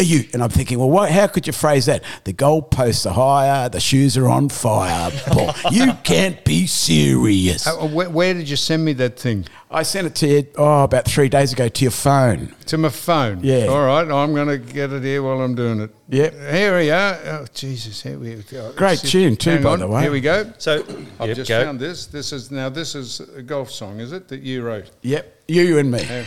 You 0.00 0.24
and 0.32 0.42
I'm 0.42 0.50
thinking, 0.50 0.78
well, 0.78 0.90
what, 0.90 1.10
how 1.12 1.28
could 1.28 1.46
you 1.46 1.52
phrase 1.52 1.86
that? 1.86 2.02
The 2.24 2.32
goalposts 2.32 3.08
are 3.08 3.14
higher, 3.14 3.68
the 3.68 3.78
shoes 3.78 4.16
are 4.16 4.28
on 4.28 4.48
fire. 4.48 5.12
Paul. 5.26 5.54
you 5.70 5.92
can't 6.02 6.44
be 6.44 6.66
serious. 6.66 7.66
Uh, 7.66 7.86
where, 7.86 8.10
where 8.10 8.34
did 8.34 8.48
you 8.48 8.56
send 8.56 8.84
me 8.84 8.92
that 8.94 9.18
thing? 9.20 9.46
I 9.70 9.82
sent 9.82 10.06
it 10.06 10.14
to 10.16 10.26
you 10.28 10.46
oh 10.56 10.84
about 10.84 11.04
three 11.04 11.28
days 11.28 11.52
ago 11.52 11.68
to 11.68 11.84
your 11.84 11.90
phone. 11.90 12.54
To 12.66 12.78
my 12.78 12.88
phone. 12.88 13.40
Yeah. 13.42 13.66
All 13.66 13.84
right. 13.84 14.08
I'm 14.08 14.32
going 14.32 14.48
to 14.48 14.58
get 14.58 14.92
it 14.92 15.02
here 15.02 15.22
while 15.22 15.40
I'm 15.40 15.54
doing 15.54 15.80
it. 15.80 15.90
Yep. 16.08 16.32
Here 16.32 16.76
we 16.76 16.90
are. 16.90 17.18
Oh, 17.24 17.46
Jesus. 17.52 18.02
Here 18.02 18.18
we 18.18 18.36
go. 18.36 18.72
Great 18.72 19.00
Sit- 19.00 19.10
tune 19.10 19.36
too, 19.36 19.50
hang 19.50 19.62
by 19.62 19.70
on, 19.70 19.78
the 19.80 19.88
way. 19.88 20.02
Here 20.02 20.12
we 20.12 20.20
go. 20.20 20.52
So 20.58 20.84
I've 21.18 21.28
yep, 21.28 21.36
just 21.36 21.48
go. 21.48 21.64
found 21.64 21.80
this. 21.80 22.06
This 22.06 22.32
is 22.32 22.50
now. 22.50 22.68
This 22.68 22.94
is 22.94 23.20
a 23.20 23.42
golf 23.42 23.70
song, 23.70 24.00
is 24.00 24.12
it 24.12 24.28
that 24.28 24.42
you 24.42 24.62
wrote? 24.62 24.90
Yep, 25.02 25.43
you 25.48 25.62
you 25.62 25.78
and 25.78 25.90
me, 25.90 26.00
Yeah. 26.00 26.24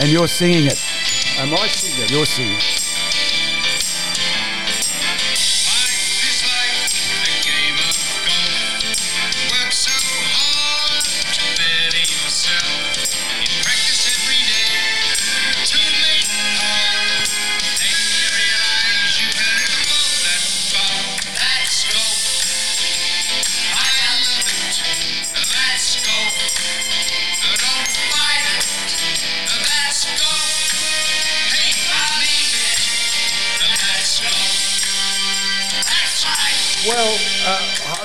and 0.00 0.10
you're 0.10 0.28
singing 0.28 0.66
it. 0.66 0.78
Am 1.38 1.54
I 1.54 1.66
singing? 1.68 2.04
It? 2.04 2.10
You're 2.10 2.26
singing. 2.26 2.58
it. 2.58 2.81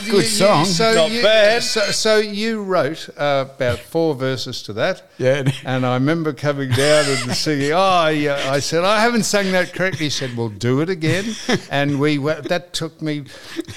Good 0.10 0.26
song. 0.26 0.66
So 0.66 0.94
Not 0.94 1.12
you, 1.12 1.22
bad. 1.22 1.64
So, 1.64 1.82
so 1.92 2.18
you 2.18 2.64
wrote 2.64 3.10
uh, 3.18 3.46
about 3.56 3.80
four 3.80 4.16
verses 4.16 4.62
to 4.64 4.74
that. 4.74 5.04
Yeah. 5.18 5.44
And 5.66 5.86
I 5.86 5.96
remember 5.96 6.34
coming 6.34 6.70
down 6.70 7.06
and 7.06 7.36
singing. 7.36 7.72
Oh, 7.74 8.08
yeah. 8.08 8.52
I 8.52 8.60
said 8.60 8.84
I 8.84 9.02
haven't 9.02 9.24
sung 9.24 9.52
that 9.52 9.74
correctly. 9.74 10.06
He 10.06 10.10
said, 10.10 10.36
"Well, 10.38 10.50
do 10.50 10.82
it 10.82 10.90
again." 10.90 11.36
And 11.70 12.00
we 12.00 12.18
went, 12.18 12.48
that 12.50 12.74
took 12.74 13.02
me, 13.02 13.26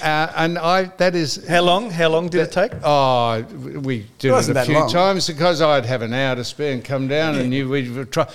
uh, 0.01 0.31
and 0.35 0.57
I 0.57 0.85
that 0.97 1.15
is 1.15 1.45
How 1.47 1.61
long? 1.61 1.91
How 1.91 2.09
long 2.09 2.29
did 2.29 2.41
it 2.41 2.51
take? 2.51 2.71
Oh, 2.83 3.41
we 3.41 4.07
did 4.19 4.29
it, 4.29 4.31
wasn't 4.31 4.57
a 4.57 4.65
few 4.65 4.75
long. 4.75 4.89
times 4.89 5.27
because 5.27 5.61
I'd 5.61 5.85
have 5.85 6.01
an 6.01 6.13
hour 6.13 6.35
to 6.35 6.43
spare 6.43 6.73
and 6.73 6.83
come 6.83 7.07
down, 7.07 7.35
and 7.35 7.53
you 7.53 7.69
we'd 7.69 8.11
try. 8.11 8.27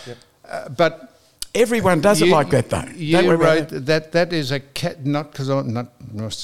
Uh, 0.49 0.69
but 0.69 1.16
Everyone 1.57 2.01
does 2.01 2.21
it 2.23 2.29
like 2.29 2.51
that, 2.51 2.71
though. 2.71 2.85
You 2.95 3.33
wrote 3.33 3.73
it. 3.73 3.87
that. 3.87 4.13
That 4.13 4.33
is 4.33 4.51
a 4.53 4.61
cat. 4.61 5.05
Not 5.07 5.33
because 5.33 5.51
I 5.51 5.63
not. 5.63 5.89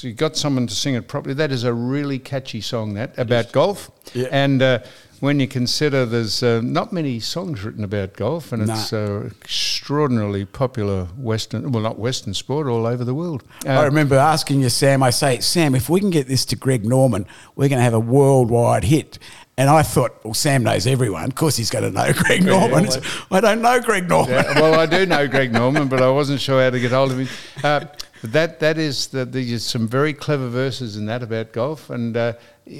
You 0.03 0.13
got 0.13 0.35
someone 0.35 0.67
to 0.67 0.73
sing 0.75 0.95
it 0.95 1.07
properly. 1.07 1.33
That 1.35 1.51
is 1.51 1.63
a 1.63 1.73
really 1.73 2.19
catchy 2.19 2.61
song. 2.61 2.93
That 2.95 3.17
about 3.17 3.51
golf. 3.51 3.91
Yeah. 4.13 4.27
And 4.31 4.61
uh, 4.61 4.79
when 5.19 5.39
you 5.39 5.47
consider 5.47 6.05
there's 6.05 6.43
uh, 6.43 6.59
not 6.61 6.91
many 6.91 7.19
songs 7.19 7.63
written 7.63 7.83
about 7.83 8.13
golf, 8.13 8.51
and 8.51 8.67
No. 8.67 8.73
it's 8.73 8.91
uh, 8.91 9.29
extraordinarily 9.41 10.45
popular 10.45 11.05
Western. 11.17 11.71
Well, 11.71 11.81
not 11.83 11.97
Western 11.99 12.33
sport 12.33 12.67
all 12.67 12.85
over 12.85 13.03
the 13.03 13.13
world. 13.13 13.43
Uh, 13.65 13.69
I 13.69 13.85
remember 13.85 14.15
asking 14.15 14.61
you, 14.61 14.69
Sam. 14.69 15.01
I 15.03 15.11
say, 15.11 15.39
Sam, 15.39 15.75
if 15.75 15.89
we 15.89 15.99
can 15.99 16.09
get 16.09 16.27
this 16.27 16.43
to 16.45 16.55
Greg 16.55 16.85
Norman, 16.85 17.25
we're 17.55 17.69
going 17.69 17.79
to 17.79 17.83
have 17.83 17.93
a 17.93 17.99
worldwide 17.99 18.83
hit. 18.85 19.17
And 19.55 19.69
I 19.69 19.83
thought, 19.83 20.23
well, 20.23 20.33
Sam 20.33 20.63
knows 20.63 20.87
everyone. 20.87 21.25
Of 21.25 21.35
course, 21.35 21.55
he's 21.55 21.69
going 21.69 21.83
to 21.83 21.91
know 21.91 22.11
Greg 22.23 22.43
Norman. 22.43 22.85
well, 22.85 23.01
I 23.31 23.39
don't 23.39 23.61
know 23.61 23.79
Greg 23.79 24.09
Norman. 24.09 24.33
Yeah, 24.33 24.59
well, 24.59 24.79
I 24.79 24.85
do 24.87 25.05
know 25.05 25.27
Greg 25.27 25.53
Norman, 25.53 25.87
but 25.87 26.01
I 26.01 26.09
wasn't 26.09 26.41
sure 26.41 26.61
how 26.63 26.71
to 26.71 26.79
get 26.79 26.91
hold 26.91 27.11
of 27.11 27.19
him. 27.19 27.27
Uh, 27.63 27.85
but 28.21 28.31
that 28.31 28.59
that 28.61 28.77
is 28.77 29.07
the, 29.07 29.25
there's 29.25 29.63
some 29.65 29.87
very 29.87 30.13
clever 30.13 30.47
verses 30.47 30.95
in 30.95 31.05
that 31.07 31.21
about 31.21 31.51
golf. 31.51 31.89
And 31.89 32.15
uh, 32.17 32.33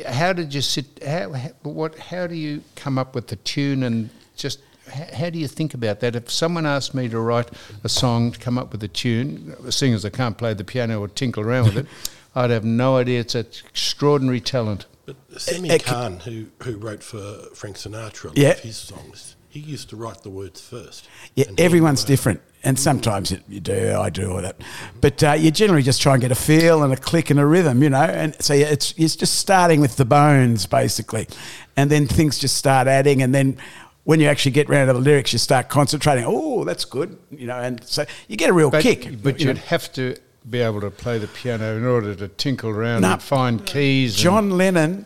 how 0.07 0.34
did 0.34 0.53
you 0.53 0.61
sit? 0.61 0.86
How, 1.05 1.34
how 1.34 1.49
what? 1.63 1.99
How 1.99 2.28
do 2.28 2.36
you 2.36 2.63
come 2.76 2.97
up 2.97 3.13
with 3.13 3.28
the 3.28 3.36
tune 3.36 3.84
and 3.84 4.09
just? 4.36 4.59
How, 4.89 5.05
how 5.13 5.30
do 5.30 5.38
you 5.38 5.47
think 5.47 5.74
about 5.74 5.99
that? 5.99 6.15
If 6.15 6.32
someone 6.32 6.65
asked 6.65 6.95
me 6.95 7.07
to 7.09 7.19
write 7.19 7.49
a 7.84 7.89
song, 7.89 8.32
to 8.32 8.39
come 8.39 8.57
up 8.57 8.71
with 8.71 8.82
a 8.84 8.88
tune, 8.88 9.53
seeing 9.69 9.93
as 9.93 10.05
I 10.05 10.09
can't 10.09 10.38
play 10.38 10.53
the 10.53 10.63
piano 10.63 11.01
or 11.01 11.07
tinkle 11.09 11.43
around 11.43 11.65
with 11.65 11.78
it, 11.78 11.88
I'd 12.36 12.49
have 12.49 12.63
no 12.63 12.95
idea. 12.97 13.19
It's 13.19 13.36
an 13.36 13.45
extraordinary 13.69 14.39
talent. 14.39 14.86
But 15.06 15.16
Sammy 15.38 15.70
Uh, 15.72 15.78
Cahn, 15.80 16.20
who, 16.20 16.45
who 16.64 16.78
wrote 16.78 17.04
for 17.04 17.38
Frank 17.54 17.76
Sinatra, 17.78 18.26
a 18.26 18.28
lot 18.30 18.38
Yeah. 18.38 18.49
of 18.51 18.60
his 18.60 18.78
songs, 18.78 19.36
he 19.49 19.60
used 19.60 19.89
to 19.89 19.95
write 19.97 20.24
the 20.24 20.30
words 20.30 20.62
first. 20.62 21.08
Yeah, 21.36 21.45
everyone's 21.58 22.04
different, 22.04 22.41
and 22.64 22.80
sometimes 22.80 23.32
it, 23.32 23.43
you 23.49 23.60
do, 23.60 23.95
I 23.99 24.10
do, 24.10 24.32
all 24.32 24.41
that. 24.41 24.62
But 25.01 25.22
uh, 25.24 25.34
you 25.34 25.51
generally 25.51 25.84
just 25.84 26.01
try 26.01 26.14
and 26.14 26.22
get 26.22 26.32
a 26.32 26.36
feel 26.36 26.84
and 26.84 26.93
a 26.93 26.97
click 26.97 27.30
and 27.30 27.39
a 27.39 27.45
rhythm, 27.45 27.84
you 27.84 27.89
know. 27.89 28.01
And 28.01 28.36
so 28.41 28.54
it's 28.54 28.93
it's 28.97 29.16
just 29.16 29.36
starting 29.36 29.82
with 29.82 29.97
the 29.97 30.06
bones 30.06 30.66
basically, 30.66 31.28
and 31.76 31.91
then 31.91 32.08
things 32.08 32.39
just 32.39 32.56
start 32.58 32.88
adding, 32.88 33.22
and 33.22 33.36
then 33.36 33.58
when 34.06 34.20
you 34.20 34.28
actually 34.28 34.51
get 34.51 34.70
round 34.70 34.88
to 34.89 34.93
the 34.93 34.99
lyrics, 34.99 35.34
you 35.34 35.39
start 35.39 35.70
concentrating. 35.70 36.24
Oh, 36.28 36.64
that's 36.64 36.86
good, 36.86 37.18
you 37.30 37.45
know, 37.47 37.58
and 37.60 37.84
so 37.84 38.06
you 38.28 38.38
get 38.38 38.49
a 38.49 38.54
real 38.54 38.70
But, 38.72 38.82
kick. 38.84 39.22
but 39.22 39.39
you 39.39 39.47
you'd 39.47 39.58
know. 39.58 39.62
have 39.64 39.91
to 39.93 40.16
be 40.50 40.60
able 40.60 40.82
to 40.82 40.91
play 40.91 41.18
the 41.18 41.28
piano 41.28 41.76
in 41.78 41.86
order 41.86 42.14
to 42.16 42.28
tinkle 42.28 42.70
around 42.70 43.02
No. 43.02 43.14
and 43.14 43.22
find 43.24 43.66
keys. 43.66 44.14
and- 44.16 44.22
John 44.24 44.50
Lennon 44.52 45.06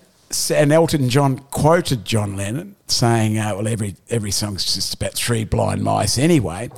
and 0.53 0.71
Elton 0.73 1.09
John 1.09 1.39
quoted 1.51 2.03
John 2.05 2.35
Lennon 2.35 2.75
saying, 2.87 3.37
uh, 3.37 3.53
"Well, 3.55 3.67
every 3.67 3.95
every 4.09 4.31
song's 4.31 4.73
just 4.75 4.93
about 4.95 5.13
three 5.13 5.43
blind 5.45 5.83
mice 5.83 6.17
anyway." 6.17 6.69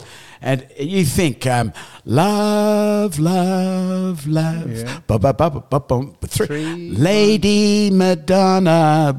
And 0.41 0.66
you 0.80 1.03
think, 1.03 1.45
um, 1.47 1.74
love, 2.05 3.20
love, 3.20 4.26
love, 4.26 4.72
Yeah. 4.72 4.99
ba 5.05 5.20
ba 5.20 5.34
ba 5.34 5.49
ba 5.49 5.64
ba 5.70 5.80
bum, 5.82 6.16
three, 6.26 6.45
Three 6.47 6.89
Lady 6.91 7.89
Madonna. 7.91 9.14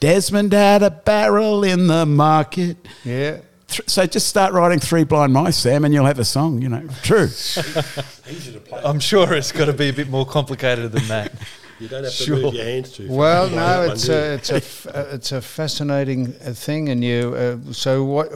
Desmond 0.00 0.52
had 0.52 0.82
a 0.82 0.90
barrel 0.90 1.62
in 1.62 1.86
the 1.86 2.06
market. 2.06 2.76
yeah. 3.04 3.36
Th- 3.70 3.88
So 3.88 4.06
just 4.06 4.26
start 4.28 4.52
writing 4.52 4.78
Three 4.78 5.04
Blind 5.04 5.32
Mice, 5.32 5.56
Sam, 5.56 5.84
and 5.84 5.94
you'll 5.94 6.06
have 6.06 6.18
a 6.18 6.24
song. 6.24 6.60
You 6.62 6.68
know, 6.68 6.86
true. 7.02 7.24
Easy 8.28 8.52
to 8.52 8.60
play. 8.60 8.80
I'm 8.84 9.00
sure 9.00 9.32
it's 9.34 9.52
got 9.52 9.66
to 9.66 9.72
be 9.72 9.88
a 9.88 9.92
bit 9.92 10.08
more 10.08 10.26
complicated 10.26 10.92
than 10.92 11.06
that. 11.08 11.32
you 11.78 11.88
don't 11.88 12.04
have 12.04 12.12
to 12.12 12.22
Sure. 12.24 12.36
move 12.36 12.54
your 12.54 12.64
hands 12.64 12.92
too. 12.92 13.06
Well, 13.10 13.48
no, 13.48 13.82
it's 13.90 14.08
a, 14.08 14.34
it's 14.34 14.50
a, 14.50 14.56
f- 14.56 14.86
uh, 14.86 15.04
it's 15.12 15.32
a 15.32 15.40
fascinating 15.40 16.34
uh, 16.44 16.52
thing, 16.52 16.88
and 16.90 17.02
you. 17.02 17.34
Uh, 17.68 17.72
so, 17.72 18.04
what, 18.04 18.26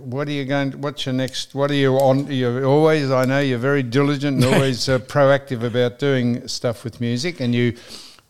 what 0.00 0.28
are 0.28 0.32
you 0.32 0.44
going? 0.44 0.72
To, 0.72 0.78
What's 0.78 1.04
your 1.06 1.14
next? 1.14 1.54
What 1.54 1.70
are 1.70 1.74
you 1.74 1.96
on? 1.96 2.30
You're 2.30 2.64
always, 2.64 3.10
I 3.10 3.24
know, 3.24 3.40
you're 3.40 3.58
very 3.58 3.82
diligent 3.82 4.42
and 4.44 4.54
always 4.54 4.88
uh, 4.88 4.98
proactive 5.00 5.62
about 5.64 5.98
doing 5.98 6.46
stuff 6.48 6.84
with 6.84 7.00
music, 7.00 7.40
and 7.40 7.54
you 7.54 7.76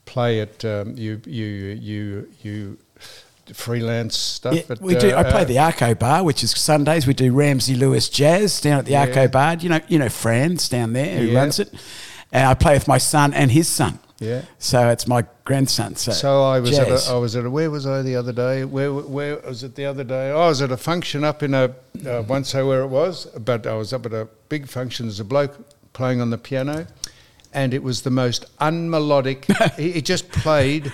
play 0.06 0.40
it. 0.40 0.64
Um, 0.64 0.96
you, 0.96 1.20
you, 1.26 1.44
you, 1.46 2.28
you 2.42 2.78
freelance 3.52 4.16
stuff. 4.16 4.54
Yeah, 4.54 4.62
at, 4.70 4.80
we 4.80 4.94
do. 4.94 5.10
I 5.10 5.22
uh, 5.22 5.30
play 5.30 5.44
the 5.44 5.58
Arco 5.58 5.94
Bar, 5.94 6.24
which 6.24 6.42
is 6.44 6.50
Sundays. 6.52 7.06
We 7.06 7.14
do 7.14 7.32
Ramsey 7.32 7.74
Lewis 7.74 8.08
Jazz 8.08 8.60
down 8.60 8.78
at 8.80 8.84
the 8.86 8.92
Yeah. 8.92 9.02
Arco 9.02 9.28
Bar. 9.28 9.56
You 9.56 9.68
know, 9.70 9.80
you 9.88 9.98
know 9.98 10.08
Franz 10.08 10.68
down 10.68 10.92
there 10.92 11.18
who 11.18 11.26
Yeah. 11.26 11.38
runs 11.40 11.58
it, 11.58 11.72
and 12.30 12.46
I 12.46 12.54
play 12.54 12.74
with 12.74 12.88
my 12.88 12.98
son 12.98 13.34
and 13.34 13.50
his 13.50 13.68
son. 13.68 13.98
Yeah. 14.20 14.42
So 14.58 14.88
it's 14.88 15.08
my 15.08 15.24
grandson. 15.44 15.96
So, 15.96 16.12
So 16.12 16.44
I 16.44 16.60
was 16.60 16.70
jazz. 16.70 16.78
at 17.08 17.10
a, 17.10 17.14
I 17.16 17.18
was 17.18 17.34
at 17.34 17.44
a, 17.44 17.50
where 17.50 17.68
was 17.72 17.86
I 17.86 18.02
the 18.02 18.14
other 18.14 18.32
day? 18.32 18.64
Where 18.64 18.92
where 18.92 19.38
was 19.38 19.64
it 19.64 19.74
the 19.74 19.84
other 19.86 20.04
day? 20.04 20.30
Oh, 20.30 20.42
I 20.42 20.48
was 20.48 20.62
at 20.62 20.70
a 20.70 20.76
function 20.76 21.24
up 21.24 21.42
in 21.42 21.54
a 21.54 21.74
uh, 22.06 22.22
won't 22.28 22.46
say 22.46 22.62
where 22.62 22.82
it 22.82 22.86
was, 22.88 23.26
but 23.26 23.66
I 23.66 23.74
was 23.74 23.92
up 23.92 24.06
at 24.06 24.12
a 24.12 24.28
big 24.48 24.68
function. 24.68 25.06
There's 25.06 25.18
a 25.20 25.24
bloke 25.24 25.56
playing 25.92 26.20
on 26.20 26.30
the 26.30 26.38
piano, 26.38 26.86
and 27.54 27.74
it 27.74 27.82
was 27.82 28.02
the 28.02 28.10
most 28.10 28.44
unmelodic. 28.58 29.44
he, 29.76 29.92
he 29.92 30.02
just 30.02 30.28
played. 30.30 30.92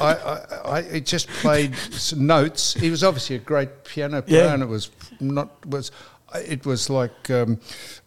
I, 0.00 0.14
I, 0.14 0.36
I 0.64 0.78
it 0.80 1.06
just 1.06 1.28
played 1.28 1.74
notes. 2.16 2.74
He 2.74 2.90
was 2.90 3.04
obviously 3.04 3.36
a 3.36 3.40
great 3.40 3.84
piano 3.84 4.22
player, 4.22 4.44
Yeah. 4.44 4.54
and 4.54 4.62
it 4.62 4.66
was 4.68 4.90
not 5.20 5.64
was. 5.66 5.90
It 6.34 6.64
was 6.64 6.88
like 6.88 7.28
um, 7.30 7.60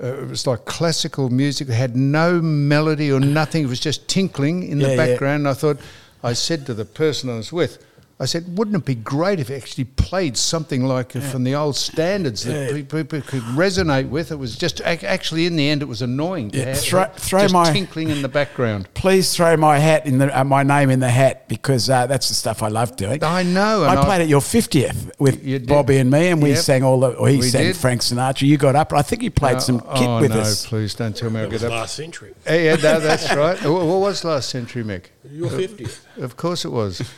uh, 0.04 0.08
it 0.24 0.30
was 0.30 0.48
like 0.48 0.66
classical 0.66 1.30
music. 1.30 1.70
It 1.70 1.74
had 1.74 1.96
no 1.96 2.42
melody 2.42 3.12
or 3.12 3.20
nothing. 3.20 3.64
It 3.64 3.68
was 3.70 3.80
just 3.80 4.08
tinkling 4.08 4.64
in 4.64 4.80
Yeah, 4.80 4.88
the 4.88 4.96
yeah. 4.96 5.06
background. 5.06 5.42
And 5.42 5.48
I 5.50 5.54
thought, 5.54 5.78
I 6.24 6.34
said 6.34 6.66
to 6.66 6.74
the 6.74 6.86
person 6.86 7.30
I 7.30 7.38
was 7.38 7.54
with, 7.54 7.86
I 8.18 8.24
said, 8.24 8.58
wouldn't 8.58 8.78
it 8.78 8.86
be 8.86 8.96
great 8.96 9.42
if 9.42 9.50
it 9.50 9.62
actually 9.62 9.84
played 9.84 10.38
something 10.38 10.86
like 10.86 11.18
uh 11.18 11.20
from 11.20 11.44
the 11.44 11.54
old 11.54 11.76
standards 11.76 12.44
that 12.46 12.72
Yeah. 12.74 12.82
people 12.82 13.04
could 13.04 13.44
resonate 13.58 14.08
with? 14.08 14.32
It 14.32 14.38
was 14.38 14.56
just 14.56 14.80
actually 14.80 15.46
in 15.46 15.58
the 15.58 15.68
end, 15.68 15.82
it 15.82 15.90
was 15.90 16.02
annoying. 16.02 16.52
to 16.52 16.58
Yeah, 16.60 16.66
have 16.66 16.80
throw- 16.80 17.12
throw 17.18 17.42
just 17.42 17.54
my- 17.54 17.74
tinkling 17.74 18.10
in 18.10 18.22
the 18.22 18.30
background. 18.30 18.88
Please 18.94 19.36
throw 19.36 19.58
my 19.58 19.80
hat 19.80 20.06
in 20.06 20.20
the 20.20 20.40
uh, 20.40 20.46
my 20.46 20.64
name 20.64 20.90
in 20.92 21.02
the 21.02 21.10
hat 21.10 21.50
because 21.50 21.90
uh, 21.90 22.08
that's 22.08 22.30
the 22.30 22.36
stuff 22.36 22.64
I 22.64 22.70
love 22.70 22.96
doing. 22.96 23.22
I 23.22 23.44
know, 23.44 23.84
and 23.84 24.00
I 24.00 24.02
I- 24.02 24.06
played 24.06 24.22
at 24.22 24.30
your 24.30 24.40
fiftieth 24.42 25.12
with 25.20 25.44
You. 25.44 25.60
Bobby 25.60 25.98
and 25.98 26.10
me, 26.10 26.28
and 26.30 26.42
we 26.42 26.52
Yep. 26.52 26.58
sang 26.60 26.84
all 26.84 27.02
the. 27.02 27.10
Or 27.10 27.28
he 27.28 27.38
We 27.40 27.50
sang 27.50 27.64
did. 27.64 27.76
Frank 27.76 28.00
Sinatra. 28.02 28.44
You 28.44 28.56
got 28.58 28.78
up, 28.78 28.94
I 28.94 29.02
think 29.02 29.24
you 29.24 29.32
played 29.32 29.62
some 29.62 29.84
Oh, 29.86 29.94
kit 30.00 30.08
oh, 30.08 30.22
with 30.22 30.32
no, 30.32 30.40
us. 30.40 30.66
please 30.66 30.96
don't 30.96 31.14
tell 31.18 31.30
me 31.30 31.42
I'll 31.42 31.48
That 31.48 31.52
was 31.52 31.62
get 31.64 31.72
up. 31.72 31.80
last 31.82 31.96
century. 31.96 32.34
Yeah, 32.46 32.56
yeah, 32.56 32.76
no, 32.76 33.00
that's 33.02 33.30
right. 33.36 33.62
What 33.64 33.86
what 33.86 34.00
was 34.00 34.24
last 34.24 34.48
century, 34.50 34.84
Mick? 34.86 35.08
Your 35.30 35.50
50th. 35.50 36.00
Of 36.18 36.38
course 36.38 36.64
it 36.64 36.72
was. 36.72 37.02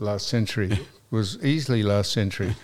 Last 0.00 0.28
century 0.28 0.78
was 1.10 1.38
easily 1.44 1.82
last 1.82 2.10
century. 2.12 2.54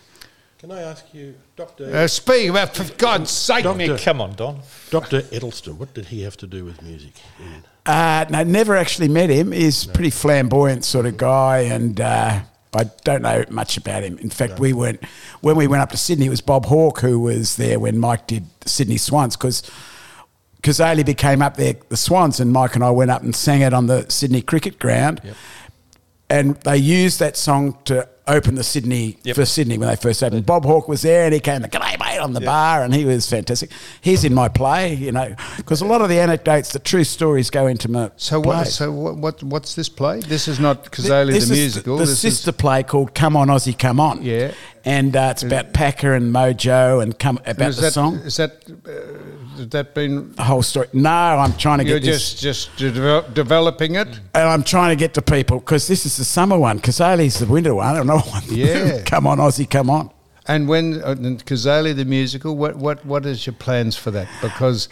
Can 0.58 0.72
I 0.72 0.80
ask 0.80 1.04
you, 1.12 1.34
Dr. 1.54 1.94
Uh, 1.94 2.06
speaking 2.08 2.48
about, 2.50 2.74
for 2.74 2.90
God's 2.96 3.30
sake, 3.30 3.64
Doctor- 3.64 3.78
Mick. 3.94 4.02
Come 4.02 4.22
on, 4.22 4.34
Don. 4.34 4.60
Dr. 4.90 5.20
Edelsten, 5.20 5.76
what 5.76 5.92
did 5.92 6.06
he 6.06 6.22
have 6.22 6.36
to 6.38 6.46
do 6.46 6.64
with 6.64 6.80
music? 6.82 7.12
In, 7.38 7.62
Uh, 7.84 8.24
no, 8.30 8.42
never 8.42 8.74
actually 8.74 9.08
met 9.08 9.28
him. 9.28 9.52
He's 9.52 9.84
a 9.84 9.88
pretty 9.90 10.10
flamboyant 10.10 10.84
sort 10.84 11.04
of 11.04 11.18
guy, 11.18 11.58
and 11.58 12.00
uh, 12.00 12.40
I 12.74 12.84
don't 13.04 13.20
know 13.20 13.44
much 13.50 13.76
about 13.76 14.02
him. 14.02 14.16
In 14.18 14.30
fact, 14.30 14.58
we 14.58 14.72
weren't 14.72 15.04
when 15.42 15.56
we 15.56 15.66
went 15.66 15.82
up 15.82 15.90
to 15.90 15.98
Sydney. 15.98 16.26
It 16.26 16.30
was 16.30 16.40
Bob 16.40 16.64
Hawke 16.66 17.00
who 17.00 17.20
was 17.20 17.56
there 17.56 17.78
when 17.78 17.98
Mike 17.98 18.26
did 18.26 18.46
Sydney 18.64 18.96
Swans 18.96 19.36
because. 19.36 19.62
Cazaly 20.62 21.06
became 21.06 21.42
up 21.42 21.56
there, 21.56 21.74
the 21.90 21.96
Swans, 21.96 22.40
and 22.40 22.50
Mike 22.52 22.74
and 22.74 22.82
I 22.82 22.90
went 22.90 23.08
up 23.12 23.22
and 23.22 23.36
sang 23.36 23.60
it 23.60 23.72
on 23.72 23.86
the 23.86 24.04
Sydney 24.08 24.42
cricket 24.42 24.80
ground. 24.80 25.20
And 26.28 26.56
they 26.62 26.76
used 26.76 27.20
that 27.20 27.36
song 27.36 27.78
to 27.84 28.08
open 28.26 28.56
the 28.56 28.64
Sydney 28.64 29.18
Yep. 29.22 29.36
for 29.36 29.44
Sydney 29.44 29.78
when 29.78 29.88
they 29.88 29.96
first 29.96 30.22
opened. 30.22 30.42
Mm. 30.42 30.46
Bob 30.46 30.64
Hawke 30.64 30.88
was 30.88 31.02
there, 31.02 31.24
and 31.26 31.34
he 31.34 31.40
came 31.40 31.62
and 31.62 31.70
g'day 31.72 31.96
mate 32.16 32.22
on 32.22 32.32
the 32.32 32.40
bar, 32.40 32.82
and 32.82 32.94
he 32.94 33.04
was 33.04 33.28
fantastic. 33.28 33.70
He's 34.00 34.24
in 34.24 34.34
my 34.34 34.48
play, 34.48 34.94
you 34.94 35.12
know, 35.12 35.34
because 35.56 35.80
a 35.80 35.86
lot 35.86 36.00
of 36.02 36.08
the 36.08 36.18
anecdotes, 36.20 36.72
the 36.72 36.78
true 36.78 37.04
stories, 37.04 37.50
go 37.50 37.66
into 37.66 37.88
my 37.90 38.10
So 38.16 38.40
what? 38.40 38.54
play. 38.54 38.64
So 38.64 38.92
what, 38.92 39.16
what? 39.16 39.42
What's 39.42 39.74
this 39.74 39.88
play? 39.88 40.20
This 40.20 40.48
is 40.48 40.58
not 40.60 40.90
Cazaly 40.90 41.32
This 41.32 41.48
the 41.48 41.54
is 41.54 41.60
musical. 41.60 41.96
The, 41.98 42.04
this 42.06 42.18
sister 42.20 42.52
play 42.52 42.82
called 42.82 43.14
"Come 43.14 43.36
On 43.36 43.48
Aussie, 43.48 43.78
Come 43.78 44.00
On." 44.00 44.22
Yeah. 44.22 44.52
and 44.84 45.16
uh, 45.16 45.28
it's 45.32 45.42
about 45.42 45.72
Packer 45.72 46.12
and 46.14 46.32
Mojo 46.34 47.02
and 47.02 47.18
come 47.18 47.38
about 47.46 47.70
is 47.70 47.76
the 47.76 47.82
that, 47.82 47.92
song. 47.92 48.16
Is 48.18 48.36
that 48.36 48.52
uh, 48.86 49.56
has 49.58 49.68
that 49.70 49.94
been? 49.94 50.32
The 50.32 50.42
whole 50.44 50.62
story. 50.62 50.88
No, 50.92 51.10
I'm 51.10 51.52
trying 51.56 51.78
to 51.78 51.84
get 51.84 52.02
this. 52.02 52.34
just 52.34 52.76
just 52.76 52.94
develop, 52.94 53.34
developing 53.34 53.96
it. 53.96 54.08
And 54.34 54.48
I'm 54.48 54.62
trying 54.62 54.90
to 54.90 54.96
get 54.96 55.14
to 55.14 55.22
people 55.22 55.58
because 55.60 55.86
this 55.88 56.06
is 56.06 56.16
the 56.16 56.24
summer 56.24 56.58
one. 56.58 56.80
Cazaly's 56.80 57.38
the 57.38 57.46
winter 57.46 57.74
one. 57.74 57.96
and 57.96 58.04
Another 58.10 58.28
one. 58.30 58.42
Yeah. 58.48 59.02
come 59.06 59.26
on, 59.26 59.38
Aussie, 59.38 59.68
come 59.68 59.90
on. 59.90 60.10
And 60.48 60.68
when 60.68 61.02
uh, 61.02 61.14
Cazaly 61.44 61.94
the 61.94 62.04
musical, 62.04 62.56
what 62.56 62.76
what 62.76 63.04
what 63.04 63.26
is 63.26 63.46
your 63.46 63.54
plans 63.54 63.96
for 63.96 64.10
that? 64.12 64.28
Because 64.40 64.88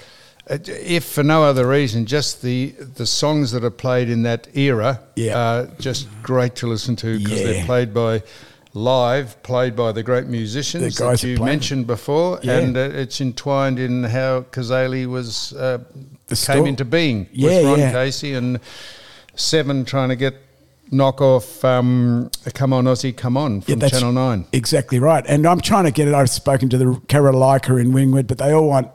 uh, 0.51 0.59
if 0.67 1.05
for 1.05 1.23
no 1.23 1.45
other 1.45 1.67
reason, 1.69 2.07
just 2.07 2.43
the 2.43 2.75
the 2.97 3.07
songs 3.07 3.53
that 3.53 3.65
are 3.65 3.71
played 3.71 4.09
in 4.11 4.23
that 4.25 4.49
era 4.57 5.01
Yeah. 5.17 5.39
are 5.39 5.67
just 5.79 6.09
great 6.23 6.55
to 6.57 6.67
listen 6.67 6.97
to 6.97 7.19
because 7.19 7.41
Yeah. 7.41 7.47
they're 7.53 7.65
played 7.67 7.95
by 7.95 8.23
live, 8.77 9.41
played 9.45 9.77
by 9.77 9.93
the 9.93 10.03
great 10.03 10.27
musicians 10.27 10.97
The 10.97 11.05
that 11.05 11.23
you 11.23 11.39
mentioned 11.39 11.87
before, 11.87 12.41
Yeah. 12.43 12.59
and 12.59 12.77
uh, 12.77 12.81
it's 12.81 13.21
entwined 13.21 13.79
in 13.79 14.03
how 14.05 14.43
Cazaly 14.51 15.07
was 15.07 15.53
uh, 15.53 15.79
came 16.47 16.67
into 16.67 16.85
being 16.85 17.29
Yeah, 17.33 17.71
with 17.71 17.81
Ron. 17.81 17.93
Casey 17.93 18.35
and 18.35 18.59
Seven 19.37 19.85
trying 19.85 20.09
to 20.11 20.17
get 20.17 20.35
knock 20.91 21.21
off 21.21 21.65
um, 21.65 22.31
Come 22.55 22.73
On 22.73 22.85
Aussie, 22.85 23.17
Come 23.17 23.37
On 23.37 23.61
from 23.61 23.79
that's 23.79 23.93
Channel 23.93 24.13
9. 24.13 24.47
Exactly 24.53 24.99
right. 24.99 25.25
And 25.27 25.47
I'm 25.47 25.61
trying 25.61 25.85
to 25.85 25.91
get 25.91 26.09
it. 26.09 26.15
I've 26.15 26.31
spoken 26.31 26.69
to 26.71 26.79
the 26.79 26.85
Karralyka 26.85 27.81
in 27.81 27.93
Ringwood, 27.93 28.27
but 28.27 28.39
they 28.39 28.53
all 28.53 28.69
want 28.69 28.89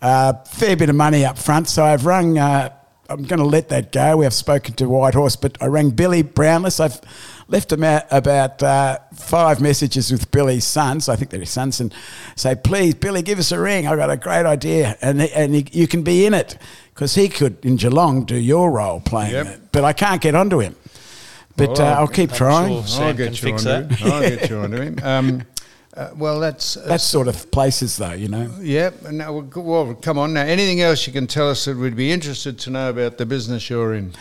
a 0.00 0.44
fair 0.46 0.76
bit 0.76 0.88
of 0.88 0.96
money 0.96 1.24
up 1.24 1.38
front. 1.38 1.68
So 1.68 1.84
I've 1.84 2.06
rung. 2.06 2.38
Uh, 2.38 2.70
I'm 3.08 3.24
going 3.24 3.40
to 3.40 3.46
let 3.46 3.68
that 3.70 3.92
go. 3.92 4.16
We 4.18 4.24
have 4.24 4.32
spoken 4.32 4.74
to 4.74 4.88
Whitehorse, 4.88 5.36
but 5.36 5.58
I 5.60 5.66
rang 5.66 5.90
Billy 5.90 6.22
Brownless. 6.22 6.80
I've 6.80 6.98
left 7.48 7.70
him 7.70 7.84
out 7.84 8.04
about 8.10 8.62
uh, 8.62 8.98
five 9.14 9.60
messages 9.60 10.10
with 10.10 10.30
Billy's 10.30 10.64
sons. 10.66 11.10
I 11.10 11.16
think 11.16 11.30
they're 11.30 11.40
his 11.40 11.50
sons, 11.50 11.80
and 11.80 11.92
say, 12.36 12.54
please, 12.54 12.94
Billy, 12.94 13.20
give 13.20 13.38
us 13.38 13.52
a 13.52 13.58
ring. 13.58 13.86
I've 13.86 13.98
got 13.98 14.08
a 14.10 14.16
great 14.16 14.46
idea, 14.46 14.96
and 15.02 15.20
and 15.20 15.54
he, 15.54 15.66
you 15.72 15.86
can 15.88 16.02
be 16.02 16.24
in 16.24 16.32
it 16.32 16.56
because 16.94 17.14
he 17.14 17.28
could 17.28 17.62
in 17.66 17.76
Geelong 17.76 18.24
do 18.24 18.36
your 18.36 18.70
role 18.70 19.00
playing 19.00 19.32
Yep. 19.32 19.46
it, 19.46 19.60
but 19.72 19.84
I 19.84 19.92
can't 19.92 20.22
get 20.22 20.34
onto 20.34 20.60
him. 20.60 20.74
But 21.56 21.70
Well, 21.70 21.82
uh, 21.82 21.84
I'll- 21.84 21.96
I'll 22.00 22.08
keep 22.08 22.32
trying. 22.32 22.72
sure. 22.72 22.86
Sam 22.86 23.02
I'll 23.02 23.08
can 23.14 23.16
get 23.16 23.30
you 23.42 23.50
fix 23.52 23.66
onto 23.66 23.88
that. 23.88 23.98
him. 23.98 24.12
I'll 24.12 24.20
get 24.20 24.50
you 24.50 24.56
onto 24.64 24.76
him. 24.80 24.98
Um, 25.02 25.42
uh, 25.94 26.08
well, 26.16 26.40
that's 26.40 26.76
uh, 26.78 26.86
That 26.86 27.00
sort 27.02 27.28
of 27.28 27.50
places, 27.50 27.96
though, 27.98 28.12
you 28.12 28.28
know. 28.28 28.50
yeah. 28.62 28.90
No, 29.10 29.44
well, 29.54 29.94
come 29.94 30.16
on 30.18 30.32
now. 30.32 30.40
Anything 30.42 30.80
else 30.80 31.06
you 31.06 31.12
can 31.12 31.26
tell 31.26 31.50
us 31.50 31.66
that 31.66 31.76
we'd 31.76 31.94
be 31.96 32.10
interested 32.10 32.58
to 32.60 32.70
know 32.70 32.88
about 32.88 33.18
the 33.18 33.26
business 33.26 33.68
you're 33.68 33.92
in? 33.94 34.12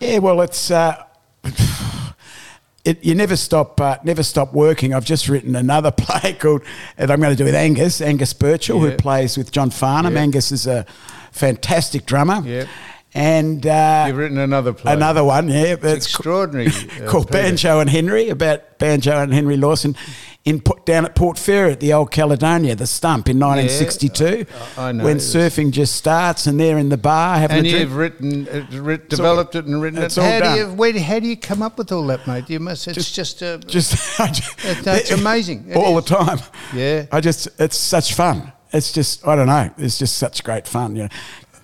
Yeah, 0.00 0.18
well, 0.18 0.42
it's 0.42 0.70
uh, 0.70 1.02
it, 2.84 3.02
you 3.04 3.14
never 3.14 3.36
stop 3.36 3.80
uh, 3.80 3.96
never 4.04 4.22
stop 4.22 4.52
working. 4.52 4.94
I've 4.94 5.04
just 5.04 5.28
written 5.28 5.56
another 5.56 5.90
play 5.96 6.34
called, 6.34 6.62
that 6.96 7.10
I'm 7.10 7.20
going 7.20 7.32
to 7.32 7.36
do 7.36 7.44
with 7.44 7.54
Angus 7.54 8.00
Angus 8.00 8.32
Burchall, 8.34 8.80
who 8.80 8.94
plays 8.96 9.36
with 9.36 9.50
John 9.50 9.70
Farnham. 9.70 10.14
Yeah. 10.14 10.20
Angus 10.20 10.52
is 10.52 10.66
a 10.66 10.84
fantastic 11.32 12.06
drummer. 12.06 12.42
Yeah. 12.46 12.66
And 13.14 13.66
uh, 13.66 14.04
You've 14.08 14.16
written 14.16 14.38
another 14.38 14.72
play. 14.72 14.92
another 14.92 15.24
one. 15.24 15.48
Yeah, 15.48 15.76
but 15.76 15.96
It's 15.96 16.06
extraordinary. 16.06 16.68
uh, 17.02 17.08
called 17.10 17.30
Banjo 17.30 17.80
and 17.80 17.88
Henry 17.90 18.28
about 18.28 18.78
Banjo 18.78 19.18
and 19.22 19.32
Henry 19.32 19.56
Lawson 19.56 19.96
in 20.44 20.60
Port- 20.60 20.86
down 20.86 21.04
at 21.04 21.14
Port 21.14 21.36
Fairy 21.38 21.72
at 21.72 21.80
the 21.80 21.92
old 21.92 22.10
Caledonia, 22.10 22.74
the 22.74 22.86
Stump 22.86 23.28
in 23.28 23.38
1962, 23.38 24.46
I 24.78 24.92
know. 24.92 25.04
when 25.04 25.16
surfing 25.18 25.72
just 25.72 25.94
starts, 25.96 26.46
and 26.46 26.58
they're 26.60 26.78
in 26.78 26.88
the 26.90 26.96
bar 26.96 27.38
having 27.38 27.58
And 27.58 27.66
a 27.66 27.70
drink. 27.70 27.82
you've 27.82 27.96
written, 27.96 28.48
uh, 28.48 28.66
writ, 28.80 29.00
all- 29.02 29.08
developed 29.08 29.54
it 29.56 29.64
and 29.66 29.82
written 29.82 30.02
it's 30.02 30.16
it. 30.16 30.20
all 30.20 30.26
How 30.30 30.54
do 30.54 30.60
you, 30.60 30.92
done. 30.92 31.02
how 31.02 31.18
do 31.18 31.26
you 31.28 31.36
come 31.36 31.60
up 31.62 31.76
with 31.76 31.90
all 31.92 32.06
that, 32.06 32.26
mate? 32.26 32.48
You 32.48 32.60
must. 32.60 32.88
It's 32.88 33.10
just, 33.10 33.42
uh, 33.42 33.58
just 33.58 34.16
that's 34.84 35.10
amazing. 35.10 35.66
It 35.70 35.76
all 35.76 35.98
is. 35.98 36.04
the 36.04 36.14
time. 36.14 36.38
Yeah. 36.74 37.06
I 37.12 37.20
just 37.20 37.48
it's 37.58 37.76
such 37.76 38.14
fun. 38.14 38.52
It's 38.72 38.92
just 38.92 39.26
I 39.26 39.34
don't 39.34 39.46
know. 39.46 39.70
It's 39.78 39.98
just 39.98 40.16
such 40.18 40.44
great 40.44 40.66
fun. 40.68 40.94
You 40.96 41.02
know, 41.04 41.08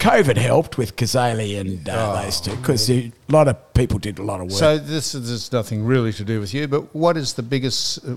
COVID 0.04 0.36
helped 0.36 0.76
with 0.76 0.96
Cazaly 0.96 1.58
and 1.58 1.88
uh, 1.88 2.22
those 2.22 2.38
two 2.38 2.54
because 2.56 2.90
a 2.90 3.10
lot 3.28 3.48
of 3.48 3.72
people 3.72 3.98
did 3.98 4.18
a 4.18 4.22
lot 4.22 4.40
of 4.42 4.48
work. 4.48 4.52
Oh. 4.52 4.76
So 4.76 4.78
this 4.78 5.14
is 5.14 5.50
nothing 5.50 5.82
really 5.82 6.12
to 6.12 6.24
do 6.24 6.40
with 6.40 6.52
you, 6.52 6.68
but 6.68 6.94
what 6.94 7.16
is 7.16 7.32
the 7.32 7.42
biggest? 7.42 8.04
Uh, 8.04 8.16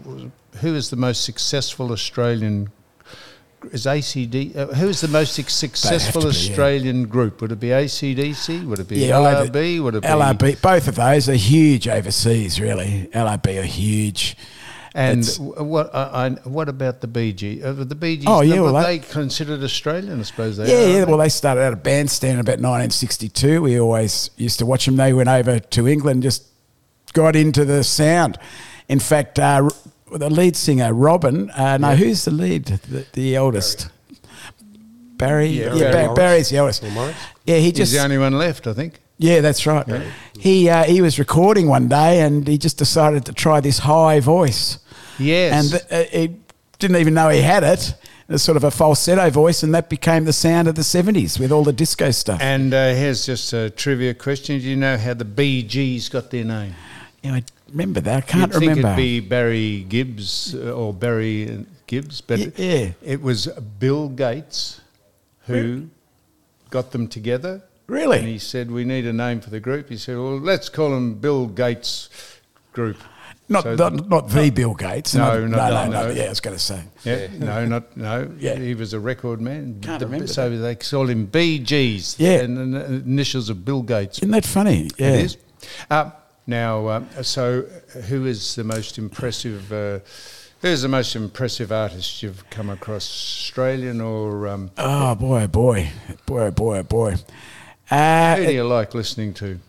who 0.60 0.76
is 0.76 0.90
the 0.90 0.98
most 0.98 1.24
successful 1.24 1.94
Australian? 1.94 2.70
Is 3.72 3.86
ACD? 3.86 4.54
Uh, 4.54 4.68
who 4.68 4.90
is 4.90 5.00
the 5.00 5.08
most 5.08 5.34
successful 5.34 6.24
be, 6.24 6.26
yeah. 6.26 6.30
Australian 6.30 7.08
group? 7.08 7.42
Would 7.42 7.54
it 7.54 7.60
be 7.62 7.70
ACDC? 7.70 8.68
Would 8.68 8.80
it 8.80 8.88
be 8.90 8.98
Yeah, 8.98 9.16
LRB? 9.16 9.82
Would 9.82 9.96
it 9.96 10.02
be 10.02 10.08
LRB, 10.10 10.62
both 10.62 10.90
of 10.90 10.96
those 10.96 11.30
are 11.30 11.36
huge 11.36 11.88
overseas. 11.88 12.60
Really, 12.60 13.10
LRB 13.14 13.62
are 13.62 13.64
huge. 13.64 14.36
And 15.00 15.20
It's- 15.20 15.38
what? 15.38 15.94
I, 15.94 16.26
I, 16.26 16.30
what 16.50 16.68
about 16.68 17.02
the 17.02 17.08
BG? 17.08 17.64
Uh, 17.64 17.72
the 17.84 17.94
BG? 17.96 18.24
Oh, 18.26 18.42
yeah, 18.42 18.60
well, 18.62 18.74
they 18.84 18.98
that- 18.98 19.10
considered 19.12 19.62
Australian, 19.64 20.20
I 20.20 20.24
suppose 20.24 20.58
they 20.58 20.68
Yeah, 20.68 20.74
are. 20.74 20.90
yeah. 20.90 20.96
aren't 20.98 21.10
Well, 21.10 21.18
they 21.20 21.30
started 21.30 21.62
out 21.62 21.72
at 21.74 21.84
Bandstand 21.84 22.40
about 22.40 22.60
1962. 22.60 23.62
We 23.62 23.80
always 23.80 24.32
used 24.38 24.58
to 24.58 24.66
watch 24.66 24.88
them. 24.88 24.96
They 24.96 25.14
went 25.14 25.30
over 25.30 25.60
to 25.60 25.88
England, 25.88 26.24
just 26.24 26.46
got 27.14 27.36
into 27.36 27.64
the 27.64 27.84
sound. 27.84 28.40
In 28.90 28.98
fact, 28.98 29.38
uh, 29.38 29.70
the 30.12 30.32
lead 30.32 30.56
singer 30.56 30.92
Robin. 30.96 31.52
Uh, 31.52 31.78
no, 31.78 31.96
who's 31.96 32.26
the 32.26 32.32
lead? 32.32 32.66
The, 32.66 33.06
the 33.14 33.36
eldest. 33.36 33.90
Barry. 35.18 35.48
Yeah, 35.48 35.76
Yeah, 35.76 35.92
Barry 35.92 36.08
Ba- 36.08 36.14
Barry's 36.16 36.50
the 36.50 36.58
eldest. 36.58 36.84
Or 36.84 37.14
Yeah, 37.46 37.58
he 37.58 37.70
He's 37.72 37.92
the 37.92 38.00
only 38.00 38.18
one 38.18 38.34
left, 38.34 38.66
I 38.66 38.74
think. 38.74 39.00
Yeah, 39.20 39.42
that's 39.42 39.66
right. 39.68 39.86
He 40.40 40.70
uh, 40.70 40.84
he 40.84 41.02
was 41.02 41.18
recording 41.18 41.68
one 41.68 41.88
day 41.88 42.22
and 42.22 42.48
he 42.48 42.58
just 42.60 42.78
decided 42.78 43.26
to 43.26 43.34
try 43.34 43.60
this 43.60 43.80
high 43.80 44.20
voice. 44.20 44.78
Yes. 45.20 45.74
And 45.74 45.92
uh, 45.92 46.04
he 46.10 46.36
didn't 46.80 46.98
even 46.98 47.14
know 47.14 47.30
he 47.30 47.42
had 47.42 47.64
it. 47.64 47.96
It's 48.30 48.44
sort 48.44 48.58
of 48.58 48.64
a 48.66 48.72
falsetto 48.72 49.30
voice, 49.30 49.64
and 49.64 49.74
that 49.74 49.88
became 49.90 50.26
the 50.26 50.34
sound 50.34 50.68
of 50.68 50.76
the 50.76 50.82
70s 50.82 51.40
with 51.40 51.52
all 51.52 51.64
the 51.64 51.72
disco 51.72 52.12
stuff. 52.12 52.42
And 52.42 52.74
uh, 52.74 52.94
here's 52.94 53.26
just 53.26 53.54
a 53.54 53.70
trivia 53.70 54.14
question: 54.14 54.60
Do 54.60 54.66
you 54.66 54.76
know 54.76 54.98
how 54.98 55.14
the 55.14 55.24
Gees 55.64 56.10
got 56.10 56.30
their 56.30 56.44
name? 56.44 56.76
Yeah, 57.24 57.36
I 57.36 57.44
remember 57.70 58.02
that. 58.02 58.18
I 58.18 58.22
can't 58.22 58.52
You'd 58.54 58.60
think 58.60 58.70
remember. 58.72 58.88
it'd 58.90 58.98
be 58.98 59.20
Barry 59.22 59.86
Gibbs 59.88 60.54
uh, 60.56 60.72
or 60.74 60.94
Barry 60.94 61.50
uh, 61.50 61.58
Gibbs, 61.88 62.20
but 62.20 62.40
Y- 62.40 62.52
yeah. 62.58 62.90
it 63.02 63.22
was 63.22 63.48
Bill 63.80 64.10
Gates 64.10 64.82
who 65.46 65.88
got 66.70 66.92
them 66.92 67.08
together. 67.08 67.64
Really? 67.88 68.20
And 68.20 68.28
he 68.28 68.40
said, 68.40 68.70
"We 68.70 68.84
need 68.84 69.06
a 69.08 69.14
name 69.14 69.40
for 69.40 69.50
the 69.52 69.62
group." 69.62 69.88
He 69.88 69.96
said, 69.96 70.18
"Well, 70.18 70.38
let's 70.38 70.68
call 70.68 70.90
them 70.92 71.14
Bill 71.16 71.48
Gates 71.48 72.10
Group." 72.74 72.98
Not, 73.50 73.64
So- 73.64 73.76
not, 73.76 74.10
not 74.10 74.30
the 74.30 74.50
Bill 74.50 74.74
Gates. 74.74 75.16
No, 75.16 75.46
not, 75.46 75.50
no, 75.72 75.86
no, 75.86 75.90
no, 75.92 76.08
no. 76.08 76.14
Yeah, 76.14 76.24
I 76.26 76.30
was 76.30 76.40
going 76.40 76.56
to 76.58 76.62
say. 76.64 76.82
Yeah, 77.04 77.28
no, 77.38 77.66
not 77.66 77.96
no. 77.96 78.30
Yeah. 78.40 78.56
he 78.60 78.76
was 78.76 78.94
a 78.94 79.00
record 79.00 79.40
man. 79.42 79.80
Can't 79.82 80.00
The- 80.00 80.06
remember 80.06 80.28
so 80.28 80.50
they 80.50 80.76
called 80.76 81.10
him 81.10 81.28
BGs. 81.28 82.16
Yeah. 82.20 82.40
and 82.42 82.74
the 82.74 82.86
initials 82.86 83.50
of 83.50 83.64
Bill 83.66 83.82
Gates. 83.84 84.20
Isn't 84.20 84.32
that 84.32 84.46
funny? 84.46 84.90
Yeah. 84.98 85.14
It 85.14 85.26
is. 85.26 85.38
Uh, 85.90 86.12
now, 86.46 86.88
um, 86.90 87.10
so 87.24 87.62
who 88.08 88.26
is 88.26 88.56
the 88.56 88.64
most 88.64 88.98
impressive? 88.98 89.72
Uh, 89.72 90.00
who's 90.62 90.82
the 90.82 90.88
most 90.88 91.16
impressive 91.16 91.72
artist 91.72 92.24
you've 92.24 92.50
come 92.50 92.70
across, 92.70 93.04
Australian 93.10 94.02
or? 94.02 94.48
Um, 94.48 94.72
Oh, 94.78 95.16
boy, 95.16 95.48
boy. 95.48 95.90
Boy, 96.26 96.52
boy, 96.52 96.84
boy. 96.84 97.16
Uh, 97.90 98.36
who 98.36 98.46
do 98.46 98.52
you 98.54 98.64
like 98.66 98.94
listening 98.94 99.34
to? 99.36 99.60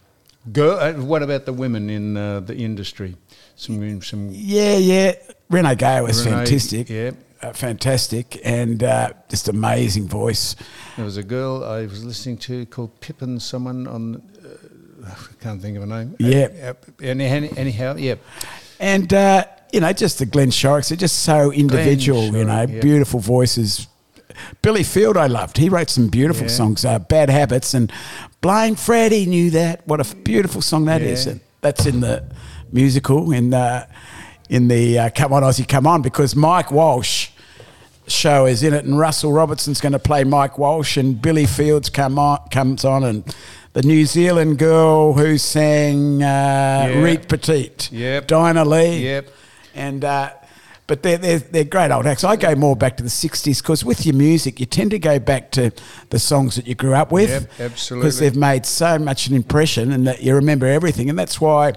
Girl, 0.52 0.78
uh, 0.78 0.92
what 0.94 1.22
about 1.22 1.44
the 1.46 1.52
women 1.52 1.90
in 1.90 2.16
uh, 2.16 2.40
the 2.40 2.56
industry? 2.56 3.16
Some, 3.58 4.00
some 4.02 4.28
yeah, 4.32 4.76
yeah. 4.76 5.12
Renee 5.50 5.74
Geyer 5.74 6.02
was 6.04 6.24
Renee, 6.24 6.36
fantastic. 6.44 6.88
yeah. 6.88 7.10
Uh, 7.42 7.52
fantastic. 7.52 8.40
And 8.44 8.82
uh, 8.84 9.12
just 9.28 9.48
amazing 9.48 10.06
voice. 10.08 10.54
There 10.96 11.04
was 11.04 11.16
a 11.16 11.22
girl 11.24 11.64
I 11.64 11.82
was 11.86 12.04
listening 12.04 12.38
to 12.38 12.66
called 12.66 12.98
Pippin. 13.00 13.40
Someone 13.40 13.86
on, 13.88 14.22
uh, 14.44 15.08
I 15.10 15.42
can't 15.42 15.60
think 15.60 15.76
of 15.76 15.82
her 15.82 15.86
name. 15.88 16.14
Yeah. 16.20 16.48
Uh, 16.62 16.66
uh, 16.68 16.72
any, 17.02 17.26
any- 17.26 17.56
anyhow, 17.58 17.96
yeah. 17.96 18.14
And, 18.78 19.12
uh, 19.12 19.44
you 19.72 19.80
know, 19.80 19.92
just 19.92 20.20
the 20.20 20.26
Glenn 20.26 20.50
Shorrocks, 20.52 20.88
they're 20.90 20.96
just 20.96 21.20
so 21.24 21.50
individual, 21.52 22.24
you 22.26 22.44
know, 22.44 22.52
Shorrock, 22.66 22.74
yeah. 22.74 22.80
beautiful 22.80 23.18
voices. 23.20 23.88
Billy 24.62 24.84
Field, 24.84 25.16
I 25.16 25.26
loved. 25.26 25.56
He 25.58 25.68
wrote 25.68 25.90
some 25.90 26.08
beautiful 26.08 26.44
Yeah. 26.46 26.52
songs, 26.52 26.84
uh, 26.84 27.00
Bad 27.00 27.28
Habits, 27.28 27.74
and 27.74 27.90
Blind 28.40 28.78
Freddie 28.78 29.26
knew 29.26 29.50
that. 29.50 29.86
What 29.86 30.00
a 30.00 30.14
beautiful 30.16 30.62
song 30.62 30.84
that 30.84 31.02
is. 31.02 31.26
Yeah. 31.26 31.32
And 31.32 31.40
That's 31.60 31.86
in 31.86 32.00
the 32.00 32.22
musical, 32.72 33.32
in 33.32 33.50
the, 33.50 33.86
in 34.48 34.68
the 34.68 34.98
uh, 34.98 35.10
Come 35.10 35.32
On 35.32 35.42
Aussie, 35.42 35.66
Come 35.68 35.86
On, 35.86 36.02
because 36.02 36.34
Mike 36.36 36.70
Walsh 36.70 37.30
show 38.06 38.46
is 38.46 38.62
in 38.62 38.72
it, 38.72 38.84
and 38.84 38.98
Russell 38.98 39.32
Robertson's 39.32 39.80
going 39.80 39.92
to 39.92 39.98
play 39.98 40.24
Mike 40.24 40.58
Walsh, 40.58 40.96
and 40.96 41.20
Billy 41.20 41.46
Fields 41.46 41.90
come 41.90 42.18
on, 42.18 42.38
comes 42.50 42.84
on, 42.84 43.04
and 43.04 43.36
the 43.74 43.82
New 43.82 44.06
Zealand 44.06 44.58
girl 44.58 45.12
who 45.12 45.36
sang 45.36 46.22
uh, 46.22 46.26
Yeah. 46.90 46.98
Reet 47.00 47.28
Petite, 47.28 47.92
Yep. 47.92 48.26
Dinah 48.26 48.64
Lee, 48.64 49.04
Yep. 49.04 49.28
and 49.74 50.04
uh, 50.04 50.30
but 50.86 51.02
they're, 51.02 51.18
they're 51.18 51.38
they're 51.38 51.64
great 51.64 51.90
old 51.90 52.06
acts. 52.06 52.24
I 52.24 52.36
go 52.36 52.54
more 52.54 52.74
back 52.74 52.96
to 52.96 53.02
the 53.02 53.10
'60s 53.10 53.60
because 53.62 53.84
with 53.84 54.06
your 54.06 54.14
music, 54.14 54.58
you 54.58 54.64
tend 54.64 54.90
to 54.92 54.98
go 54.98 55.18
back 55.18 55.50
to 55.50 55.70
the 56.08 56.18
songs 56.18 56.56
that 56.56 56.66
you 56.66 56.74
grew 56.74 56.94
up 56.94 57.12
with, 57.12 57.28
Yep, 57.58 57.72
because 57.90 58.18
they've 58.18 58.34
made 58.34 58.64
so 58.64 58.98
much 58.98 59.26
an 59.26 59.34
impression, 59.36 59.92
and 59.92 60.06
that 60.06 60.22
you 60.22 60.34
remember 60.34 60.66
everything, 60.66 61.10
and 61.10 61.18
that's 61.18 61.38
why. 61.42 61.74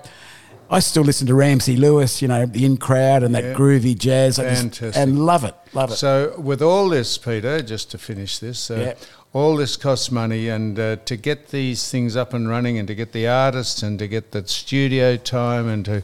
I 0.73 0.79
still 0.79 1.03
listen 1.03 1.27
to 1.27 1.35
Ramsey 1.35 1.75
Lewis, 1.75 2.21
you 2.21 2.29
know, 2.29 2.45
the 2.45 2.63
in 2.65 2.77
crowd 2.77 3.23
and 3.23 3.35
that 3.35 3.43
Yeah. 3.43 3.53
groovy 3.53 3.97
jazz, 3.97 4.39
I 4.39 4.43
just, 4.49 4.61
Fantastic. 4.61 4.95
and 4.95 5.25
love 5.25 5.43
it, 5.43 5.53
love 5.73 5.91
it. 5.91 5.95
So, 5.97 6.33
with 6.37 6.61
all 6.61 6.87
this, 6.87 7.17
Peter, 7.17 7.61
just 7.61 7.91
to 7.91 7.97
finish 7.97 8.39
this, 8.39 8.71
uh, 8.71 8.75
Yeah. 8.75 8.93
all 9.33 9.57
this 9.57 9.75
costs 9.75 10.09
money, 10.11 10.47
and 10.47 10.79
uh, 10.79 10.95
to 11.05 11.17
get 11.17 11.49
these 11.49 11.89
things 11.89 12.15
up 12.15 12.33
and 12.33 12.47
running, 12.47 12.77
and 12.79 12.87
to 12.87 12.95
get 12.95 13.11
the 13.11 13.27
artists, 13.27 13.83
and 13.83 13.99
to 13.99 14.07
get 14.07 14.31
the 14.31 14.47
studio 14.47 15.17
time, 15.17 15.67
and 15.67 15.83
to 15.85 16.03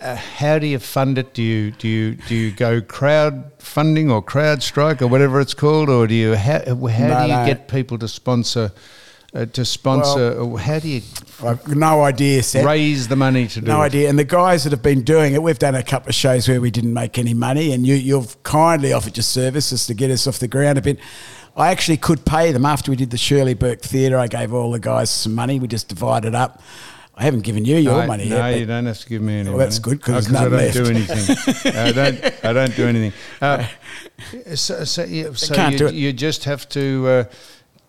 uh, 0.00 0.16
how 0.16 0.58
do 0.58 0.66
you 0.66 0.78
fund 0.78 1.18
it? 1.18 1.34
Do 1.34 1.42
you 1.42 1.70
do 1.72 1.86
you 1.86 2.14
do 2.26 2.34
you 2.34 2.50
go 2.52 2.80
crowd 2.80 3.44
funding 3.58 4.10
or 4.10 4.22
crowd 4.22 4.62
strike 4.62 5.02
or 5.02 5.08
whatever 5.08 5.42
it's 5.42 5.52
called, 5.52 5.90
or 5.90 6.06
do 6.06 6.14
you 6.14 6.36
how, 6.36 6.60
how 6.64 6.74
No, 6.74 6.88
do 6.88 7.22
you 7.32 7.36
no. 7.36 7.44
get 7.44 7.68
people 7.68 7.98
to 7.98 8.08
sponsor? 8.08 8.72
Uh, 9.32 9.46
to 9.46 9.64
sponsor, 9.64 10.32
or 10.40 10.58
how 10.58 10.80
do 10.80 10.88
you 10.88 11.00
I've 11.44 11.64
no 11.76 12.02
idea, 12.02 12.42
Seth. 12.42 12.64
raise 12.66 13.06
the 13.06 13.14
money 13.14 13.46
to 13.46 13.60
do 13.60 13.66
No 13.68 13.80
it? 13.82 13.84
idea. 13.86 14.08
And 14.10 14.18
the 14.18 14.24
guys 14.24 14.64
that 14.64 14.70
have 14.72 14.82
been 14.82 15.02
doing 15.04 15.34
it, 15.34 15.40
we've 15.42 15.56
done 15.56 15.76
a 15.76 15.84
couple 15.84 16.08
of 16.08 16.16
shows 16.16 16.48
where 16.48 16.60
we 16.60 16.72
didn't 16.72 16.92
make 16.94 17.16
any 17.16 17.32
money, 17.32 17.70
and 17.72 17.86
you, 17.86 17.94
you've 17.94 18.42
kindly 18.42 18.92
offered 18.92 19.16
your 19.16 19.22
services 19.22 19.86
to 19.86 19.94
get 19.94 20.10
us 20.10 20.26
off 20.26 20.40
the 20.40 20.48
ground 20.48 20.78
a 20.78 20.82
bit. 20.82 20.98
I 21.56 21.70
actually 21.70 21.98
could 21.98 22.24
pay 22.26 22.50
them 22.50 22.66
after 22.66 22.90
we 22.90 22.96
did 22.96 23.10
the 23.10 23.18
Shirley 23.18 23.54
Burke 23.54 23.82
Theatre. 23.82 24.18
I 24.18 24.26
gave 24.26 24.52
all 24.52 24.72
the 24.72 24.80
guys 24.80 25.10
some 25.10 25.36
money. 25.36 25.60
We 25.60 25.68
just 25.68 25.86
divided 25.88 26.34
up. 26.34 26.60
I 27.14 27.22
haven't 27.22 27.42
given 27.42 27.64
you 27.64 27.76
your 27.76 28.00
I- 28.02 28.06
money 28.06 28.28
no, 28.28 28.36
yet. 28.48 28.58
you 28.58 28.66
don't 28.66 28.86
have 28.86 28.98
to 28.98 29.08
give 29.08 29.22
me 29.22 29.38
any 29.40 29.48
Well, 29.48 29.58
that's 29.58 29.78
good 29.78 29.98
because 29.98 30.26
Oh, 30.32 30.36
I 30.38 30.42
don't 30.42 30.52
left. 30.54 30.74
do 30.74 30.86
anything. 30.86 31.72
I 31.76 31.92
don't. 31.92 32.44
I 32.44 32.52
don't 32.52 32.74
do 32.74 32.86
anything. 32.88 33.12
Uh, 33.40 33.64
so, 34.56 34.82
so, 34.84 35.04
yeah, 35.04 35.32
so 35.34 35.54
can't 35.54 35.72
you, 35.74 35.78
do 35.78 35.86
it. 35.86 35.94
you 35.94 36.12
just 36.12 36.44
have 36.44 36.68
to 36.70 37.06
uh, 37.06 37.24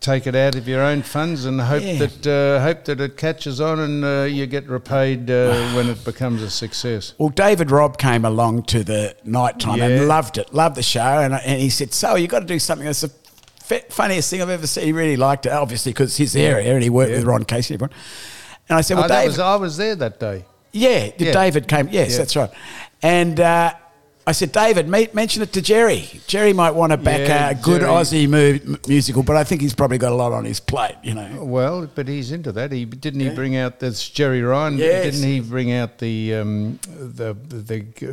take 0.01 0.25
it 0.27 0.35
out 0.35 0.55
of 0.55 0.67
your 0.67 0.81
own 0.81 1.03
funds 1.03 1.45
and 1.45 1.61
hope 1.61 1.83
Yeah. 1.83 1.99
that 2.05 2.27
uh, 2.27 2.59
hope 2.61 2.85
that 2.85 2.99
it 2.99 3.17
catches 3.17 3.61
on 3.61 3.79
and 3.79 4.03
uh, 4.03 4.23
you 4.23 4.47
get 4.47 4.67
repaid 4.67 5.29
uh, 5.29 5.53
when 5.73 5.87
it 5.89 6.03
becomes 6.03 6.41
a 6.41 6.49
success. 6.49 7.13
Well, 7.19 7.29
David 7.29 7.69
Robb 7.71 7.97
came 7.99 8.25
along 8.25 8.63
to 8.63 8.83
the 8.83 9.15
night 9.23 9.59
time 9.59 9.77
Yeah. 9.77 9.87
and 9.87 10.07
loved 10.07 10.37
it, 10.39 10.53
loved 10.53 10.75
the 10.75 10.83
show, 10.83 10.99
and, 11.21 11.33
and 11.35 11.61
he 11.61 11.69
said, 11.69 11.93
"So 11.93 12.15
you 12.15 12.27
got 12.27 12.39
to 12.39 12.45
do 12.45 12.59
something 12.59 12.85
that's 12.85 13.01
the 13.01 13.11
f- 13.69 13.87
funniest 13.93 14.29
thing 14.31 14.41
I've 14.41 14.49
ever 14.49 14.65
seen." 14.67 14.85
He 14.85 14.91
really 14.91 15.17
liked 15.17 15.45
it, 15.45 15.51
obviously 15.51 15.91
because 15.93 16.17
his 16.17 16.35
area, 16.35 16.73
and 16.73 16.81
he 16.83 16.89
worked 16.89 17.11
Yeah. 17.11 17.17
with 17.17 17.25
Ron 17.25 17.45
Casey. 17.45 17.75
and 17.75 17.83
Everyone. 17.83 17.97
And 18.69 18.77
I 18.77 18.81
said, 18.81 18.95
"Well, 18.97 19.05
Oh, 19.05 19.07
David, 19.07 19.27
was, 19.27 19.39
I 19.39 19.55
was 19.55 19.77
there 19.77 19.95
that 19.95 20.19
day. 20.19 20.45
yeah. 20.71 21.09
David 21.17 21.67
came. 21.67 21.87
Yes, 21.91 22.17
that's 22.17 22.35
right." 22.35 22.49
And 23.03 23.39
uh, 23.39 23.73
I 24.27 24.33
said, 24.33 24.51
"David, 24.51 24.87
meet, 24.87 25.15
mention 25.15 25.41
it 25.41 25.51
to 25.53 25.61
Gerry. 25.61 26.21
Gerry 26.27 26.53
might 26.53 26.71
want 26.75 26.91
to 26.91 26.97
back 26.97 27.21
Yeah, 27.27 27.49
a 27.49 27.55
good 27.55 27.81
Gerry- 27.81 27.91
Aussie 27.91 28.29
mu- 28.29 28.77
musical, 28.87 29.23
but 29.23 29.35
I 29.35 29.43
think 29.43 29.61
he's 29.61 29.73
probably 29.73 29.97
got 29.97 30.11
a 30.11 30.15
lot 30.15 30.31
on 30.31 30.45
his 30.45 30.59
plate, 30.59 30.95
you 31.03 31.13
know." 31.15 31.43
Well, 31.43 31.87
but 31.93 32.07
he's 32.07 32.31
into 32.31 32.51
that. 32.51 32.71
He 32.71 32.85
didn't 32.85 33.21
he 33.21 33.29
bring 33.29 33.55
out 33.55 33.79
this 33.79 34.07
Gerry 34.07 34.41
Ryan? 34.43 34.77
Yes. 34.77 35.05
Didn't 35.05 35.27
he 35.27 35.39
bring 35.39 35.71
out 35.71 35.97
the 35.97 36.35
um, 36.35 36.79
the 36.87 37.33
the, 37.33 37.63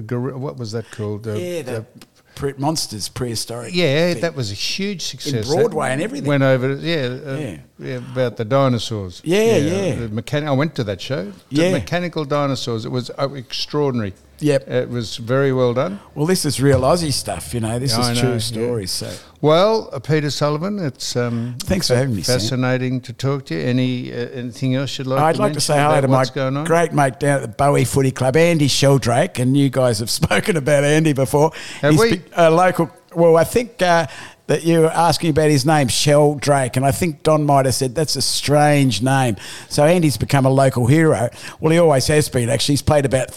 the 0.01 0.39
what 0.39 0.57
was 0.57 0.73
that 0.73 0.91
called? 0.91 1.25
The, 1.25 1.39
Yeah, 1.39 1.63
the, 1.63 1.87
pre- 2.35 2.55
monsters 2.57 3.09
prehistoric. 3.09 3.75
Yeah, 3.75 4.13
thing. 4.15 4.23
that 4.23 4.35
was 4.35 4.51
a 4.51 4.55
huge 4.55 5.03
success. 5.03 5.51
In 5.51 5.57
Broadway 5.57 5.91
and 5.91 6.01
everything. 6.01 6.27
Went 6.29 6.43
over, 6.43 6.75
yeah, 6.77 7.19
uh, 7.27 7.37
Yeah. 7.39 7.57
Yeah. 7.79 7.97
about 7.97 8.37
the 8.37 8.45
dinosaurs. 8.45 9.21
Yeah, 9.25 9.57
yeah. 9.57 9.95
The 9.95 10.09
mechani- 10.09 10.47
I 10.47 10.53
went 10.53 10.75
to 10.77 10.85
that 10.85 11.01
show. 11.01 11.25
The 11.51 11.63
Yeah. 11.63 11.73
mechanical 11.73 12.25
dinosaurs. 12.25 12.85
It 12.85 12.91
was 12.91 13.11
uh, 13.19 13.29
extraordinary. 13.35 14.15
Yep. 14.41 14.69
It 14.69 14.89
was 14.89 15.17
very 15.17 15.53
well 15.53 15.75
done. 15.75 15.99
Well, 16.15 16.25
this 16.27 16.45
is 16.45 16.61
real 16.63 16.83
Aussie 16.83 17.13
stuff, 17.13 17.53
you 17.53 17.59
know. 17.59 17.81
This 17.81 17.91
Yeah, 17.99 18.03
is 18.13 18.17
know, 18.17 18.21
true 18.23 18.33
yeah. 18.35 18.39
stories. 18.39 18.91
So 18.93 19.11
Well, 19.41 19.91
uh, 19.93 19.99
Peter 19.99 20.31
Sullivan, 20.31 20.79
it's 20.79 21.17
um, 21.17 21.57
Thanks 21.65 21.89
for 21.89 21.97
having 21.97 22.15
me, 22.15 22.23
Sam. 22.23 22.39
Fascinating 22.39 23.01
to 23.01 23.13
talk 23.13 23.47
to 23.47 23.57
you. 23.57 23.61
Any 23.67 24.13
uh, 24.13 24.29
anything 24.33 24.77
else 24.77 24.97
you'd 24.97 25.09
like? 25.09 25.21
I'd 25.21 25.35
to 25.37 25.43
like 25.43 25.55
to 25.55 25.61
say 25.61 25.75
hello 25.77 26.01
to 26.01 26.07
my 26.07 26.25
going 26.33 26.57
on? 26.57 26.65
great 26.67 26.93
mate 26.93 27.19
down 27.19 27.37
at 27.37 27.43
the 27.43 27.49
Bowie 27.49 27.85
Footy 27.85 28.13
Club, 28.13 28.37
Andy 28.37 28.69
Sheldrake, 28.69 29.41
and 29.41 29.57
you 29.57 29.71
guys 29.71 29.99
have 29.99 30.11
spoken 30.23 30.57
about 30.57 30.85
Andy 30.85 31.15
before. 31.15 31.51
Have 31.81 31.95
He's 31.95 32.01
we? 32.01 32.23
a 32.37 32.49
local. 32.49 32.91
Well, 33.17 33.37
I 33.37 33.43
think 33.45 33.83
uh, 33.83 34.07
that 34.49 34.65
you 34.65 34.81
were 34.81 34.91
asking 34.91 35.31
about 35.31 35.51
his 35.51 35.65
name, 35.65 35.89
Sheldrake, 35.89 36.77
and 36.77 36.85
I 36.85 36.91
think 36.91 37.23
Don 37.23 37.45
might 37.47 37.65
have 37.67 37.75
said 37.75 37.95
that's 37.95 38.17
a 38.17 38.23
strange 38.23 39.01
name. 39.03 39.37
So 39.69 39.85
Andy's 39.85 40.17
become 40.17 40.45
a 40.45 40.51
local 40.51 40.87
hero. 40.87 41.29
Well, 41.61 41.71
he 41.73 41.79
always 41.79 42.07
has 42.09 42.29
been. 42.29 42.49
Actually, 42.49 42.73
he's 42.73 42.83
played 42.83 43.05
about 43.05 43.29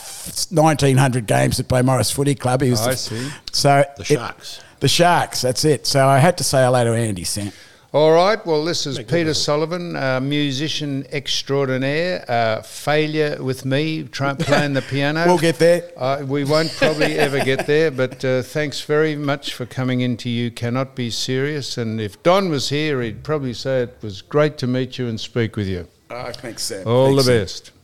nineteen 0.52 0.98
hundred 0.98 1.28
games 1.28 1.60
at 1.60 1.68
Beaumaris 1.68 2.12
Footy 2.12 2.34
Club. 2.36 2.62
He 2.62 2.72
was 2.72 2.82
oh, 2.82 2.90
I 2.90 2.92
the- 2.92 2.98
see. 2.98 3.30
So 3.52 3.86
The 3.98 4.02
it- 4.02 4.06
Sharks. 4.08 4.62
the 4.80 4.88
Sharks. 4.88 5.42
That's 5.42 5.64
it. 5.66 5.86
So 5.86 6.08
I 6.08 6.18
had 6.18 6.38
to 6.40 6.44
say 6.44 6.64
hello 6.64 6.84
to 6.86 6.94
Andy, 6.96 7.24
Sam. 7.26 7.52
All 7.94 8.14
right. 8.14 8.44
Well, 8.46 8.64
this 8.64 8.88
is 8.88 9.00
Peter 9.00 9.34
Sullivan, 9.34 9.98
uh, 9.98 10.22
musician 10.22 11.06
extraordinaire. 11.12 12.24
Uh, 12.26 12.62
failure 12.62 13.44
with 13.44 13.66
me 13.66 14.04
try, 14.04 14.34
playing 14.40 14.74
the 14.74 14.82
piano. 14.82 15.26
We'll 15.26 15.38
get 15.38 15.60
there. 15.60 15.92
Uh, 15.98 16.24
we 16.26 16.46
won't 16.46 16.72
probably 16.78 17.20
ever 17.20 17.44
get 17.44 17.68
there, 17.68 17.92
but 17.92 18.24
uh, 18.24 18.44
thanks 18.44 18.80
very 18.80 19.18
much 19.18 19.54
for 19.54 19.66
coming 19.66 20.00
into 20.00 20.30
You 20.30 20.52
Cannot 20.52 20.96
Be 20.96 21.10
Serious. 21.10 21.78
And 21.78 22.00
if 22.00 22.24
Don 22.24 22.48
was 22.50 22.70
here, 22.70 23.02
he'd 23.02 23.26
probably 23.26 23.54
say 23.54 23.82
it 23.82 23.98
was 24.02 24.22
great 24.22 24.58
to 24.60 24.68
meet 24.68 24.98
you 24.98 25.08
and 25.08 25.20
speak 25.20 25.58
with 25.58 25.68
you. 25.68 25.86
Oh, 26.10 26.32
thanks, 26.32 26.64
Sam. 26.64 26.88
All 26.88 27.08
Thanks, 27.08 27.26
the 27.26 27.32
best. 27.32 27.72
I'm 27.76 27.81